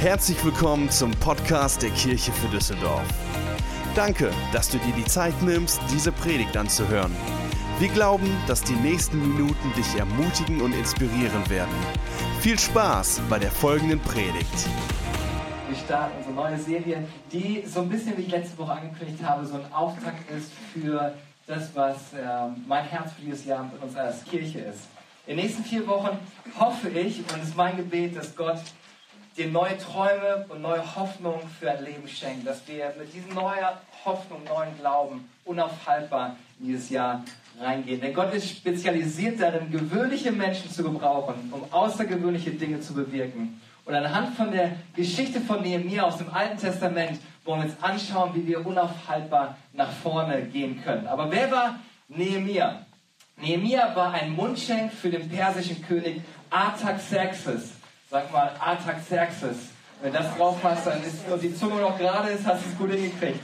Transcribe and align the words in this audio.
Herzlich 0.00 0.42
willkommen 0.42 0.88
zum 0.88 1.10
Podcast 1.10 1.82
der 1.82 1.90
Kirche 1.90 2.32
für 2.32 2.48
Düsseldorf. 2.48 3.06
Danke, 3.94 4.32
dass 4.50 4.70
du 4.70 4.78
dir 4.78 4.94
die 4.94 5.04
Zeit 5.04 5.42
nimmst, 5.42 5.78
diese 5.90 6.10
Predigt 6.10 6.56
anzuhören. 6.56 7.14
Wir 7.78 7.88
glauben, 7.88 8.34
dass 8.46 8.64
die 8.64 8.76
nächsten 8.76 9.20
Minuten 9.20 9.70
dich 9.76 9.98
ermutigen 9.98 10.62
und 10.62 10.72
inspirieren 10.72 11.50
werden. 11.50 11.74
Viel 12.40 12.58
Spaß 12.58 13.20
bei 13.28 13.38
der 13.38 13.50
folgenden 13.50 14.00
Predigt. 14.00 14.50
Wir 15.68 15.76
starten 15.76 16.16
unsere 16.16 16.34
neue 16.34 16.58
Serie, 16.58 17.06
die 17.30 17.62
so 17.66 17.82
ein 17.82 17.90
bisschen, 17.90 18.16
wie 18.16 18.22
ich 18.22 18.30
letzte 18.30 18.56
Woche 18.56 18.72
angekündigt 18.72 19.22
habe, 19.22 19.44
so 19.44 19.56
ein 19.56 19.70
Auftakt 19.70 20.30
ist 20.30 20.50
für 20.72 21.12
das, 21.46 21.72
was 21.74 22.14
äh, 22.14 22.48
mein 22.66 22.86
Herz 22.86 23.12
für 23.12 23.20
dieses 23.20 23.44
Jahr 23.44 23.64
mit 23.70 23.82
uns 23.82 23.94
als 23.94 24.24
Kirche 24.24 24.60
ist. 24.60 24.88
In 25.26 25.36
den 25.36 25.44
nächsten 25.44 25.62
vier 25.62 25.86
Wochen 25.86 26.18
hoffe 26.58 26.88
ich, 26.88 27.18
und 27.18 27.42
es 27.42 27.48
ist 27.50 27.56
mein 27.56 27.76
Gebet, 27.76 28.16
dass 28.16 28.34
Gott 28.34 28.60
dir 29.36 29.48
neue 29.48 29.78
Träume 29.78 30.46
und 30.48 30.60
neue 30.60 30.96
Hoffnung 30.96 31.40
für 31.58 31.70
ein 31.70 31.84
Leben 31.84 32.08
schenkt. 32.08 32.46
Dass 32.46 32.66
wir 32.66 32.92
mit 32.98 33.12
diesen 33.14 33.34
neuen 33.34 33.64
Hoffnung, 34.04 34.44
neuen 34.44 34.76
Glauben 34.78 35.28
unaufhaltbar 35.44 36.36
in 36.58 36.66
dieses 36.66 36.90
Jahr 36.90 37.24
reingehen. 37.60 38.00
Denn 38.00 38.14
Gott 38.14 38.32
ist 38.32 38.48
spezialisiert 38.48 39.40
darin, 39.40 39.70
gewöhnliche 39.70 40.32
Menschen 40.32 40.70
zu 40.70 40.82
gebrauchen, 40.82 41.52
um 41.52 41.64
außergewöhnliche 41.72 42.52
Dinge 42.52 42.80
zu 42.80 42.94
bewirken. 42.94 43.60
Und 43.84 43.94
anhand 43.94 44.36
von 44.36 44.52
der 44.52 44.72
Geschichte 44.94 45.40
von 45.40 45.62
Nehemiah 45.62 46.04
aus 46.04 46.18
dem 46.18 46.32
Alten 46.32 46.58
Testament 46.58 47.18
wollen 47.44 47.62
wir 47.62 47.70
uns 47.70 47.82
anschauen, 47.82 48.30
wie 48.34 48.46
wir 48.46 48.64
unaufhaltbar 48.64 49.56
nach 49.72 49.90
vorne 49.90 50.42
gehen 50.42 50.82
können. 50.82 51.06
Aber 51.06 51.30
wer 51.30 51.50
war 51.50 51.80
Nehemiah? 52.08 52.86
Nehemiah 53.36 53.94
war 53.96 54.12
ein 54.12 54.32
Mundschenk 54.32 54.92
für 54.92 55.10
den 55.10 55.28
persischen 55.28 55.82
König 55.82 56.20
Artaxerxes. 56.50 57.79
Sag 58.10 58.32
mal 58.32 58.50
Artaxerxes. 58.58 59.56
Wenn 60.02 60.12
das 60.12 60.36
drauf 60.36 60.56
hast, 60.64 60.84
dann 60.84 61.00
ist 61.04 61.30
und 61.30 61.40
die 61.40 61.54
Zunge 61.54 61.80
noch 61.80 61.96
gerade 61.96 62.30
ist, 62.30 62.44
hast 62.44 62.64
du 62.64 62.70
es 62.70 62.76
gut 62.76 62.90
hingekriegt. 62.90 63.38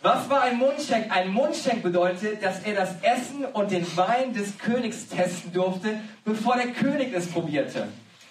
Was 0.00 0.30
war 0.30 0.42
ein 0.42 0.58
Mundschenk? 0.58 1.10
Ein 1.10 1.32
Mundschenk 1.32 1.82
bedeutet, 1.82 2.40
dass 2.40 2.60
er 2.60 2.74
das 2.74 2.94
Essen 3.02 3.44
und 3.46 3.72
den 3.72 3.84
Wein 3.96 4.32
des 4.32 4.56
Königs 4.58 5.08
testen 5.08 5.52
durfte, 5.52 5.98
bevor 6.24 6.54
der 6.54 6.68
König 6.68 7.12
es 7.12 7.26
probierte. 7.32 7.88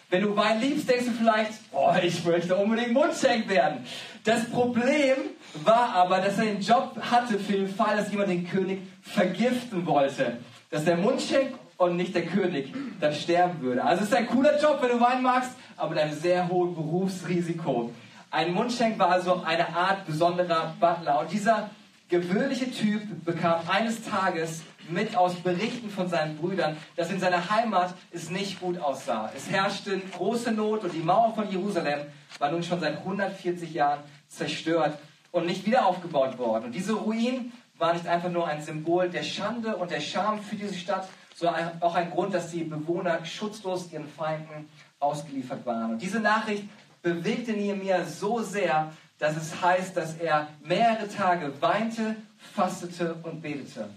Wenn 0.09 0.21
du 0.21 0.33
Wein 0.37 0.61
liebst, 0.61 0.89
denkst 0.89 1.07
du 1.07 1.11
vielleicht, 1.11 1.51
oh, 1.73 1.93
ich 2.01 2.23
möchte 2.23 2.55
unbedingt 2.55 2.93
Mundschenk 2.93 3.49
werden. 3.49 3.85
Das 4.23 4.45
Problem 4.45 5.17
war 5.65 5.93
aber, 5.93 6.19
dass 6.19 6.37
er 6.37 6.45
den 6.45 6.61
Job 6.61 6.97
hatte 7.01 7.37
für 7.37 7.53
den 7.53 7.67
Fall, 7.67 7.97
dass 7.97 8.09
jemand 8.11 8.29
den 8.29 8.47
König 8.47 8.79
vergiften 9.01 9.85
wollte. 9.85 10.37
Dass 10.69 10.85
der 10.85 10.95
Mundschenk 10.95 11.58
und 11.79 11.95
nicht 11.95 12.13
der 12.13 12.25
König 12.25 12.73
dann 12.99 13.13
sterben 13.13 13.61
würde. 13.61 13.83
Also 13.83 14.03
es 14.03 14.09
ist 14.09 14.15
ein 14.15 14.27
cooler 14.27 14.61
Job, 14.61 14.79
wenn 14.81 14.89
du 14.89 14.99
Wein 14.99 15.23
magst, 15.23 15.51
aber 15.77 15.91
mit 15.91 15.99
einem 15.99 16.13
sehr 16.13 16.47
hohen 16.49 16.75
Berufsrisiko. 16.75 17.91
Ein 18.29 18.53
Mundschenk 18.53 18.99
war 18.99 19.09
also 19.09 19.41
eine 19.43 19.73
Art 19.73 20.05
besonderer 20.05 20.75
Butler. 20.79 21.21
Und 21.21 21.31
dieser 21.31 21.69
gewöhnliche 22.09 22.69
Typ 22.69 23.23
bekam 23.23 23.61
eines 23.69 24.03
Tages 24.03 24.61
mit 24.89 25.15
aus 25.15 25.35
Berichten 25.35 25.89
von 25.89 26.09
seinen 26.09 26.37
Brüdern, 26.37 26.75
dass 26.97 27.11
in 27.11 27.19
seiner 27.19 27.49
Heimat 27.49 27.93
es 28.11 28.29
nicht 28.29 28.59
gut 28.59 28.77
aussah. 28.79 29.31
Es 29.35 29.49
herrschte 29.49 29.97
große 29.99 30.51
Not 30.51 30.83
und 30.83 30.93
die 30.93 30.99
Mauer 30.99 31.33
von 31.33 31.49
Jerusalem 31.49 32.01
war 32.39 32.51
nun 32.51 32.63
schon 32.63 32.81
seit 32.81 32.97
140 32.97 33.73
Jahren 33.73 34.01
zerstört 34.27 34.99
und 35.31 35.45
nicht 35.45 35.65
wieder 35.65 35.85
aufgebaut 35.85 36.37
worden. 36.39 36.65
Und 36.65 36.71
diese 36.73 36.93
Ruinen 36.93 37.53
war 37.77 37.93
nicht 37.93 38.07
einfach 38.07 38.29
nur 38.29 38.47
ein 38.47 38.61
Symbol 38.61 39.09
der 39.09 39.23
Schande 39.23 39.77
und 39.77 39.91
der 39.91 40.01
Scham 40.01 40.41
für 40.41 40.57
diese 40.57 40.73
Stadt, 40.73 41.07
sondern 41.39 41.81
auch 41.81 41.95
ein 41.95 42.11
Grund, 42.11 42.33
dass 42.33 42.51
die 42.51 42.65
Bewohner 42.65 43.23
schutzlos 43.23 43.91
ihren 43.93 44.07
Feinden 44.09 44.67
ausgeliefert 44.99 45.65
waren. 45.65 45.91
Und 45.91 46.01
diese 46.01 46.19
Nachricht 46.19 46.65
bewegte 47.01 47.53
Nehemiah 47.53 48.03
so 48.03 48.41
sehr, 48.41 48.91
dass 49.19 49.37
es 49.37 49.61
heißt, 49.61 49.95
dass 49.95 50.15
er 50.15 50.49
mehrere 50.65 51.07
Tage 51.07 51.53
weinte, 51.61 52.17
fastete 52.53 53.15
und 53.23 53.41
betete. 53.41 53.89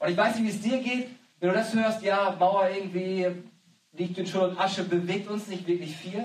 Und 0.00 0.08
ich 0.08 0.16
weiß 0.16 0.36
nicht, 0.36 0.44
wie 0.44 0.56
es 0.56 0.60
dir 0.60 0.82
geht, 0.82 1.08
wenn 1.38 1.50
du 1.50 1.54
das 1.54 1.72
hörst, 1.72 2.02
ja, 2.02 2.34
Mauer 2.36 2.68
irgendwie 2.68 3.28
liegt 3.92 4.18
in 4.18 4.26
Schutt 4.26 4.50
und 4.50 4.60
Asche, 4.60 4.82
bewegt 4.82 5.28
uns 5.28 5.46
nicht 5.46 5.68
wirklich 5.68 5.96
viel. 5.96 6.24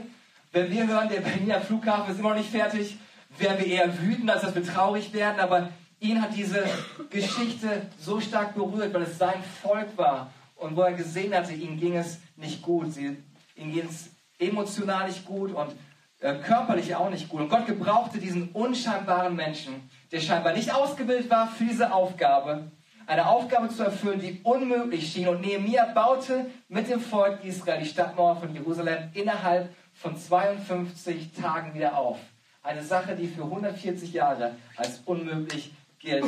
Wenn 0.51 0.71
wir 0.71 0.87
hören, 0.87 1.07
der 1.07 1.21
Berliner 1.21 1.61
Flughafen 1.61 2.11
ist 2.11 2.19
immer 2.19 2.29
noch 2.29 2.37
nicht 2.37 2.49
fertig, 2.49 2.97
werden 3.37 3.59
wir 3.59 3.67
eher 3.67 4.01
wütend, 4.01 4.29
als 4.29 4.41
dass 4.41 4.55
wir 4.55 4.63
traurig 4.63 5.13
werden. 5.13 5.39
Aber 5.39 5.69
ihn 5.99 6.19
hat 6.19 6.35
diese 6.35 6.63
Geschichte 7.11 7.83
so 7.99 8.19
stark 8.19 8.55
berührt, 8.55 8.91
weil 8.91 9.03
es 9.03 9.19
sein 9.19 9.43
Volk 9.61 9.95
war 9.97 10.31
und 10.63 10.77
wo 10.77 10.81
er 10.81 10.93
gesehen 10.93 11.35
hatte, 11.35 11.53
ihm 11.53 11.77
ging 11.77 11.95
es 11.95 12.19
nicht 12.35 12.61
gut. 12.61 12.93
Sie, 12.93 13.17
ihm 13.55 13.71
ging 13.73 13.85
es 13.87 14.09
emotional 14.39 15.07
nicht 15.07 15.25
gut 15.25 15.53
und 15.53 15.75
äh, 16.19 16.35
körperlich 16.35 16.95
auch 16.95 17.09
nicht 17.09 17.29
gut. 17.29 17.41
Und 17.41 17.49
Gott 17.49 17.65
gebrauchte 17.65 18.17
diesen 18.17 18.49
unscheinbaren 18.49 19.35
Menschen, 19.35 19.89
der 20.11 20.21
scheinbar 20.21 20.53
nicht 20.53 20.73
ausgebildet 20.73 21.29
war 21.29 21.47
für 21.47 21.65
diese 21.65 21.93
Aufgabe, 21.93 22.71
eine 23.05 23.27
Aufgabe 23.27 23.67
zu 23.67 23.83
erfüllen, 23.83 24.21
die 24.21 24.39
unmöglich 24.43 25.11
schien. 25.11 25.27
Und 25.27 25.41
Nehemiah 25.41 25.91
baute 25.93 26.45
mit 26.69 26.89
dem 26.89 27.01
Volk 27.01 27.43
Israel 27.43 27.81
die 27.81 27.85
Stadtmauer 27.85 28.37
von 28.37 28.53
Jerusalem 28.53 29.09
innerhalb 29.13 29.69
von 29.93 30.15
52 30.15 31.33
Tagen 31.33 31.73
wieder 31.73 31.97
auf. 31.97 32.17
Eine 32.61 32.81
Sache, 32.81 33.15
die 33.15 33.27
für 33.27 33.43
140 33.43 34.13
Jahre 34.13 34.55
als 34.77 35.01
unmöglich 35.03 35.73
gilt. 35.99 36.23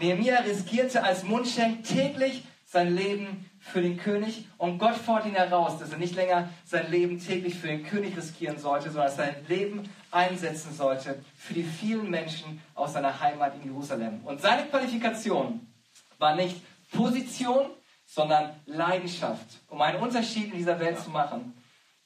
Nehemiah 0.00 0.38
riskierte 0.42 1.02
als 1.02 1.24
Mundschenk 1.24 1.82
täglich 1.82 2.44
sein 2.64 2.94
Leben 2.94 3.50
für 3.64 3.80
den 3.80 3.96
König 3.96 4.46
und 4.58 4.78
Gott 4.78 4.94
fordert 4.94 5.26
ihn 5.26 5.34
heraus, 5.34 5.78
dass 5.78 5.90
er 5.90 5.96
nicht 5.96 6.14
länger 6.14 6.50
sein 6.66 6.90
Leben 6.90 7.18
täglich 7.18 7.54
für 7.54 7.66
den 7.68 7.82
König 7.82 8.14
riskieren 8.14 8.58
sollte, 8.58 8.90
sondern 8.90 9.10
sein 9.10 9.34
Leben 9.48 9.88
einsetzen 10.10 10.74
sollte 10.74 11.24
für 11.34 11.54
die 11.54 11.62
vielen 11.62 12.10
Menschen 12.10 12.60
aus 12.74 12.92
seiner 12.92 13.18
Heimat 13.20 13.54
in 13.56 13.64
Jerusalem. 13.64 14.20
Und 14.24 14.42
seine 14.42 14.66
Qualifikation 14.66 15.66
war 16.18 16.36
nicht 16.36 16.60
Position, 16.92 17.70
sondern 18.04 18.50
Leidenschaft. 18.66 19.46
Um 19.70 19.80
einen 19.80 20.00
Unterschied 20.00 20.52
in 20.52 20.58
dieser 20.58 20.78
Welt 20.78 21.00
zu 21.00 21.08
machen, 21.10 21.54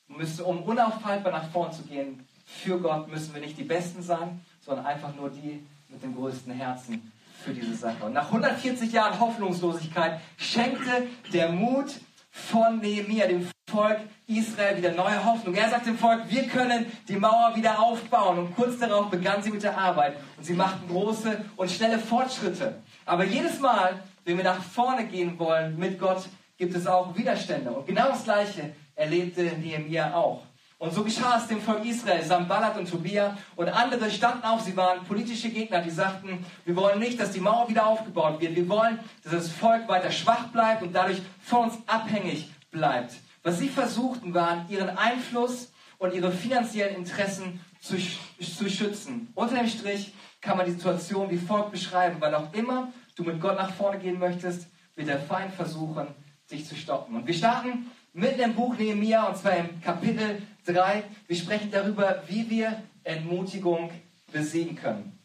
müssen, 0.06 0.44
um 0.44 0.62
unaufhaltbar 0.62 1.32
nach 1.32 1.50
vorn 1.50 1.72
zu 1.72 1.82
gehen, 1.82 2.26
für 2.46 2.80
Gott 2.80 3.08
müssen 3.08 3.34
wir 3.34 3.40
nicht 3.40 3.58
die 3.58 3.64
Besten 3.64 4.00
sein, 4.00 4.40
sondern 4.60 4.86
einfach 4.86 5.14
nur 5.16 5.28
die 5.28 5.66
mit 5.88 6.02
dem 6.02 6.14
größten 6.14 6.52
Herzen 6.52 7.12
für 7.44 7.52
diese 7.52 7.74
Sache. 7.74 8.04
Und 8.04 8.12
nach 8.12 8.26
140 8.26 8.92
Jahren 8.92 9.18
Hoffnungslosigkeit 9.18 10.20
schenkte 10.36 11.06
der 11.32 11.50
Mut 11.50 12.00
von 12.30 12.78
Nehemiah 12.80 13.26
dem 13.26 13.48
Volk 13.70 13.98
Israel 14.26 14.76
wieder 14.76 14.92
neue 14.92 15.24
Hoffnung. 15.24 15.54
Er 15.54 15.68
sagt 15.68 15.86
dem 15.86 15.98
Volk, 15.98 16.22
wir 16.28 16.44
können 16.44 16.86
die 17.06 17.16
Mauer 17.16 17.52
wieder 17.54 17.78
aufbauen. 17.78 18.38
Und 18.38 18.56
kurz 18.56 18.78
darauf 18.78 19.10
begann 19.10 19.42
sie 19.42 19.50
mit 19.50 19.62
der 19.62 19.76
Arbeit. 19.76 20.16
Und 20.36 20.44
sie 20.44 20.54
machten 20.54 20.88
große 20.88 21.44
und 21.56 21.70
schnelle 21.70 21.98
Fortschritte. 21.98 22.76
Aber 23.04 23.24
jedes 23.24 23.60
Mal, 23.60 24.00
wenn 24.24 24.36
wir 24.36 24.44
nach 24.44 24.62
vorne 24.62 25.06
gehen 25.06 25.38
wollen 25.38 25.78
mit 25.78 25.98
Gott, 25.98 26.28
gibt 26.56 26.74
es 26.74 26.86
auch 26.86 27.16
Widerstände. 27.16 27.70
Und 27.70 27.86
genau 27.86 28.08
das 28.08 28.24
Gleiche 28.24 28.74
erlebte 28.94 29.42
Nehemiah 29.42 30.14
auch. 30.14 30.42
Und 30.78 30.94
so 30.94 31.02
geschah 31.02 31.38
es 31.38 31.48
dem 31.48 31.60
Volk 31.60 31.84
Israel. 31.84 32.22
Sambalat 32.22 32.78
und 32.78 32.88
Tobia 32.88 33.36
und 33.56 33.68
andere 33.68 34.10
standen 34.10 34.44
auf. 34.44 34.60
Sie 34.60 34.76
waren 34.76 35.04
politische 35.04 35.50
Gegner, 35.50 35.80
die 35.82 35.90
sagten, 35.90 36.46
wir 36.64 36.76
wollen 36.76 37.00
nicht, 37.00 37.18
dass 37.18 37.32
die 37.32 37.40
Mauer 37.40 37.68
wieder 37.68 37.86
aufgebaut 37.86 38.40
wird. 38.40 38.54
Wir 38.54 38.68
wollen, 38.68 39.00
dass 39.24 39.32
das 39.32 39.48
Volk 39.48 39.88
weiter 39.88 40.12
schwach 40.12 40.48
bleibt 40.48 40.82
und 40.82 40.92
dadurch 40.92 41.20
von 41.40 41.64
uns 41.64 41.78
abhängig 41.86 42.52
bleibt. 42.70 43.14
Was 43.42 43.58
sie 43.58 43.68
versuchten, 43.68 44.34
waren, 44.34 44.66
ihren 44.68 44.96
Einfluss 44.96 45.72
und 45.98 46.14
ihre 46.14 46.30
finanziellen 46.30 46.94
Interessen 46.94 47.60
zu, 47.80 47.96
zu 48.40 48.70
schützen. 48.70 49.32
Unter 49.34 49.56
dem 49.56 49.68
Strich 49.68 50.14
kann 50.40 50.56
man 50.56 50.66
die 50.66 50.72
Situation 50.72 51.28
wie 51.30 51.38
folgt 51.38 51.72
beschreiben, 51.72 52.20
weil 52.20 52.34
auch 52.36 52.52
immer 52.52 52.92
du 53.16 53.24
mit 53.24 53.40
Gott 53.40 53.56
nach 53.56 53.72
vorne 53.72 53.98
gehen 53.98 54.20
möchtest, 54.20 54.68
wird 54.94 55.08
der 55.08 55.18
Feind 55.18 55.52
versuchen, 55.54 56.06
dich 56.50 56.66
zu 56.66 56.76
stoppen. 56.76 57.16
Und 57.16 57.26
wir 57.26 57.34
starten 57.34 57.90
mit 58.18 58.36
dem 58.40 58.54
Buch 58.54 58.76
Nehemiah 58.76 59.28
und 59.28 59.36
zwar 59.36 59.56
im 59.56 59.80
Kapitel 59.80 60.42
3. 60.66 61.04
Wir 61.28 61.36
sprechen 61.36 61.70
darüber, 61.70 62.24
wie 62.26 62.50
wir 62.50 62.82
Entmutigung 63.04 63.92
besiegen 64.32 64.74
können. 64.74 65.16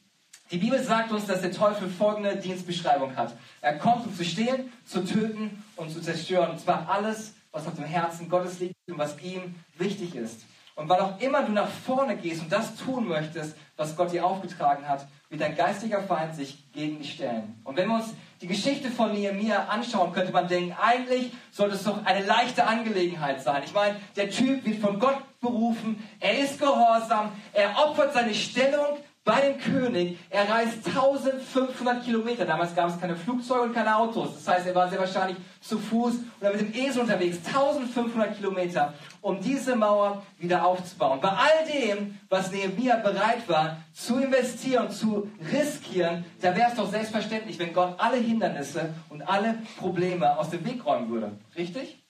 Die 0.51 0.59
Bibel 0.59 0.81
sagt 0.81 1.11
uns, 1.11 1.25
dass 1.25 1.41
der 1.41 1.51
Teufel 1.51 1.89
folgende 1.89 2.35
Dienstbeschreibung 2.35 3.15
hat. 3.15 3.33
Er 3.61 3.79
kommt, 3.79 4.05
um 4.05 4.15
zu 4.15 4.23
stehlen, 4.23 4.71
zu 4.85 5.03
töten 5.03 5.63
und 5.75 5.89
zu 5.89 6.01
zerstören. 6.01 6.51
Und 6.51 6.59
zwar 6.59 6.87
alles, 6.87 7.33
was 7.51 7.65
auf 7.65 7.73
dem 7.73 7.85
Herzen 7.85 8.29
Gottes 8.29 8.59
liegt 8.59 8.75
und 8.87 8.99
was 8.99 9.19
ihm 9.23 9.55
wichtig 9.75 10.13
ist. 10.15 10.41
Und 10.75 10.87
weil 10.87 10.99
auch 10.99 11.19
immer 11.19 11.41
du 11.41 11.51
nach 11.51 11.69
vorne 11.69 12.15
gehst 12.15 12.43
und 12.43 12.51
das 12.51 12.75
tun 12.75 13.07
möchtest, 13.07 13.55
was 13.75 13.95
Gott 13.95 14.11
dir 14.11 14.23
aufgetragen 14.23 14.87
hat, 14.87 15.07
wird 15.29 15.41
dein 15.41 15.55
geistiger 15.55 16.03
Feind 16.03 16.35
sich 16.35 16.71
gegen 16.73 16.99
dich 16.99 17.13
stellen. 17.13 17.59
Und 17.63 17.75
wenn 17.75 17.87
wir 17.87 17.95
uns 17.95 18.13
die 18.43 18.47
Geschichte 18.47 18.91
von 18.91 19.13
Nehemiah 19.13 19.67
anschauen, 19.69 20.11
könnte 20.11 20.33
man 20.33 20.49
denken, 20.49 20.75
eigentlich 20.77 21.31
sollte 21.49 21.75
es 21.75 21.83
doch 21.83 22.05
eine 22.05 22.25
leichte 22.25 22.67
Angelegenheit 22.67 23.41
sein. 23.41 23.63
Ich 23.65 23.73
meine, 23.73 23.95
der 24.17 24.29
Typ 24.29 24.65
wird 24.65 24.81
von 24.81 24.99
Gott 24.99 25.17
berufen, 25.39 26.05
er 26.19 26.39
ist 26.39 26.59
gehorsam, 26.59 27.31
er 27.53 27.69
opfert 27.77 28.13
seine 28.13 28.33
Stellung 28.33 28.97
bei 29.25 29.39
dem 29.41 29.57
König. 29.57 30.17
Er 30.29 30.49
reist 30.49 30.85
1500 30.85 32.03
Kilometer. 32.03 32.45
Damals 32.45 32.75
gab 32.75 32.89
es 32.89 32.99
keine 32.99 33.15
Flugzeuge 33.15 33.63
und 33.63 33.73
keine 33.73 33.95
Autos. 33.95 34.35
Das 34.35 34.47
heißt, 34.47 34.67
er 34.67 34.75
war 34.75 34.89
sehr 34.89 34.99
wahrscheinlich 34.99 35.37
zu 35.61 35.79
Fuß 35.79 36.15
oder 36.41 36.51
mit 36.51 36.61
dem 36.61 36.73
Esel 36.73 37.01
unterwegs. 37.01 37.37
1500 37.45 38.35
Kilometer, 38.35 38.93
um 39.21 39.39
diese 39.39 39.75
Mauer 39.75 40.23
wieder 40.39 40.65
aufzubauen. 40.65 41.21
Bei 41.21 41.29
all 41.29 41.65
dem, 41.71 42.19
was 42.29 42.51
Nehemiah 42.51 42.97
bereit 42.97 43.47
war 43.47 43.77
zu 43.93 44.17
investieren, 44.19 44.91
zu 44.91 45.31
riskieren, 45.51 46.25
da 46.41 46.55
wäre 46.55 46.71
es 46.71 46.75
doch 46.75 46.89
selbstverständlich, 46.89 47.57
wenn 47.59 47.73
Gott 47.73 47.95
alle 47.99 48.17
Hindernisse 48.17 48.93
und 49.09 49.21
alle 49.21 49.59
Probleme 49.77 50.37
aus 50.37 50.49
dem 50.49 50.65
Weg 50.65 50.85
räumen 50.85 51.09
würde. 51.09 51.31
Richtig? 51.55 52.03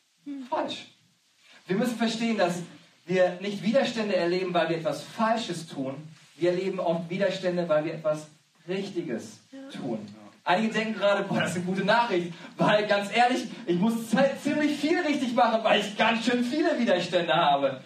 Falsch. 0.49 0.87
Wir 1.67 1.77
müssen 1.77 1.95
verstehen, 1.95 2.37
dass 2.37 2.63
wir 3.05 3.37
nicht 3.41 3.63
Widerstände 3.63 4.15
erleben, 4.15 4.53
weil 4.53 4.69
wir 4.69 4.77
etwas 4.77 5.03
Falsches 5.03 5.67
tun, 5.67 5.95
wir 6.35 6.51
erleben 6.51 6.79
oft 6.79 7.09
Widerstände, 7.09 7.67
weil 7.67 7.85
wir 7.85 7.93
etwas 7.93 8.27
Richtiges 8.67 9.39
tun. 9.71 9.99
Einige 10.45 10.73
denken 10.73 10.95
gerade, 10.95 11.23
boah, 11.23 11.39
das 11.39 11.51
ist 11.51 11.57
eine 11.57 11.65
gute 11.65 11.85
Nachricht, 11.85 12.33
weil 12.57 12.85
ganz 12.85 13.15
ehrlich, 13.15 13.45
ich 13.65 13.77
muss 13.77 13.93
ziemlich 14.43 14.77
viel 14.77 14.99
richtig 14.99 15.33
machen, 15.33 15.63
weil 15.63 15.79
ich 15.79 15.97
ganz 15.97 16.25
schön 16.25 16.43
viele 16.43 16.77
Widerstände 16.77 17.33
habe. 17.33 17.81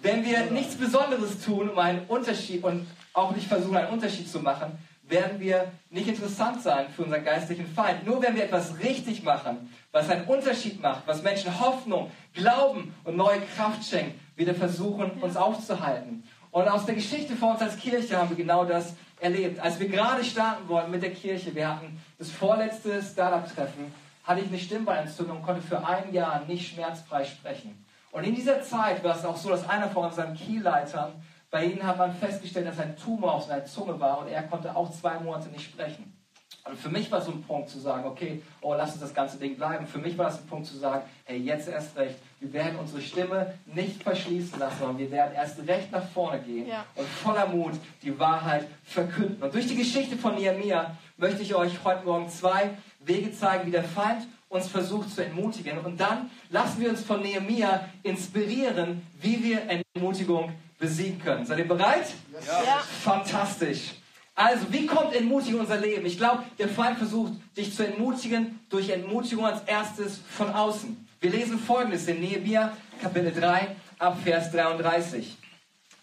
Wenn 0.00 0.24
wir 0.24 0.50
nichts 0.50 0.74
Besonderes 0.74 1.44
tun, 1.44 1.70
um 1.70 1.78
einen 1.78 2.06
Unterschied 2.06 2.64
und 2.64 2.88
auch 3.12 3.34
nicht 3.36 3.46
versuchen, 3.46 3.76
einen 3.76 3.90
Unterschied 3.90 4.28
zu 4.28 4.40
machen, 4.40 4.78
werden 5.04 5.38
wir 5.38 5.70
nicht 5.90 6.08
interessant 6.08 6.62
sein 6.62 6.86
für 6.94 7.04
unseren 7.04 7.24
geistlichen 7.24 7.66
Feind. 7.66 8.04
Nur 8.04 8.20
wenn 8.20 8.34
wir 8.34 8.44
etwas 8.44 8.80
richtig 8.80 9.22
machen, 9.22 9.72
was 9.92 10.08
einen 10.08 10.24
Unterschied 10.24 10.82
macht, 10.82 11.06
was 11.06 11.22
Menschen 11.22 11.60
Hoffnung, 11.60 12.10
Glauben 12.34 12.94
und 13.04 13.16
neue 13.16 13.40
Kraft 13.54 13.84
schenkt, 13.84 14.18
wird 14.36 14.48
er 14.48 14.54
versuchen, 14.54 15.10
uns 15.20 15.36
aufzuhalten. 15.36 16.24
Und 16.52 16.68
aus 16.68 16.84
der 16.84 16.94
Geschichte 16.94 17.34
vor 17.34 17.52
uns 17.52 17.62
als 17.62 17.78
Kirche 17.78 18.18
haben 18.18 18.28
wir 18.28 18.36
genau 18.36 18.66
das 18.66 18.94
erlebt. 19.20 19.58
Als 19.58 19.80
wir 19.80 19.88
gerade 19.88 20.22
starten 20.22 20.68
wollten 20.68 20.90
mit 20.90 21.02
der 21.02 21.12
Kirche, 21.12 21.54
wir 21.54 21.66
hatten 21.66 21.98
das 22.18 22.30
vorletzte 22.30 23.02
Startup-Treffen, 23.02 23.92
hatte 24.24 24.42
ich 24.42 24.48
eine 24.48 24.58
Stimmbeinentzündung 24.58 25.38
und 25.38 25.42
konnte 25.42 25.62
für 25.62 25.84
ein 25.84 26.12
Jahr 26.12 26.44
nicht 26.46 26.74
schmerzfrei 26.74 27.24
sprechen. 27.24 27.82
Und 28.10 28.24
in 28.24 28.34
dieser 28.34 28.60
Zeit 28.62 29.02
war 29.02 29.16
es 29.16 29.24
auch 29.24 29.36
so, 29.36 29.48
dass 29.48 29.66
einer 29.66 29.88
von 29.88 30.04
unseren 30.04 30.34
Keyleitern, 30.34 31.12
bei 31.50 31.64
ihnen 31.64 31.86
hat 31.86 31.96
man 31.96 32.14
festgestellt, 32.14 32.66
dass 32.66 32.78
ein 32.78 32.96
Tumor 32.96 33.32
auf 33.32 33.44
seiner 33.44 33.64
Zunge 33.64 33.98
war 33.98 34.18
und 34.18 34.28
er 34.28 34.42
konnte 34.42 34.76
auch 34.76 34.90
zwei 34.90 35.18
Monate 35.20 35.48
nicht 35.48 35.64
sprechen. 35.64 36.12
Und 36.64 36.78
für 36.78 36.90
mich 36.90 37.10
war 37.10 37.20
so 37.20 37.32
ein 37.32 37.42
Punkt 37.42 37.68
zu 37.68 37.80
sagen, 37.80 38.04
okay, 38.04 38.40
oh, 38.60 38.74
lass 38.74 38.92
uns 38.92 39.00
das 39.00 39.14
ganze 39.14 39.36
Ding 39.36 39.56
bleiben. 39.56 39.84
Für 39.86 39.98
mich 39.98 40.16
war 40.16 40.26
das 40.26 40.38
ein 40.38 40.46
Punkt 40.46 40.66
zu 40.66 40.76
sagen, 40.78 41.02
hey, 41.24 41.38
jetzt 41.38 41.68
erst 41.68 41.96
recht. 41.96 42.14
Wir 42.38 42.52
werden 42.52 42.78
unsere 42.78 43.02
Stimme 43.02 43.54
nicht 43.66 44.02
verschließen 44.02 44.60
lassen, 44.60 44.78
sondern 44.78 44.98
wir 44.98 45.10
werden 45.10 45.34
erst 45.34 45.58
recht 45.66 45.90
nach 45.90 46.06
vorne 46.08 46.40
gehen 46.40 46.68
ja. 46.68 46.84
und 46.94 47.08
voller 47.08 47.46
Mut 47.48 47.72
die 48.02 48.16
Wahrheit 48.16 48.68
verkünden. 48.84 49.42
Und 49.42 49.52
durch 49.52 49.66
die 49.66 49.74
Geschichte 49.74 50.16
von 50.16 50.36
Nehemiah 50.36 50.96
möchte 51.16 51.42
ich 51.42 51.54
euch 51.56 51.82
heute 51.82 52.04
Morgen 52.04 52.28
zwei 52.28 52.70
Wege 53.00 53.32
zeigen, 53.32 53.66
wie 53.66 53.72
der 53.72 53.84
Feind 53.84 54.28
uns 54.48 54.68
versucht 54.68 55.10
zu 55.10 55.24
entmutigen. 55.24 55.78
Und 55.78 56.00
dann 56.00 56.30
lassen 56.50 56.80
wir 56.80 56.90
uns 56.90 57.02
von 57.02 57.22
Nehemiah 57.22 57.88
inspirieren, 58.04 59.02
wie 59.20 59.42
wir 59.42 59.62
Entmutigung 59.68 60.52
besiegen 60.78 61.18
können. 61.20 61.44
Seid 61.44 61.58
ihr 61.58 61.68
bereit? 61.68 62.06
Ja. 62.46 62.78
Fantastisch. 63.02 63.94
Also, 64.34 64.72
wie 64.72 64.86
kommt 64.86 65.14
Entmutigung 65.14 65.60
in 65.60 65.66
unser 65.66 65.76
Leben? 65.78 66.06
Ich 66.06 66.16
glaube, 66.16 66.44
der 66.58 66.68
Feind 66.68 66.96
versucht, 66.96 67.34
dich 67.56 67.74
zu 67.74 67.86
entmutigen 67.86 68.60
durch 68.70 68.88
Entmutigung 68.88 69.44
als 69.44 69.62
erstes 69.64 70.20
von 70.30 70.50
außen. 70.50 71.06
Wir 71.20 71.30
lesen 71.30 71.58
folgendes 71.58 72.08
in 72.08 72.20
Nehemiah, 72.20 72.72
Kapitel 73.00 73.32
3, 73.32 73.76
ab 73.98 74.18
Vers 74.24 74.50
33. 74.50 75.36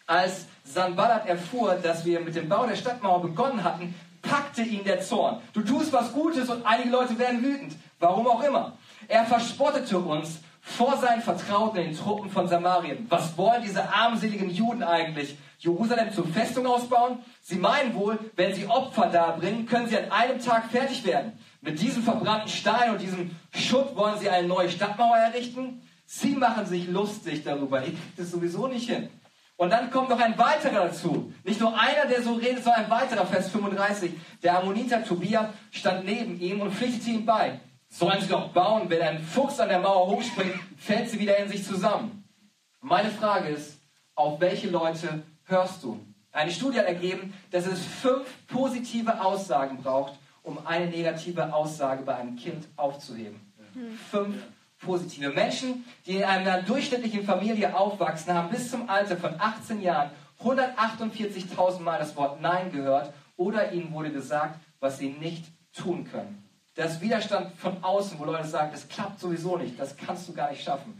Als 0.05 0.45
Sanballat 0.63 1.27
erfuhr, 1.27 1.75
dass 1.75 2.05
wir 2.05 2.19
mit 2.19 2.35
dem 2.35 2.47
Bau 2.47 2.67
der 2.67 2.75
Stadtmauer 2.75 3.21
begonnen 3.23 3.63
hatten, 3.63 3.95
packte 4.21 4.61
ihn 4.61 4.83
der 4.83 5.01
Zorn. 5.01 5.41
Du 5.53 5.61
tust 5.61 5.91
was 5.91 6.13
Gutes 6.13 6.49
und 6.49 6.65
einige 6.65 6.89
Leute 6.89 7.17
werden 7.17 7.43
wütend. 7.43 7.75
Warum 7.99 8.27
auch 8.27 8.43
immer. 8.43 8.77
Er 9.07 9.25
verspottete 9.25 9.97
uns 9.97 10.39
vor 10.61 10.97
seinen 10.97 11.21
Vertrauten 11.21 11.79
in 11.79 11.87
den 11.87 11.97
Truppen 11.97 12.29
von 12.29 12.47
Samarien. 12.47 13.07
Was 13.09 13.37
wollen 13.37 13.63
diese 13.63 13.91
armseligen 13.91 14.49
Juden 14.49 14.83
eigentlich? 14.83 15.37
Jerusalem 15.59 16.11
zur 16.13 16.25
Festung 16.27 16.65
ausbauen? 16.65 17.19
Sie 17.41 17.57
meinen 17.57 17.93
wohl, 17.93 18.17
wenn 18.35 18.55
sie 18.55 18.67
Opfer 18.67 19.07
darbringen, 19.07 19.65
können 19.65 19.87
sie 19.87 19.97
an 19.97 20.11
einem 20.11 20.39
Tag 20.39 20.71
fertig 20.71 21.05
werden. 21.05 21.33
Mit 21.61 21.81
diesem 21.81 22.01
verbrannten 22.01 22.49
Stein 22.49 22.91
und 22.91 23.01
diesem 23.01 23.35
Schutt 23.53 23.95
wollen 23.95 24.17
sie 24.17 24.29
eine 24.29 24.47
neue 24.47 24.69
Stadtmauer 24.69 25.17
errichten? 25.17 25.81
Sie 26.05 26.35
machen 26.35 26.65
sich 26.65 26.87
lustig 26.87 27.43
darüber. 27.43 27.81
Ich 27.81 27.89
kriege 27.89 28.13
das 28.17 28.31
sowieso 28.31 28.67
nicht 28.67 28.89
hin. 28.89 29.09
Und 29.57 29.71
dann 29.71 29.91
kommt 29.91 30.09
noch 30.09 30.19
ein 30.19 30.37
weiterer 30.37 30.85
dazu. 30.85 31.33
Nicht 31.43 31.59
nur 31.59 31.77
einer, 31.77 32.05
der 32.05 32.23
so 32.23 32.35
redet, 32.35 32.63
sondern 32.63 32.85
ein 32.85 32.89
weiterer, 32.89 33.25
Vers 33.25 33.49
35. 33.49 34.13
Der 34.41 34.57
Ammoniter 34.57 35.03
Tobia 35.03 35.53
stand 35.71 36.05
neben 36.05 36.39
ihm 36.39 36.61
und 36.61 36.73
pflichtete 36.73 37.09
ihm 37.11 37.25
bei. 37.25 37.59
Sollen 37.89 38.21
sie 38.21 38.29
doch 38.29 38.53
bauen, 38.53 38.89
wenn 38.89 39.01
ein 39.01 39.21
Fuchs 39.21 39.59
an 39.59 39.67
der 39.67 39.79
Mauer 39.79 40.07
hochspringt, 40.07 40.55
fällt 40.77 41.09
sie 41.09 41.19
wieder 41.19 41.37
in 41.37 41.49
sich 41.49 41.65
zusammen. 41.65 42.23
Meine 42.79 43.09
Frage 43.09 43.49
ist, 43.49 43.79
auf 44.15 44.39
welche 44.39 44.69
Leute 44.69 45.23
hörst 45.49 45.83
du? 45.83 45.99
Eine 46.31 46.51
Studie 46.51 46.79
hat 46.79 46.85
ergeben, 46.85 47.33
dass 47.51 47.65
es 47.65 47.83
fünf 47.85 48.27
positive 48.47 49.21
Aussagen 49.21 49.81
braucht, 49.81 50.13
um 50.43 50.65
eine 50.65 50.87
negative 50.87 51.53
Aussage 51.53 52.03
bei 52.03 52.15
einem 52.15 52.35
Kind 52.35 52.67
aufzuheben. 52.75 53.39
Fünf 54.09 54.35
positive. 54.79 55.31
Menschen, 55.31 55.85
die 56.05 56.17
in 56.17 56.23
einer 56.23 56.61
durchschnittlichen 56.61 57.23
Familie 57.23 57.75
aufwachsen, 57.75 58.33
haben 58.33 58.49
bis 58.49 58.71
zum 58.71 58.89
Alter 58.89 59.17
von 59.17 59.35
18 59.39 59.81
Jahren 59.81 60.11
148.000 60.41 61.79
Mal 61.81 61.99
das 61.99 62.15
Wort 62.15 62.41
Nein 62.41 62.71
gehört 62.71 63.13
oder 63.35 63.71
ihnen 63.73 63.91
wurde 63.91 64.11
gesagt, 64.11 64.59
was 64.79 64.97
sie 64.97 65.09
nicht 65.09 65.45
tun 65.73 66.09
können. 66.09 66.43
Das 66.75 67.01
Widerstand 67.01 67.57
von 67.57 67.83
außen, 67.83 68.17
wo 68.19 68.25
Leute 68.25 68.47
sagen, 68.47 68.71
das 68.71 68.87
klappt 68.87 69.19
sowieso 69.19 69.57
nicht, 69.57 69.77
das 69.79 69.97
kannst 69.97 70.29
du 70.29 70.33
gar 70.33 70.49
nicht 70.49 70.63
schaffen. 70.63 70.99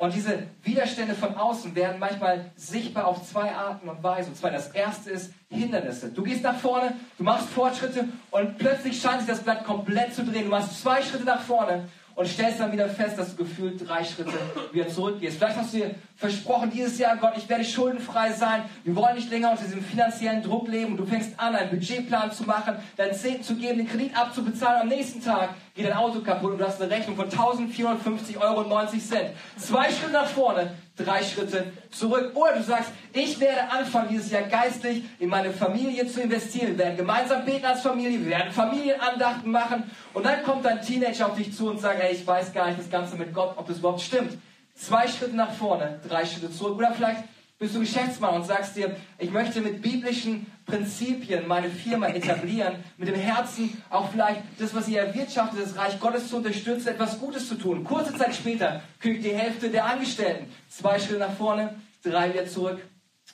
Und 0.00 0.14
diese 0.14 0.44
Widerstände 0.62 1.14
von 1.14 1.34
außen 1.34 1.74
werden 1.74 1.98
manchmal 1.98 2.52
sichtbar 2.54 3.08
auf 3.08 3.28
zwei 3.28 3.52
Arten 3.52 3.88
und 3.88 4.00
Weisen. 4.00 4.30
Und 4.30 4.36
zwar 4.36 4.52
das 4.52 4.68
erste 4.68 5.10
ist 5.10 5.32
Hindernisse. 5.50 6.10
Du 6.10 6.22
gehst 6.22 6.44
nach 6.44 6.56
vorne, 6.56 6.94
du 7.18 7.24
machst 7.24 7.48
Fortschritte 7.48 8.08
und 8.30 8.58
plötzlich 8.58 9.00
scheint 9.00 9.20
sich 9.20 9.28
das 9.28 9.40
Blatt 9.40 9.64
komplett 9.64 10.14
zu 10.14 10.24
drehen. 10.24 10.44
Du 10.44 10.50
machst 10.50 10.80
zwei 10.80 11.02
Schritte 11.02 11.24
nach 11.24 11.40
vorne 11.40 11.88
und 12.18 12.26
stellst 12.26 12.58
dann 12.58 12.72
wieder 12.72 12.88
fest, 12.88 13.16
dass 13.16 13.36
du 13.36 13.44
gefühlt 13.44 13.88
drei 13.88 14.02
Schritte 14.02 14.32
wieder 14.72 14.88
zurückgehst. 14.88 15.38
Vielleicht 15.38 15.56
hast 15.56 15.72
du 15.72 15.78
dir 15.78 15.94
versprochen, 16.16 16.68
dieses 16.68 16.98
Jahr, 16.98 17.16
Gott, 17.16 17.34
ich 17.36 17.48
werde 17.48 17.64
schuldenfrei 17.64 18.32
sein. 18.32 18.64
Wir 18.82 18.96
wollen 18.96 19.14
nicht 19.14 19.30
länger 19.30 19.52
unter 19.52 19.62
diesem 19.62 19.84
finanziellen 19.84 20.42
Druck 20.42 20.66
leben. 20.66 20.96
Du 20.96 21.06
fängst 21.06 21.38
an, 21.38 21.54
einen 21.54 21.70
Budgetplan 21.70 22.32
zu 22.32 22.42
machen, 22.42 22.74
deinen 22.96 23.14
Zehnten 23.14 23.44
zu 23.44 23.54
geben, 23.54 23.78
den 23.78 23.88
Kredit 23.88 24.18
abzubezahlen. 24.18 24.82
Am 24.82 24.88
nächsten 24.88 25.22
Tag 25.22 25.50
geht 25.76 25.86
dein 25.86 25.92
Auto 25.92 26.18
kaputt 26.18 26.50
und 26.50 26.58
du 26.58 26.66
hast 26.66 26.82
eine 26.82 26.90
Rechnung 26.90 27.14
von 27.14 27.28
1450,90 27.28 28.40
Euro. 28.40 28.88
Zwei 29.56 29.84
Schritte 29.84 30.12
nach 30.12 30.26
vorne, 30.26 30.72
drei 30.98 31.22
Schritte 31.22 31.72
zurück. 31.90 32.32
Oder 32.34 32.56
du 32.56 32.62
sagst, 32.62 32.90
ich 33.12 33.38
werde 33.40 33.70
anfangen, 33.70 34.08
dieses 34.10 34.30
Jahr 34.30 34.42
geistlich 34.42 35.04
in 35.18 35.28
meine 35.28 35.52
Familie 35.52 36.06
zu 36.06 36.20
investieren. 36.20 36.72
Wir 36.72 36.78
werden 36.78 36.96
gemeinsam 36.96 37.44
beten 37.44 37.64
als 37.64 37.80
Familie, 37.80 38.20
wir 38.20 38.30
werden 38.30 38.52
Familienandachten 38.52 39.50
machen. 39.50 39.90
Und 40.14 40.26
dann 40.26 40.42
kommt 40.42 40.64
dein 40.64 40.82
Teenager 40.82 41.26
auf 41.26 41.36
dich 41.36 41.54
zu 41.54 41.68
und 41.70 41.80
sagt, 41.80 42.00
ey, 42.00 42.12
ich 42.12 42.26
weiß 42.26 42.52
gar 42.52 42.66
nicht 42.68 42.78
das 42.78 42.90
Ganze 42.90 43.16
mit 43.16 43.32
Gott, 43.34 43.54
ob 43.56 43.66
das 43.66 43.78
überhaupt 43.78 44.00
stimmt. 44.00 44.38
Zwei 44.74 45.08
Schritte 45.08 45.34
nach 45.34 45.52
vorne, 45.52 46.00
drei 46.08 46.24
Schritte 46.24 46.52
zurück. 46.52 46.78
Oder 46.78 46.92
vielleicht 46.92 47.24
bist 47.58 47.74
du 47.74 47.80
Geschäftsmann 47.80 48.36
und 48.36 48.44
sagst 48.44 48.76
dir, 48.76 48.96
ich 49.18 49.30
möchte 49.30 49.60
mit 49.60 49.82
biblischen 49.82 50.46
Prinzipien 50.64 51.48
meine 51.48 51.68
Firma 51.68 52.06
etablieren, 52.06 52.76
mit 52.96 53.08
dem 53.08 53.16
Herzen 53.16 53.82
auch 53.90 54.10
vielleicht 54.12 54.42
das, 54.58 54.74
was 54.74 54.86
ihr 54.88 55.00
erwirtschaftet, 55.00 55.60
das 55.60 55.76
Reich 55.76 55.98
Gottes 55.98 56.28
zu 56.28 56.36
unterstützen, 56.36 56.88
etwas 56.88 57.18
Gutes 57.18 57.48
zu 57.48 57.56
tun. 57.56 57.82
Kurze 57.82 58.16
Zeit 58.16 58.34
später 58.34 58.80
kündigt 59.00 59.24
die 59.24 59.34
Hälfte 59.36 59.70
der 59.70 59.86
Angestellten. 59.86 60.52
Zwei 60.68 61.00
Schritte 61.00 61.18
nach 61.18 61.32
vorne, 61.32 61.74
drei 62.04 62.32
wieder 62.32 62.46
zurück. 62.46 62.80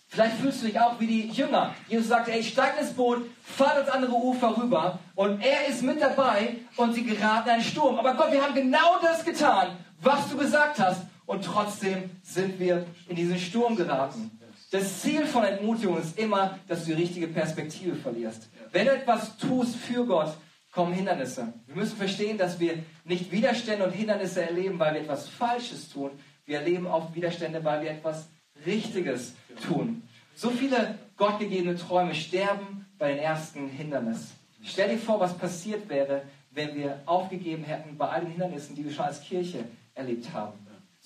Vielleicht 0.08 0.36
fühlst 0.38 0.62
du 0.62 0.66
dich 0.66 0.80
auch 0.80 0.98
wie 1.00 1.06
die 1.06 1.28
Jünger. 1.28 1.74
Jesus 1.88 2.08
sagte, 2.08 2.32
ey, 2.32 2.42
steig 2.42 2.80
ins 2.80 2.92
Boot, 2.92 3.26
fahr 3.42 3.80
ins 3.80 3.90
andere 3.90 4.12
Ufer 4.12 4.56
rüber 4.56 4.98
und 5.16 5.40
er 5.40 5.66
ist 5.68 5.82
mit 5.82 6.00
dabei 6.00 6.56
und 6.76 6.94
sie 6.94 7.04
geraten 7.04 7.48
in 7.48 7.54
einen 7.56 7.62
Sturm. 7.62 7.98
Aber 7.98 8.14
Gott, 8.14 8.32
wir 8.32 8.42
haben 8.42 8.54
genau 8.54 8.98
das 9.02 9.24
getan, 9.24 9.76
was 10.00 10.30
du 10.30 10.38
gesagt 10.38 10.78
hast 10.78 11.02
und 11.26 11.44
trotzdem 11.44 12.10
sind 12.22 12.58
wir 12.58 12.86
in 13.08 13.16
diesen 13.16 13.38
Sturm 13.38 13.76
geraten. 13.76 14.30
Das 14.70 15.00
Ziel 15.02 15.24
von 15.26 15.44
Entmutigung 15.44 15.98
ist 15.98 16.18
immer, 16.18 16.58
dass 16.68 16.84
du 16.84 16.94
die 16.94 17.02
richtige 17.02 17.28
Perspektive 17.28 17.96
verlierst. 17.96 18.48
Wenn 18.72 18.86
du 18.86 18.92
etwas 18.92 19.36
tust 19.36 19.76
für 19.76 20.04
Gott, 20.04 20.34
kommen 20.72 20.92
Hindernisse. 20.92 21.52
Wir 21.66 21.76
müssen 21.76 21.96
verstehen, 21.96 22.36
dass 22.36 22.58
wir 22.58 22.82
nicht 23.04 23.30
Widerstände 23.30 23.84
und 23.84 23.92
Hindernisse 23.92 24.42
erleben, 24.42 24.78
weil 24.78 24.94
wir 24.94 25.02
etwas 25.02 25.28
Falsches 25.28 25.88
tun. 25.88 26.10
Wir 26.44 26.58
erleben 26.58 26.86
oft 26.86 27.14
Widerstände, 27.14 27.64
weil 27.64 27.82
wir 27.82 27.90
etwas 27.92 28.26
Richtiges 28.66 29.34
tun. 29.66 30.02
So 30.34 30.50
viele 30.50 30.98
gottgegebene 31.16 31.76
Träume 31.76 32.14
sterben 32.14 32.86
bei 32.98 33.12
den 33.12 33.18
ersten 33.18 33.68
Hindernissen. 33.68 34.32
Stell 34.64 34.88
dir 34.88 34.98
vor, 34.98 35.20
was 35.20 35.38
passiert 35.38 35.88
wäre, 35.88 36.22
wenn 36.50 36.74
wir 36.74 37.00
aufgegeben 37.06 37.62
hätten 37.62 37.96
bei 37.96 38.08
all 38.08 38.22
den 38.22 38.30
Hindernissen, 38.30 38.74
die 38.74 38.84
wir 38.84 38.92
schon 38.92 39.04
als 39.04 39.20
Kirche 39.20 39.64
erlebt 39.94 40.32
haben. 40.32 40.54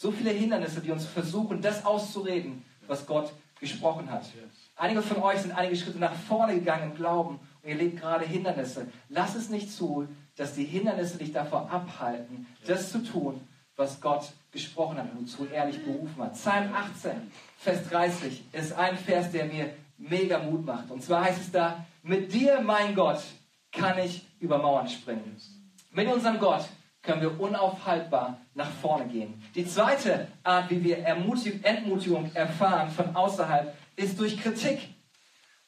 So 0.01 0.13
viele 0.13 0.31
Hindernisse, 0.31 0.81
die 0.81 0.93
uns 0.93 1.07
versuchen, 1.07 1.61
das 1.61 1.85
auszureden, 1.85 2.65
was 2.87 3.05
Gott 3.05 3.33
gesprochen 3.59 4.09
hat. 4.09 4.27
Einige 4.77 5.03
von 5.03 5.21
euch 5.21 5.41
sind 5.41 5.51
einige 5.51 5.75
Schritte 5.75 5.99
nach 5.99 6.15
vorne 6.15 6.55
gegangen 6.55 6.93
im 6.93 6.97
Glauben 6.97 7.41
und 7.65 7.69
ihr 7.69 7.75
lebt 7.75 8.01
gerade 8.01 8.25
Hindernisse. 8.25 8.87
Lass 9.09 9.35
es 9.35 9.51
nicht 9.51 9.73
zu, 9.73 10.07
dass 10.37 10.55
die 10.55 10.65
Hindernisse 10.65 11.19
dich 11.19 11.33
davor 11.33 11.69
abhalten, 11.69 12.47
das 12.65 12.93
zu 12.93 13.03
tun, 13.03 13.41
was 13.75 14.01
Gott 14.01 14.31
gesprochen 14.53 14.99
hat 14.99 15.09
und 15.19 15.27
zu 15.27 15.47
ehrlich 15.47 15.85
berufen 15.85 16.23
hat. 16.23 16.35
Psalm 16.35 16.73
18, 16.73 17.33
Vers 17.57 17.89
30 17.89 18.45
ist 18.53 18.75
ein 18.75 18.97
Vers, 18.97 19.33
der 19.33 19.47
mir 19.47 19.75
mega 19.97 20.39
Mut 20.39 20.65
macht. 20.65 20.93
Und 20.93 21.03
zwar 21.03 21.25
heißt 21.25 21.41
es 21.41 21.51
da, 21.51 21.85
mit 22.05 22.33
dir, 22.33 22.61
mein 22.61 22.95
Gott, 22.95 23.21
kann 23.73 23.99
ich 23.99 24.25
über 24.39 24.59
Mauern 24.59 24.87
springen. 24.87 25.37
Mit 25.91 26.07
unserem 26.07 26.39
Gott 26.39 26.69
können 27.03 27.23
wir 27.23 27.41
unaufhaltbar 27.41 28.41
nach 28.55 28.71
vorne 28.71 29.07
gehen. 29.07 29.43
Die 29.55 29.67
zweite 29.67 30.29
Art, 30.43 30.71
wie 30.71 30.83
wir 30.83 31.05
Entmutigung 31.07 32.31
erfahren 32.35 32.91
von 32.91 33.15
außerhalb, 33.15 33.75
ist 33.97 34.19
durch 34.19 34.41
Kritik. 34.41 34.81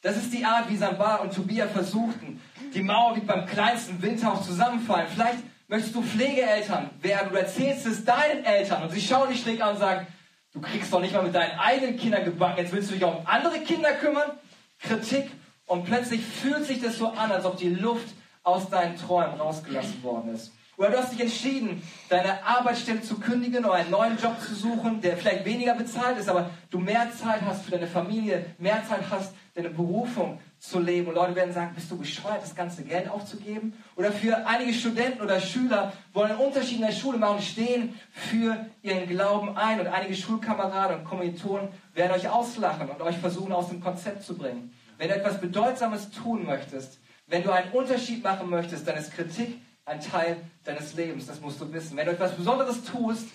Das 0.01 0.17
ist 0.17 0.33
die 0.33 0.43
Art, 0.45 0.69
wie 0.69 0.77
Sambar 0.77 1.21
und 1.21 1.33
Tobia 1.33 1.67
versuchten, 1.67 2.41
die 2.73 2.81
Mauer 2.81 3.15
wie 3.15 3.21
beim 3.21 3.45
kleinsten 3.45 4.01
Windhauch 4.01 4.41
zusammenfallen. 4.41 5.07
Vielleicht 5.13 5.39
möchtest 5.67 5.95
du 5.95 6.01
Pflegeeltern 6.01 6.89
werden, 7.01 7.29
du 7.31 7.37
erzählst 7.37 7.85
es 7.85 8.03
deinen 8.03 8.43
Eltern 8.43 8.83
und 8.83 8.91
sie 8.91 9.01
schauen 9.01 9.29
dich 9.29 9.41
schräg 9.41 9.61
an 9.61 9.75
und 9.75 9.79
sagen, 9.79 10.07
du 10.53 10.59
kriegst 10.59 10.91
doch 10.91 10.99
nicht 10.99 11.13
mal 11.13 11.23
mit 11.23 11.35
deinen 11.35 11.57
eigenen 11.59 11.97
Kindern 11.97 12.25
gebacken, 12.25 12.57
jetzt 12.57 12.73
willst 12.73 12.89
du 12.89 12.95
dich 12.95 13.05
auch 13.05 13.19
um 13.19 13.27
andere 13.27 13.59
Kinder 13.59 13.93
kümmern. 13.93 14.31
Kritik 14.79 15.29
und 15.67 15.85
plötzlich 15.85 16.21
fühlt 16.25 16.65
sich 16.65 16.81
das 16.81 16.97
so 16.97 17.07
an, 17.09 17.31
als 17.31 17.45
ob 17.45 17.57
die 17.57 17.69
Luft 17.69 18.07
aus 18.43 18.69
deinen 18.69 18.97
Träumen 18.97 19.39
rausgelassen 19.39 20.01
worden 20.03 20.33
ist. 20.33 20.51
Oder 20.81 20.89
du 20.89 20.97
hast 20.97 21.11
dich 21.13 21.21
entschieden, 21.21 21.83
deine 22.09 22.43
Arbeitsstelle 22.43 23.03
zu 23.03 23.19
kündigen 23.19 23.63
oder 23.65 23.75
einen 23.75 23.91
neuen 23.91 24.17
Job 24.17 24.41
zu 24.41 24.55
suchen, 24.55 24.99
der 24.99 25.15
vielleicht 25.15 25.45
weniger 25.45 25.75
bezahlt 25.75 26.17
ist, 26.17 26.27
aber 26.27 26.49
du 26.71 26.79
mehr 26.79 27.07
Zeit 27.11 27.41
hast 27.45 27.65
für 27.65 27.69
deine 27.69 27.85
Familie, 27.85 28.47
mehr 28.57 28.83
Zeit 28.89 29.03
hast, 29.11 29.35
deine 29.53 29.69
Berufung 29.69 30.39
zu 30.57 30.79
leben. 30.79 31.09
Und 31.09 31.13
Leute 31.13 31.35
werden 31.35 31.53
sagen, 31.53 31.75
bist 31.75 31.91
du 31.91 31.99
bescheuert, 31.99 32.41
das 32.41 32.55
ganze 32.55 32.83
Geld 32.83 33.07
aufzugeben? 33.11 33.73
Oder 33.95 34.11
für 34.11 34.47
einige 34.47 34.73
Studenten 34.73 35.21
oder 35.21 35.39
Schüler 35.39 35.93
wollen 36.13 36.31
einen 36.31 36.39
Unterschied 36.39 36.79
in 36.79 36.87
der 36.87 36.93
Schule 36.93 37.19
machen, 37.19 37.43
stehen 37.43 37.93
für 38.11 38.65
ihren 38.81 39.07
Glauben 39.07 39.55
ein. 39.55 39.81
Und 39.81 39.85
einige 39.85 40.15
Schulkameraden 40.15 40.97
und 40.97 41.03
Kommilitonen 41.03 41.67
werden 41.93 42.13
euch 42.13 42.27
auslachen 42.27 42.89
und 42.89 43.01
euch 43.03 43.19
versuchen, 43.19 43.53
aus 43.53 43.69
dem 43.69 43.81
Konzept 43.81 44.23
zu 44.23 44.35
bringen. 44.35 44.73
Wenn 44.97 45.09
du 45.09 45.15
etwas 45.15 45.39
Bedeutsames 45.39 46.09
tun 46.09 46.43
möchtest, 46.43 46.97
wenn 47.27 47.43
du 47.43 47.51
einen 47.51 47.71
Unterschied 47.71 48.23
machen 48.23 48.49
möchtest, 48.49 48.87
dann 48.87 48.97
ist 48.97 49.13
Kritik 49.13 49.61
ein 49.85 49.99
Teil 49.99 50.37
deines 50.63 50.93
Lebens. 50.93 51.27
Das 51.27 51.39
musst 51.41 51.59
du 51.59 51.71
wissen. 51.71 51.97
Wenn 51.97 52.05
du 52.05 52.11
etwas 52.11 52.35
Besonderes 52.35 52.83
tust, 52.83 53.27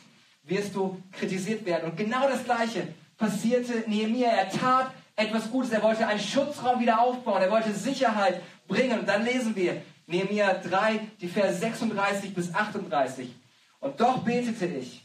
wirst 0.45 0.75
du 0.75 1.03
kritisiert 1.12 1.65
werden. 1.65 1.91
Und 1.91 1.97
genau 1.97 2.29
das 2.29 2.45
Gleiche 2.45 2.88
passierte 3.17 3.88
Nehemiah. 3.88 4.31
Er 4.31 4.49
tat 4.49 4.93
etwas 5.17 5.50
Gutes. 5.50 5.73
Er 5.73 5.83
wollte 5.83 6.07
einen 6.07 6.21
Schutzraum 6.21 6.81
wieder 6.81 7.00
aufbauen. 7.00 7.43
Er 7.43 7.50
wollte 7.50 7.73
Sicherheit 7.73 8.41
bringen. 8.69 9.00
Und 9.00 9.09
dann 9.09 9.25
lesen 9.25 9.57
wir 9.57 9.83
Nehemiah 10.07 10.55
3, 10.55 11.00
die 11.21 11.29
Verse 11.29 11.59
36 11.59 12.35
bis 12.35 12.55
38. 12.55 13.35
Und 13.81 14.00
doch 14.00 14.19
betete 14.19 14.67
ich, 14.67 15.03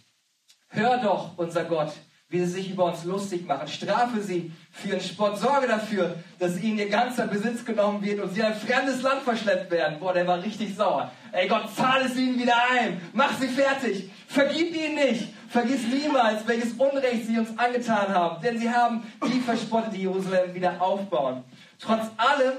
hör 0.69 0.97
doch, 0.97 1.37
unser 1.37 1.65
Gott, 1.65 1.93
wie 2.31 2.39
sie 2.39 2.45
sich 2.45 2.71
über 2.71 2.85
uns 2.85 3.03
lustig 3.03 3.45
machen. 3.45 3.67
Strafe 3.67 4.21
sie 4.21 4.53
für 4.71 4.87
ihren 4.87 5.01
Spott. 5.01 5.37
Sorge 5.37 5.67
dafür, 5.67 6.15
dass 6.39 6.57
ihnen 6.61 6.79
ihr 6.79 6.89
ganzer 6.89 7.27
Besitz 7.27 7.65
genommen 7.65 8.01
wird 8.01 8.21
und 8.21 8.33
sie 8.33 8.39
in 8.39 8.45
ein 8.45 8.55
fremdes 8.55 9.01
Land 9.01 9.23
verschleppt 9.23 9.69
werden. 9.69 9.99
Boah, 9.99 10.13
der 10.13 10.25
war 10.25 10.41
richtig 10.41 10.73
sauer. 10.73 11.11
Ey 11.33 11.49
Gott, 11.49 11.75
zahle 11.75 12.05
es 12.05 12.15
ihnen 12.15 12.39
wieder 12.39 12.55
ein. 12.71 13.01
Mach 13.11 13.37
sie 13.37 13.49
fertig. 13.49 14.09
Vergib 14.27 14.73
ihnen 14.73 14.95
nicht. 14.95 15.27
Vergiss 15.49 15.81
niemals, 15.87 16.47
welches 16.47 16.71
Unrecht 16.73 17.27
sie 17.27 17.37
uns 17.37 17.49
angetan 17.59 18.07
haben. 18.15 18.41
Denn 18.41 18.57
sie 18.57 18.69
haben 18.69 19.03
die 19.27 19.41
verspottet, 19.41 19.93
die 19.93 20.03
Jerusalem 20.03 20.55
wieder 20.55 20.81
aufbauen. 20.81 21.43
Trotz 21.79 22.05
allem 22.15 22.53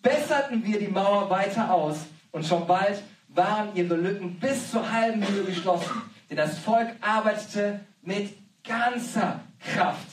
besserten 0.00 0.64
wir 0.64 0.78
die 0.78 0.88
Mauer 0.88 1.28
weiter 1.28 1.70
aus. 1.70 1.98
Und 2.32 2.46
schon 2.46 2.66
bald 2.66 3.02
waren 3.28 3.76
ihre 3.76 3.94
Lücken 3.94 4.40
bis 4.40 4.70
zur 4.70 4.90
halben 4.90 5.26
Höhe 5.28 5.44
geschlossen. 5.44 6.00
Denn 6.30 6.38
das 6.38 6.58
Volk 6.58 6.88
arbeitete 7.02 7.80
mit 8.00 8.30
ganzer 8.68 9.40
Kraft. 9.74 10.06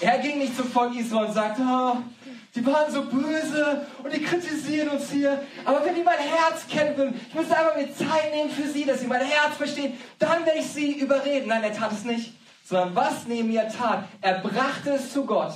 Er 0.00 0.18
ging 0.18 0.38
nicht 0.38 0.56
zum 0.56 0.70
Volk 0.70 0.94
Israel 0.94 1.26
und 1.26 1.34
sagte, 1.34 1.62
oh, 1.62 1.96
die 2.54 2.66
waren 2.66 2.90
so 2.90 3.02
böse 3.04 3.86
und 4.02 4.12
die 4.12 4.22
kritisieren 4.22 4.88
uns 4.88 5.10
hier. 5.10 5.42
Aber 5.64 5.84
wenn 5.84 5.94
die 5.94 6.02
mein 6.02 6.18
Herz 6.18 6.66
kennen 6.68 6.96
würden, 6.96 7.20
ich 7.28 7.34
müsste 7.34 7.56
einfach 7.56 7.76
mir 7.76 7.94
Zeit 7.94 8.34
nehmen 8.34 8.50
für 8.50 8.66
sie, 8.66 8.84
dass 8.84 9.00
sie 9.00 9.06
mein 9.06 9.20
Herz 9.20 9.56
verstehen, 9.56 9.98
dann 10.18 10.44
werde 10.46 10.58
ich 10.58 10.66
sie 10.66 10.92
überreden. 10.92 11.48
Nein, 11.48 11.62
er 11.62 11.74
tat 11.74 11.92
es 11.92 12.04
nicht. 12.04 12.32
Sondern 12.64 12.94
was 12.94 13.26
Nehemiah 13.26 13.68
tat, 13.68 14.04
er 14.20 14.40
brachte 14.40 14.90
es 14.90 15.12
zu 15.12 15.26
Gott. 15.26 15.54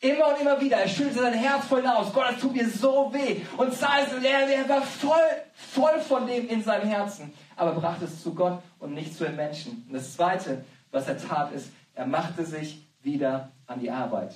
Immer 0.00 0.28
und 0.28 0.40
immer 0.40 0.60
wieder. 0.60 0.76
Er 0.76 0.88
schüttelte 0.88 1.20
sein 1.20 1.32
Herz 1.32 1.64
voll 1.66 1.86
aus. 1.86 2.12
Gott, 2.12 2.26
das 2.30 2.40
tut 2.40 2.54
mir 2.54 2.68
so 2.68 3.12
weh. 3.14 3.40
Und 3.56 3.72
er, 3.80 4.48
er 4.48 4.68
war 4.68 4.82
voll, 4.82 5.16
voll 5.54 6.00
von 6.00 6.26
dem 6.26 6.48
in 6.48 6.62
seinem 6.62 6.88
Herzen. 6.88 7.32
Aber 7.56 7.72
brachte 7.72 8.04
es 8.04 8.22
zu 8.22 8.34
Gott 8.34 8.62
und 8.78 8.94
nicht 8.94 9.16
zu 9.16 9.24
den 9.24 9.36
Menschen. 9.36 9.84
Und 9.88 9.94
das 9.94 10.14
Zweite, 10.14 10.64
was 10.96 11.08
er 11.08 11.18
tat, 11.18 11.52
ist, 11.52 11.70
er 11.94 12.06
machte 12.06 12.44
sich 12.44 12.82
wieder 13.02 13.52
an 13.66 13.80
die 13.80 13.90
Arbeit. 13.90 14.34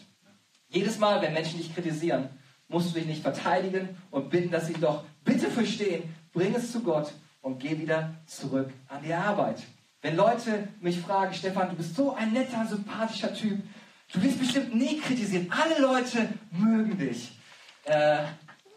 Jedes 0.68 0.98
Mal, 0.98 1.20
wenn 1.22 1.32
Menschen 1.32 1.58
dich 1.58 1.74
kritisieren, 1.74 2.28
musst 2.68 2.90
du 2.90 2.98
dich 2.98 3.06
nicht 3.06 3.22
verteidigen 3.22 3.88
und 4.10 4.30
bitten, 4.30 4.50
dass 4.50 4.66
sie 4.66 4.74
doch 4.74 5.04
bitte 5.24 5.50
verstehen, 5.50 6.14
bring 6.32 6.54
es 6.54 6.70
zu 6.70 6.82
Gott 6.82 7.12
und 7.40 7.58
geh 7.58 7.78
wieder 7.78 8.14
zurück 8.26 8.70
an 8.88 9.02
die 9.02 9.12
Arbeit. 9.12 9.62
Wenn 10.02 10.16
Leute 10.16 10.68
mich 10.80 11.00
fragen, 11.00 11.34
Stefan, 11.34 11.70
du 11.70 11.76
bist 11.76 11.96
so 11.96 12.14
ein 12.14 12.32
netter, 12.32 12.66
sympathischer 12.66 13.34
Typ, 13.34 13.60
du 14.12 14.22
wirst 14.22 14.38
bestimmt 14.38 14.74
nie 14.74 14.98
kritisiert, 15.00 15.50
alle 15.50 15.80
Leute 15.80 16.28
mögen 16.52 16.96
dich. 16.98 17.38
Äh, 17.84 18.24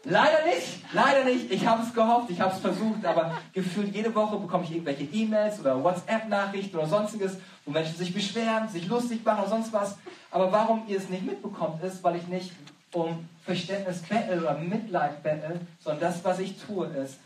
Leider 0.04 0.44
nicht, 0.44 0.84
leider 0.92 1.24
nicht. 1.24 1.50
Ich 1.50 1.66
habe 1.66 1.82
es 1.82 1.94
gehofft, 1.94 2.28
ich 2.30 2.40
habe 2.40 2.52
es 2.52 2.60
versucht, 2.60 3.04
aber 3.04 3.38
gefühlt 3.52 3.94
jede 3.94 4.14
Woche 4.14 4.36
bekomme 4.36 4.64
ich 4.64 4.72
irgendwelche 4.72 5.04
E-Mails 5.04 5.60
oder 5.60 5.82
WhatsApp-Nachrichten 5.82 6.76
oder 6.76 6.86
sonstiges, 6.86 7.38
wo 7.64 7.70
Menschen 7.70 7.96
sich 7.96 8.12
beschweren, 8.12 8.68
sich 8.68 8.86
lustig 8.86 9.24
machen 9.24 9.40
oder 9.40 9.48
sonst 9.48 9.72
was. 9.72 9.96
Aber 10.30 10.52
warum 10.52 10.82
ihr 10.88 10.98
es 10.98 11.08
nicht 11.08 11.24
mitbekommt, 11.24 11.82
ist, 11.82 12.04
weil 12.04 12.16
ich 12.16 12.26
nicht 12.28 12.52
um 12.92 13.28
Verständnis 13.44 14.02
bettel 14.02 14.40
oder 14.40 14.58
Mitleid 14.58 15.22
bettel, 15.22 15.60
sondern 15.80 16.00
das, 16.00 16.24
was 16.24 16.38
ich 16.38 16.54
tue, 16.58 16.86
ist, 16.86 17.18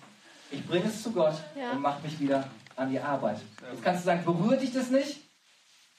ich 0.50 0.66
bringe 0.66 0.86
es 0.86 1.02
zu 1.02 1.12
Gott 1.12 1.34
ja. 1.56 1.72
und 1.72 1.82
mache 1.82 2.02
mich 2.02 2.18
wieder 2.20 2.48
an 2.76 2.90
die 2.90 3.00
Arbeit. 3.00 3.38
Jetzt 3.70 3.82
kannst 3.82 4.02
du 4.02 4.06
sagen, 4.06 4.24
berührt 4.24 4.62
dich 4.62 4.72
das 4.72 4.90
nicht? 4.90 5.20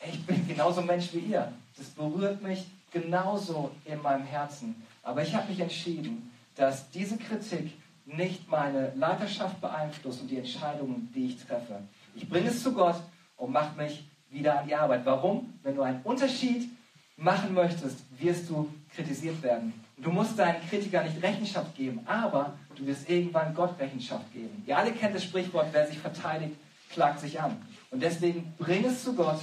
Ich 0.08 0.26
bin 0.26 0.48
genauso 0.48 0.82
Mensch 0.82 1.14
wie 1.14 1.20
ihr. 1.20 1.52
Das 1.78 1.88
berührt 1.88 2.42
mich 2.42 2.66
genauso 2.92 3.72
in 3.86 4.02
meinem 4.02 4.26
Herzen. 4.26 4.82
Aber 5.04 5.22
ich 5.22 5.36
habe 5.36 5.50
mich 5.50 5.60
entschieden, 5.60 6.32
dass 6.60 6.90
diese 6.92 7.18
Kritik 7.18 7.72
nicht 8.06 8.50
meine 8.50 8.92
Leiterschaft 8.96 9.62
beeinflusst 9.62 10.22
und 10.22 10.28
die 10.30 10.38
Entscheidungen, 10.38 11.10
die 11.16 11.28
ich 11.28 11.38
treffe. 11.38 11.80
Ich 12.16 12.28
bringe 12.28 12.50
es 12.50 12.62
zu 12.62 12.74
Gott 12.74 13.02
und 13.38 13.54
mache 13.54 13.78
mich 13.78 14.04
wieder 14.30 14.60
an 14.60 14.68
die 14.68 14.76
Arbeit. 14.76 15.06
Warum? 15.06 15.54
Wenn 15.64 15.76
du 15.76 15.84
einen 15.84 16.02
Unterschied 16.04 16.70
machen 17.16 17.54
möchtest, 17.54 18.00
wirst 18.20 18.50
du 18.50 18.70
kritisiert 18.94 19.42
werden. 19.42 19.74
Du 19.98 20.12
musst 20.12 20.38
deinen 20.38 20.62
Kritikern 20.68 21.06
nicht 21.06 21.24
Rechenschaft 21.24 21.76
geben, 21.76 22.02
aber 22.06 22.58
du 22.76 22.86
wirst 22.86 23.10
irgendwann 23.10 23.56
Gott 23.56 23.80
Rechenschaft 23.80 24.32
geben. 24.34 24.64
Ihr 24.68 24.78
alle 24.78 24.92
kennt 24.92 25.16
das 25.16 25.24
Sprichwort, 25.24 25.68
wer 25.72 25.88
sich 25.88 25.98
verteidigt, 25.98 26.56
klagt 26.92 27.22
sich 27.22 27.40
an. 27.40 27.56
Und 27.90 28.04
deswegen 28.04 28.54
bring 28.58 28.84
es 28.84 29.04
zu 29.04 29.16
Gott 29.16 29.40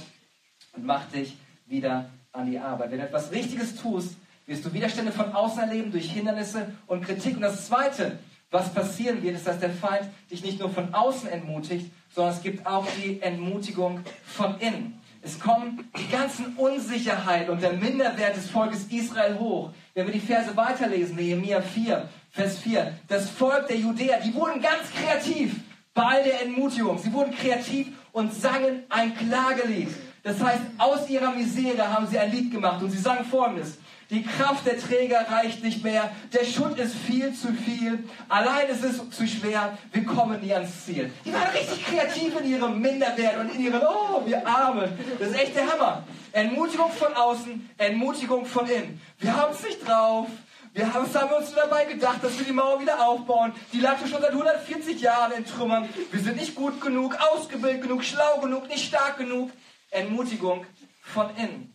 und 0.73 0.85
mach 0.85 1.05
dich 1.09 1.35
wieder 1.65 2.09
an 2.31 2.49
die 2.49 2.59
Arbeit. 2.59 2.91
Wenn 2.91 2.99
du 2.99 3.05
etwas 3.05 3.31
Richtiges 3.31 3.75
tust, 3.75 4.15
wirst 4.47 4.65
du 4.65 4.73
Widerstände 4.73 5.11
von 5.11 5.33
außen 5.33 5.59
erleben 5.59 5.91
durch 5.91 6.11
Hindernisse 6.11 6.73
und 6.87 7.05
Kritik. 7.05 7.35
Und 7.35 7.41
das 7.41 7.67
Zweite, 7.67 8.17
was 8.49 8.73
passieren 8.73 9.21
wird, 9.21 9.35
ist, 9.35 9.45
dass 9.45 9.59
der 9.59 9.69
Feind 9.69 10.09
dich 10.31 10.43
nicht 10.43 10.59
nur 10.59 10.69
von 10.69 10.93
außen 10.93 11.29
entmutigt, 11.29 11.91
sondern 12.15 12.33
es 12.33 12.41
gibt 12.41 12.65
auch 12.65 12.87
die 13.03 13.21
Entmutigung 13.21 13.99
von 14.25 14.57
innen. 14.59 14.99
Es 15.21 15.39
kommen 15.39 15.89
die 15.97 16.09
ganzen 16.09 16.55
Unsicherheit 16.55 17.49
und 17.49 17.61
der 17.61 17.73
Minderwert 17.73 18.37
des 18.37 18.49
Volkes 18.49 18.85
Israel 18.85 19.37
hoch. 19.37 19.71
Wenn 19.93 20.05
wir 20.05 20.13
die 20.13 20.21
Verse 20.21 20.55
weiterlesen, 20.55 21.17
Nehemiah 21.17 21.61
4, 21.61 22.07
Vers 22.31 22.59
4, 22.59 22.93
das 23.09 23.29
Volk 23.29 23.67
der 23.67 23.77
Judäer, 23.77 24.21
die 24.21 24.33
wurden 24.33 24.61
ganz 24.61 24.89
kreativ 24.95 25.59
bei 25.93 26.21
der 26.23 26.43
Entmutigung. 26.43 26.97
Sie 26.99 27.11
wurden 27.11 27.35
kreativ 27.35 27.87
und 28.13 28.33
sangen 28.33 28.83
ein 28.87 29.13
Klagelied. 29.17 29.89
Das 30.23 30.41
heißt, 30.41 30.61
aus 30.77 31.09
ihrer 31.09 31.31
Misere 31.31 31.91
haben 31.91 32.07
sie 32.07 32.19
ein 32.19 32.31
Lied 32.31 32.51
gemacht 32.51 32.81
und 32.81 32.91
sie 32.91 32.97
sangen 32.97 33.25
folgendes. 33.25 33.79
Die 34.09 34.23
Kraft 34.23 34.65
der 34.65 34.79
Träger 34.79 35.25
reicht 35.29 35.63
nicht 35.63 35.83
mehr. 35.83 36.09
Der 36.31 36.45
Schutt 36.45 36.79
ist 36.79 36.95
viel 36.95 37.33
zu 37.33 37.53
viel. 37.53 38.07
Allein 38.29 38.69
ist 38.69 38.83
es 38.83 38.97
zu 39.09 39.27
schwer. 39.27 39.77
Wir 39.91 40.05
kommen 40.05 40.39
nie 40.39 40.53
ans 40.53 40.85
Ziel. 40.85 41.11
Die 41.25 41.33
waren 41.33 41.49
richtig 41.49 41.85
kreativ 41.85 42.39
in 42.39 42.49
ihrem 42.49 42.79
Minderwert 42.79 43.37
und 43.39 43.53
in 43.53 43.61
ihrem, 43.65 43.81
oh, 43.81 44.25
wir 44.25 44.47
Armen. 44.47 44.97
Das 45.19 45.29
ist 45.29 45.39
echt 45.39 45.55
der 45.55 45.69
Hammer. 45.69 46.03
Entmutigung 46.31 46.91
von 46.91 47.13
außen, 47.13 47.69
Entmutigung 47.77 48.45
von 48.45 48.65
innen. 48.67 49.01
Wir 49.19 49.35
haben 49.35 49.53
es 49.53 49.63
nicht 49.63 49.85
drauf. 49.85 50.27
Wir 50.73 50.93
haben, 50.93 51.11
haben 51.13 51.29
wir 51.29 51.37
uns 51.37 51.53
dabei 51.53 51.85
gedacht, 51.85 52.23
dass 52.23 52.37
wir 52.37 52.45
die 52.45 52.53
Mauer 52.53 52.79
wieder 52.79 53.05
aufbauen? 53.05 53.51
Die 53.73 53.79
lag 53.79 53.99
schon 53.99 54.21
seit 54.21 54.29
140 54.29 55.01
Jahren 55.01 55.31
in 55.33 55.45
Trümmern. 55.45 55.89
Wir 56.11 56.19
sind 56.19 56.37
nicht 56.37 56.55
gut 56.55 56.79
genug, 56.79 57.17
ausgebildet 57.33 57.81
genug, 57.81 58.03
schlau 58.03 58.39
genug, 58.39 58.69
nicht 58.69 58.87
stark 58.87 59.17
genug. 59.17 59.51
Entmutigung 59.89 60.65
von 61.01 61.35
innen. 61.35 61.73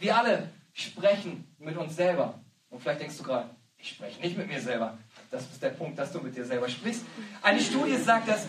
Wir 0.00 0.16
alle 0.16 0.50
sprechen 0.72 1.54
mit 1.58 1.76
uns 1.76 1.96
selber. 1.96 2.40
Und 2.70 2.80
vielleicht 2.80 3.00
denkst 3.00 3.18
du 3.18 3.22
gerade, 3.22 3.50
ich 3.76 3.90
spreche 3.90 4.20
nicht 4.20 4.38
mit 4.38 4.48
mir 4.48 4.60
selber. 4.60 4.96
Das 5.30 5.42
ist 5.42 5.62
der 5.62 5.70
Punkt, 5.70 5.98
dass 5.98 6.12
du 6.12 6.20
mit 6.20 6.36
dir 6.36 6.44
selber 6.44 6.68
sprichst. 6.68 7.04
Eine 7.42 7.60
Studie 7.60 7.96
sagt, 7.96 8.28
dass 8.28 8.46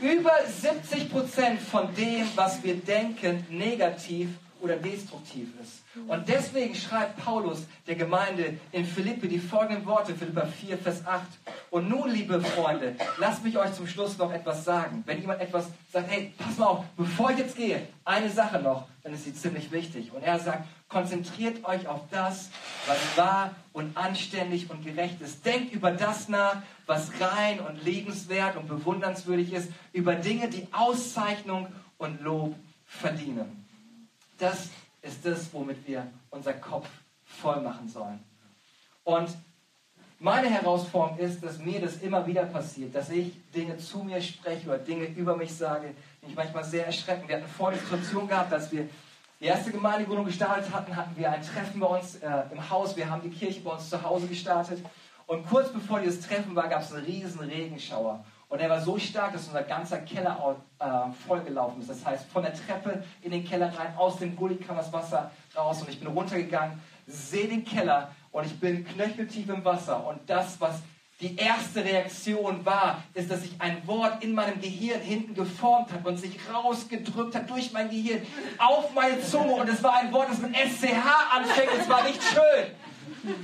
über 0.00 0.32
70 0.46 1.10
Prozent 1.10 1.60
von 1.60 1.94
dem, 1.94 2.26
was 2.34 2.62
wir 2.62 2.76
denken, 2.76 3.44
negativ 3.50 4.30
oder 4.60 4.76
destruktiv 4.76 5.48
ist. 5.62 5.79
Und 6.06 6.28
deswegen 6.28 6.74
schreibt 6.76 7.16
Paulus 7.16 7.66
der 7.88 7.96
Gemeinde 7.96 8.58
in 8.70 8.84
Philippi 8.84 9.26
die 9.26 9.40
folgenden 9.40 9.84
Worte, 9.86 10.14
Philippa 10.14 10.46
4, 10.46 10.78
Vers 10.78 11.04
8. 11.04 11.22
Und 11.70 11.88
nun, 11.88 12.08
liebe 12.10 12.40
Freunde, 12.40 12.94
lasst 13.18 13.42
mich 13.42 13.58
euch 13.58 13.72
zum 13.72 13.88
Schluss 13.88 14.16
noch 14.16 14.32
etwas 14.32 14.64
sagen. 14.64 15.02
Wenn 15.04 15.20
jemand 15.20 15.40
etwas 15.40 15.66
sagt, 15.92 16.08
hey, 16.08 16.32
pass 16.38 16.58
mal 16.58 16.66
auf, 16.66 16.84
bevor 16.96 17.32
ich 17.32 17.38
jetzt 17.38 17.56
gehe, 17.56 17.88
eine 18.04 18.30
Sache 18.30 18.60
noch, 18.60 18.86
dann 19.02 19.14
ist 19.14 19.24
sie 19.24 19.34
ziemlich 19.34 19.72
wichtig. 19.72 20.12
Und 20.12 20.22
er 20.22 20.38
sagt, 20.38 20.68
konzentriert 20.88 21.64
euch 21.64 21.88
auf 21.88 22.02
das, 22.12 22.50
was 22.86 23.16
wahr 23.16 23.56
und 23.72 23.96
anständig 23.96 24.70
und 24.70 24.84
gerecht 24.84 25.20
ist. 25.20 25.44
Denkt 25.44 25.72
über 25.72 25.90
das 25.90 26.28
nach, 26.28 26.62
was 26.86 27.10
rein 27.20 27.58
und 27.58 27.84
lebenswert 27.84 28.56
und 28.56 28.68
bewundernswürdig 28.68 29.52
ist, 29.52 29.70
über 29.92 30.14
Dinge, 30.14 30.48
die 30.48 30.68
Auszeichnung 30.70 31.66
und 31.98 32.20
Lob 32.22 32.54
verdienen. 32.86 33.66
Das 34.38 34.70
ist 35.02 35.24
das, 35.24 35.52
womit 35.52 35.86
wir 35.86 36.06
unser 36.30 36.54
Kopf 36.54 36.88
voll 37.24 37.60
machen 37.60 37.88
sollen. 37.88 38.20
Und 39.04 39.30
meine 40.18 40.50
Herausforderung 40.50 41.18
ist, 41.18 41.42
dass 41.42 41.58
mir 41.58 41.80
das 41.80 41.96
immer 41.98 42.26
wieder 42.26 42.44
passiert, 42.44 42.94
dass 42.94 43.08
ich 43.08 43.32
Dinge 43.52 43.78
zu 43.78 44.04
mir 44.04 44.20
spreche 44.20 44.68
oder 44.68 44.78
Dinge 44.78 45.06
über 45.06 45.36
mich 45.36 45.54
sage, 45.54 45.94
die 46.20 46.26
mich 46.26 46.36
manchmal 46.36 46.64
sehr 46.64 46.84
erschrecken. 46.84 47.26
Wir 47.26 47.36
hatten 47.36 47.48
vorhin 47.48 47.78
eine 47.78 47.88
Situation 47.88 48.28
gehabt, 48.28 48.52
als 48.52 48.70
wir 48.70 48.88
die 49.40 49.46
erste 49.46 49.70
Gemeindegründung 49.70 50.26
gestartet 50.26 50.70
hatten, 50.74 50.94
hatten 50.94 51.16
wir 51.16 51.32
ein 51.32 51.40
Treffen 51.42 51.80
bei 51.80 51.86
uns 51.86 52.16
äh, 52.16 52.42
im 52.52 52.68
Haus. 52.68 52.94
Wir 52.94 53.08
haben 53.08 53.22
die 53.22 53.30
Kirche 53.30 53.62
bei 53.62 53.70
uns 53.70 53.88
zu 53.88 54.02
Hause 54.02 54.26
gestartet. 54.26 54.84
Und 55.26 55.48
kurz 55.48 55.72
bevor 55.72 56.00
dieses 56.00 56.20
Treffen 56.26 56.54
war, 56.54 56.68
gab 56.68 56.82
es 56.82 56.92
einen 56.92 57.06
riesen 57.06 57.40
Regenschauer. 57.40 58.22
Und 58.50 58.58
er 58.58 58.68
war 58.68 58.80
so 58.80 58.98
stark, 58.98 59.32
dass 59.32 59.46
unser 59.46 59.62
ganzer 59.62 59.98
Keller 59.98 60.56
äh, 60.80 60.84
vollgelaufen 61.26 61.80
ist. 61.80 61.88
Das 61.88 62.04
heißt, 62.04 62.26
von 62.30 62.42
der 62.42 62.52
Treppe 62.52 63.04
in 63.22 63.30
den 63.30 63.44
Keller 63.44 63.72
rein, 63.78 63.94
aus 63.96 64.18
dem 64.18 64.34
Gully 64.34 64.56
kam 64.56 64.76
das 64.76 64.92
Wasser 64.92 65.30
raus. 65.56 65.80
Und 65.80 65.88
ich 65.88 66.00
bin 66.00 66.08
runtergegangen, 66.08 66.82
sehe 67.06 67.46
den 67.46 67.64
Keller 67.64 68.10
und 68.32 68.44
ich 68.44 68.58
bin 68.58 68.84
knöcheltief 68.84 69.48
im 69.48 69.64
Wasser. 69.64 70.04
Und 70.04 70.28
das, 70.28 70.60
was 70.60 70.82
die 71.20 71.36
erste 71.36 71.84
Reaktion 71.84 72.64
war, 72.66 73.04
ist, 73.14 73.30
dass 73.30 73.42
sich 73.42 73.54
ein 73.60 73.86
Wort 73.86 74.24
in 74.24 74.34
meinem 74.34 74.60
Gehirn 74.60 75.00
hinten 75.00 75.34
geformt 75.34 75.92
hat 75.92 76.04
und 76.04 76.16
sich 76.16 76.36
rausgedrückt 76.52 77.36
hat 77.36 77.48
durch 77.48 77.72
mein 77.72 77.88
Gehirn 77.88 78.22
auf 78.58 78.92
meine 78.94 79.20
Zunge. 79.20 79.52
Und 79.52 79.68
es 79.68 79.80
war 79.80 79.98
ein 79.98 80.12
Wort, 80.12 80.28
das 80.28 80.40
mit 80.40 80.56
SCH 80.56 81.06
anfängt. 81.32 81.70
Es 81.78 81.88
war 81.88 82.02
nicht 82.02 82.20
schön. 82.20 83.34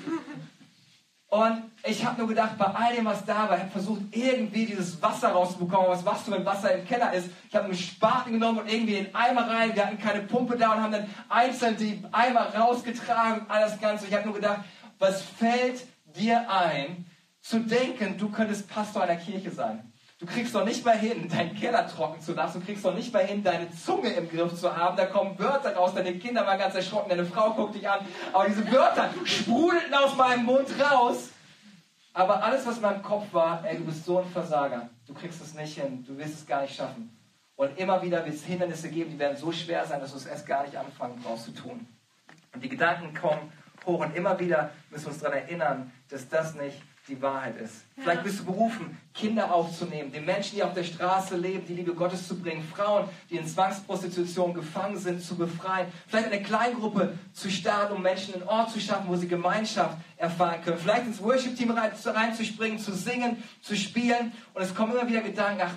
Und 1.29 1.71
ich 1.83 2.05
habe 2.05 2.19
nur 2.19 2.29
gedacht, 2.29 2.57
bei 2.57 2.67
all 2.67 2.95
dem, 2.95 3.05
was 3.05 3.25
da 3.25 3.49
war, 3.49 3.57
ich 3.57 3.63
habe 3.63 3.73
versucht, 3.73 4.01
irgendwie 4.13 4.67
dieses 4.67 5.03
Wasser 5.03 5.31
rauszubekommen. 5.31 5.89
Was 5.89 6.05
machst 6.05 6.27
du, 6.27 6.31
wenn 6.31 6.45
Wasser 6.45 6.73
im 6.73 6.87
Keller 6.87 7.13
ist? 7.13 7.29
Ich 7.49 7.55
habe 7.55 7.65
einen 7.65 7.75
Spaten 7.75 8.33
genommen 8.33 8.61
und 8.61 8.73
irgendwie 8.73 8.95
in 8.95 9.05
den 9.07 9.15
Eimer 9.15 9.49
rein. 9.49 9.75
Wir 9.75 9.87
hatten 9.87 9.99
keine 9.99 10.23
Pumpe 10.23 10.57
da 10.57 10.73
und 10.73 10.83
haben 10.83 10.93
dann 10.93 11.11
einzeln 11.29 11.77
die 11.77 12.01
Eimer 12.13 12.55
rausgetragen 12.55 13.41
und 13.41 13.51
alles 13.51 13.81
Ganze. 13.81 14.07
Ich 14.07 14.15
habe 14.15 14.25
nur 14.25 14.35
gedacht, 14.35 14.61
was 14.99 15.23
fällt 15.23 15.85
dir 16.17 16.49
ein, 16.49 17.07
zu 17.41 17.61
denken, 17.61 18.19
du 18.19 18.31
könntest 18.31 18.69
Pastor 18.69 19.03
einer 19.03 19.17
Kirche 19.17 19.51
sein? 19.51 19.93
Du 20.19 20.25
kriegst 20.25 20.55
doch 20.55 20.65
nicht 20.65 20.83
mal 20.85 20.97
hin, 20.97 21.29
deinen 21.29 21.55
Keller 21.55 21.87
trocken 21.87 22.21
zu 22.23 22.33
lassen. 22.33 22.61
Du 22.61 22.67
kriegst 22.67 22.83
doch 22.85 22.95
nicht 22.95 23.13
mal 23.13 23.27
hin, 23.27 23.43
deine 23.43 23.71
Zunge 23.71 24.09
im 24.09 24.31
Griff 24.31 24.55
zu 24.55 24.75
haben. 24.75 24.97
Da 24.97 25.05
kommen 25.05 25.39
Wörter 25.39 25.77
raus. 25.77 25.93
Deine 25.95 26.19
Kinder 26.19 26.47
waren 26.47 26.59
ganz 26.59 26.75
erschrocken. 26.75 27.11
Deine 27.11 27.27
Frau 27.27 27.53
guckt 27.53 27.75
dich 27.75 27.87
an. 27.87 28.01
Aber 28.33 28.47
diese 28.47 28.71
Wörter 28.73 29.11
sprudelten 29.25 29.93
aus 29.93 30.17
meinem 30.17 30.47
Mund 30.47 30.69
raus. 30.81 31.31
Aber 32.15 32.43
alles, 32.43 32.67
was 32.67 32.77
in 32.77 32.83
meinem 32.83 33.03
Kopf 33.03 33.27
war, 33.33 33.63
ey, 33.67 33.77
du 33.77 33.85
bist 33.85 34.07
so 34.07 34.21
ein 34.21 34.29
Versager. 34.31 34.89
Du 35.07 35.13
kriegst 35.13 35.43
es 35.43 35.53
nicht 35.53 35.79
hin. 35.79 36.03
Du 36.07 36.17
wirst 36.17 36.33
es 36.33 36.47
gar 36.47 36.63
nicht 36.63 36.75
schaffen. 36.75 37.15
Und 37.57 37.79
immer 37.79 38.01
wieder 38.01 38.25
wird 38.25 38.37
es 38.37 38.45
Hindernisse 38.45 38.91
geben, 38.91 39.11
die 39.11 39.19
werden 39.19 39.37
so 39.37 39.51
schwer 39.51 39.85
sein, 39.87 40.01
dass 40.01 40.13
du 40.13 40.19
es 40.19 40.27
erst 40.27 40.47
gar 40.47 40.63
nicht 40.65 40.77
anfangen 40.77 41.21
brauchst 41.23 41.45
zu 41.45 41.53
tun. 41.53 41.87
Und 42.55 42.65
die 42.65 42.69
Gedanken 42.69 43.15
kommen 43.15 43.53
hoch. 43.85 44.01
Und 44.01 44.17
immer 44.17 44.39
wieder 44.39 44.71
müssen 44.91 45.07
wir 45.07 45.13
uns 45.13 45.21
daran 45.21 45.39
erinnern, 45.39 45.93
dass 46.09 46.29
das 46.29 46.55
nicht 46.55 46.81
die 47.09 47.21
Wahrheit 47.23 47.57
ist. 47.57 47.85
Ja. 47.97 48.03
Vielleicht 48.03 48.25
bist 48.25 48.41
du 48.41 48.45
berufen, 48.45 48.99
Kinder 49.15 49.55
aufzunehmen, 49.55 50.11
den 50.11 50.25
Menschen, 50.25 50.57
die 50.57 50.63
auf 50.63 50.75
der 50.75 50.85
Straße 50.85 51.37
leben, 51.37 51.65
die 51.67 51.75
Liebe 51.75 51.95
Gottes 51.95 52.27
zu 52.27 52.39
bringen, 52.39 52.63
Frauen, 52.65 53.09
die 53.31 53.37
in 53.37 53.47
Zwangsprostitution 53.47 54.55
gefangen 54.55 54.97
sind, 54.97 55.23
zu 55.23 55.37
befreien. 55.37 55.87
Vielleicht 56.09 56.33
eine 56.33 56.43
Kleingruppe 56.43 57.17
zu 57.33 57.51
starten, 57.51 57.95
um 57.95 58.03
Menschen 58.03 58.35
einen 58.35 58.43
Ort 58.45 58.71
zu 58.71 58.81
schaffen, 58.81 59.09
wo 59.09 59.17
sie 59.17 59.29
Gemeinschaft 59.29 59.97
erfahren 60.17 60.63
können. 60.63 60.79
Vielleicht 60.79 61.07
ins 61.07 61.23
Worship-Team 61.23 61.71
reinzuspringen, 61.71 62.79
zu 62.79 62.93
singen, 62.93 63.43
zu 63.61 63.77
spielen. 63.77 64.33
Und 64.55 64.63
es 64.63 64.75
kommen 64.75 64.93
immer 64.93 65.09
wieder 65.09 65.21
Gedanken, 65.21 65.63
ach, 65.65 65.75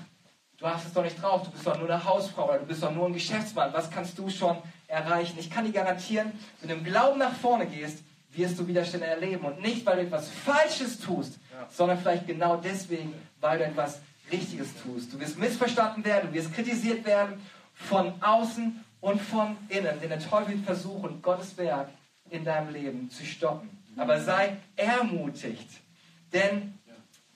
du 0.57 0.65
hast 0.65 0.87
es 0.87 0.93
doch 0.93 1.03
nicht 1.03 1.21
drauf, 1.21 1.43
du 1.43 1.51
bist 1.51 1.65
doch 1.65 1.77
nur 1.77 1.89
eine 1.89 2.03
Hausfrau 2.03 2.49
oder 2.49 2.59
du 2.59 2.65
bist 2.65 2.81
doch 2.81 2.93
nur 2.93 3.05
ein 3.05 3.13
Geschäftsmann. 3.13 3.71
Was 3.71 3.91
kannst 3.91 4.17
du 4.17 4.29
schon 4.29 4.57
erreichen? 4.87 5.37
Ich 5.39 5.49
kann 5.49 5.65
dir 5.65 5.73
garantieren, 5.73 6.31
wenn 6.59 6.69
du 6.69 6.75
im 6.75 6.83
Glauben 6.83 7.19
nach 7.19 7.33
vorne 7.33 7.67
gehst, 7.67 8.03
wirst 8.31 8.59
du 8.59 8.67
Widerstände 8.67 9.07
erleben. 9.07 9.45
Und 9.45 9.61
nicht, 9.61 9.85
weil 9.85 9.97
du 9.97 10.01
etwas 10.03 10.29
Falsches 10.29 10.99
tust, 10.99 11.39
ja. 11.51 11.67
sondern 11.71 11.99
vielleicht 11.99 12.27
genau 12.27 12.57
deswegen, 12.57 13.13
weil 13.39 13.59
du 13.59 13.65
etwas 13.65 14.01
Richtiges 14.31 14.69
tust. 14.83 15.13
Du 15.13 15.19
wirst 15.19 15.37
missverstanden 15.37 16.05
werden, 16.05 16.29
du 16.29 16.33
wirst 16.33 16.53
kritisiert 16.53 17.05
werden 17.05 17.41
von 17.73 18.13
außen 18.21 18.83
und 19.01 19.21
von 19.21 19.57
innen. 19.69 19.99
Denn 20.01 20.09
der 20.09 20.19
Teufel 20.19 20.55
wird 20.55 20.65
versuchen, 20.65 21.21
Gottes 21.21 21.57
Werk 21.57 21.89
in 22.29 22.45
deinem 22.45 22.71
Leben 22.71 23.09
zu 23.09 23.25
stoppen. 23.25 23.69
Aber 23.97 24.21
sei 24.21 24.57
ermutigt, 24.75 25.67
denn 26.31 26.77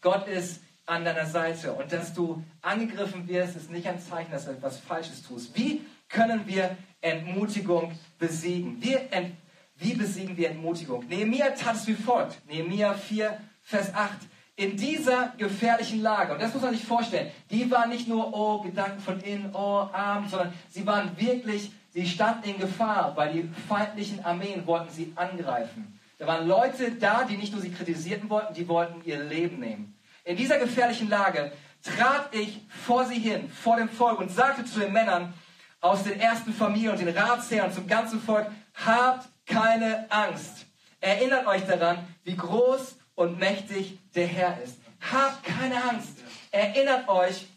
Gott 0.02 0.28
ist 0.28 0.62
an 0.86 1.06
deiner 1.06 1.26
Seite. 1.26 1.74
Und 1.74 1.92
dass 1.92 2.14
du 2.14 2.44
angegriffen 2.62 3.28
wirst, 3.28 3.56
ist 3.56 3.72
nicht 3.72 3.88
ein 3.88 4.00
Zeichen, 4.00 4.32
dass 4.32 4.46
du 4.46 4.52
etwas 4.52 4.80
Falsches 4.80 5.24
tust. 5.24 5.58
Wie 5.58 5.82
können 6.10 6.46
wir 6.46 6.78
Entmutigung 7.02 7.98
besiegen? 8.20 8.82
Wir 8.82 9.12
ent 9.12 9.36
wie 9.84 9.93
besiegen 9.93 10.38
wir 10.38 10.50
Entmutigung? 10.50 11.06
Nehemiah 11.08 11.52
tat 11.52 11.76
es 11.76 11.88
wie 11.88 11.93
folgt. 11.93 12.38
Nehemiah 12.48 12.93
4, 12.93 13.38
Vers 13.63 13.93
8. 13.93 14.12
In 14.56 14.78
dieser 14.78 15.34
gefährlichen 15.38 16.02
Lage, 16.02 16.34
und 16.34 16.41
das 16.41 16.54
muss 16.54 16.62
man 16.62 16.74
sich 16.74 16.86
vorstellen, 16.86 17.32
die 17.50 17.69
waren 17.72 17.89
nicht 17.89 18.08
nur, 18.08 18.34
oh, 18.34 18.62
Gedanken 18.62 19.00
von 19.00 19.19
innen, 19.22 19.50
oh, 19.54 19.88
arm, 19.91 20.28
sondern 20.30 20.54
sie 20.69 20.86
waren 20.86 21.12
wirklich, 21.19 21.72
sie 21.89 22.06
standen 22.06 22.50
in 22.50 22.60
Gefahr, 22.60 23.13
weil 23.15 23.34
die 23.34 23.50
feindlichen 23.67 24.24
Armeen 24.24 24.65
wollten 24.67 24.91
sie 24.91 25.12
angreifen. 25.15 26.00
Da 26.19 26.28
waren 26.28 26.48
Leute 26.48 26.91
da, 26.91 27.24
die 27.24 27.38
nicht 27.38 27.52
nur 27.52 27.62
sie 27.62 27.72
kritisierten 27.72 28.30
wollten, 28.30 28.54
die 28.54 28.67
wollten 28.67 29.02
ihr 29.04 29.24
Leben 29.24 29.60
nehmen. 29.60 29.96
In 30.24 30.38
dieser 30.38 30.60
gefährlichen 30.60 31.10
Lage 31.10 31.52
trat 31.84 32.34
ich 32.34 32.62
vor 32.69 33.06
sie 33.06 33.19
hin, 33.19 33.50
vor 33.50 33.78
dem 33.78 33.89
Volk 33.89 34.19
und 34.19 34.30
sagte 34.30 34.63
zu 34.63 34.80
den 34.80 34.93
Männern 34.93 35.34
aus 35.82 36.04
den 36.04 36.19
ersten 36.19 36.54
Familien 36.54 36.91
und 36.91 37.02
den 37.02 37.10
Ratsherren 37.10 37.69
und 37.69 37.76
zum 37.76 37.88
ganzen 37.88 38.22
Volk, 38.22 38.48
habt 38.86 39.28
keine 39.46 40.06
Angst. 40.10 40.66
Erinnert 41.00 41.48
euch 41.48 41.66
daran, 41.66 42.08
wie 42.24 42.36
groß 42.36 42.96
und 43.16 43.40
mächtig 43.40 44.00
der 44.16 44.28
Herr 44.28 44.62
ist. 44.62 44.78
Habt 45.12 45.44
keine 45.44 45.76
Angst. 45.84 46.18
Erinnert 46.52 47.10
euch 47.10 47.48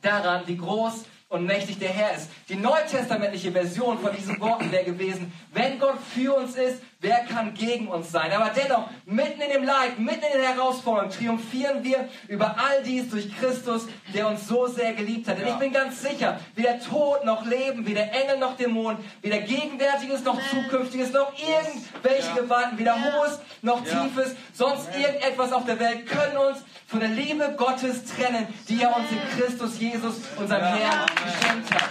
daran, 0.00 0.46
wie 0.46 0.56
groß 0.56 1.04
und 1.28 1.44
mächtig 1.44 1.78
der 1.78 1.90
Herr 1.90 2.16
ist. 2.16 2.30
Die 2.48 2.56
neutestamentliche 2.56 3.52
Version 3.52 3.98
von 3.98 4.14
diesen 4.14 4.40
Worten 4.40 4.70
wäre 4.70 4.84
gewesen, 4.84 5.32
wenn 5.52 5.78
Gott 5.78 5.98
für 6.14 6.34
uns 6.34 6.54
ist, 6.56 6.80
wer 7.00 7.24
kann 7.24 7.54
gegen 7.54 7.88
uns 7.88 8.10
sein? 8.10 8.32
Aber 8.32 8.50
dennoch, 8.50 8.88
mitten 9.04 9.40
in 9.40 9.50
dem 9.50 9.64
Leid, 9.64 9.98
mitten 9.98 10.24
in 10.24 10.40
den 10.40 10.54
Herausforderungen, 10.54 11.10
triumphieren 11.10 11.84
wir 11.84 12.08
über 12.28 12.56
all 12.58 12.82
dies 12.82 13.08
durch 13.10 13.36
Christus, 13.38 13.86
der 14.14 14.28
uns 14.28 14.46
so 14.46 14.66
sehr 14.66 14.94
geliebt 14.94 15.28
hat. 15.28 15.38
Denn 15.38 15.48
ich 15.48 15.54
bin 15.56 15.72
ganz 15.72 16.00
sicher, 16.02 16.40
weder 16.54 16.78
Tod 16.80 17.24
noch 17.24 17.44
Leben, 17.44 17.86
weder 17.86 18.12
Engel 18.12 18.38
noch 18.38 18.56
Dämonen, 18.56 18.98
weder 19.22 19.38
Gegenwärtiges 19.38 20.24
noch 20.24 20.38
Zukünftiges, 20.50 21.12
noch 21.12 21.32
irgendwelche 21.38 22.32
Gewalten, 22.34 22.78
weder 22.78 22.94
Hohes 22.94 23.40
noch 23.62 23.82
Tiefes, 23.82 24.34
sonst 24.52 24.88
irgendetwas 24.96 25.52
auf 25.52 25.64
der 25.64 25.78
Welt 25.78 26.06
können 26.06 26.36
uns 26.36 26.58
von 26.86 27.00
der 27.00 27.08
Liebe 27.08 27.54
Gottes 27.56 28.04
trennen, 28.04 28.46
die 28.68 28.80
er 28.80 28.94
uns 28.96 29.10
in 29.10 29.18
Christus 29.36 29.78
Jesus, 29.78 30.16
unserem 30.36 30.62
Herrn, 30.62 31.06
geschenkt 31.06 31.74
hat. 31.74 31.90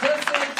Das 0.00 0.10
sind 0.12 0.50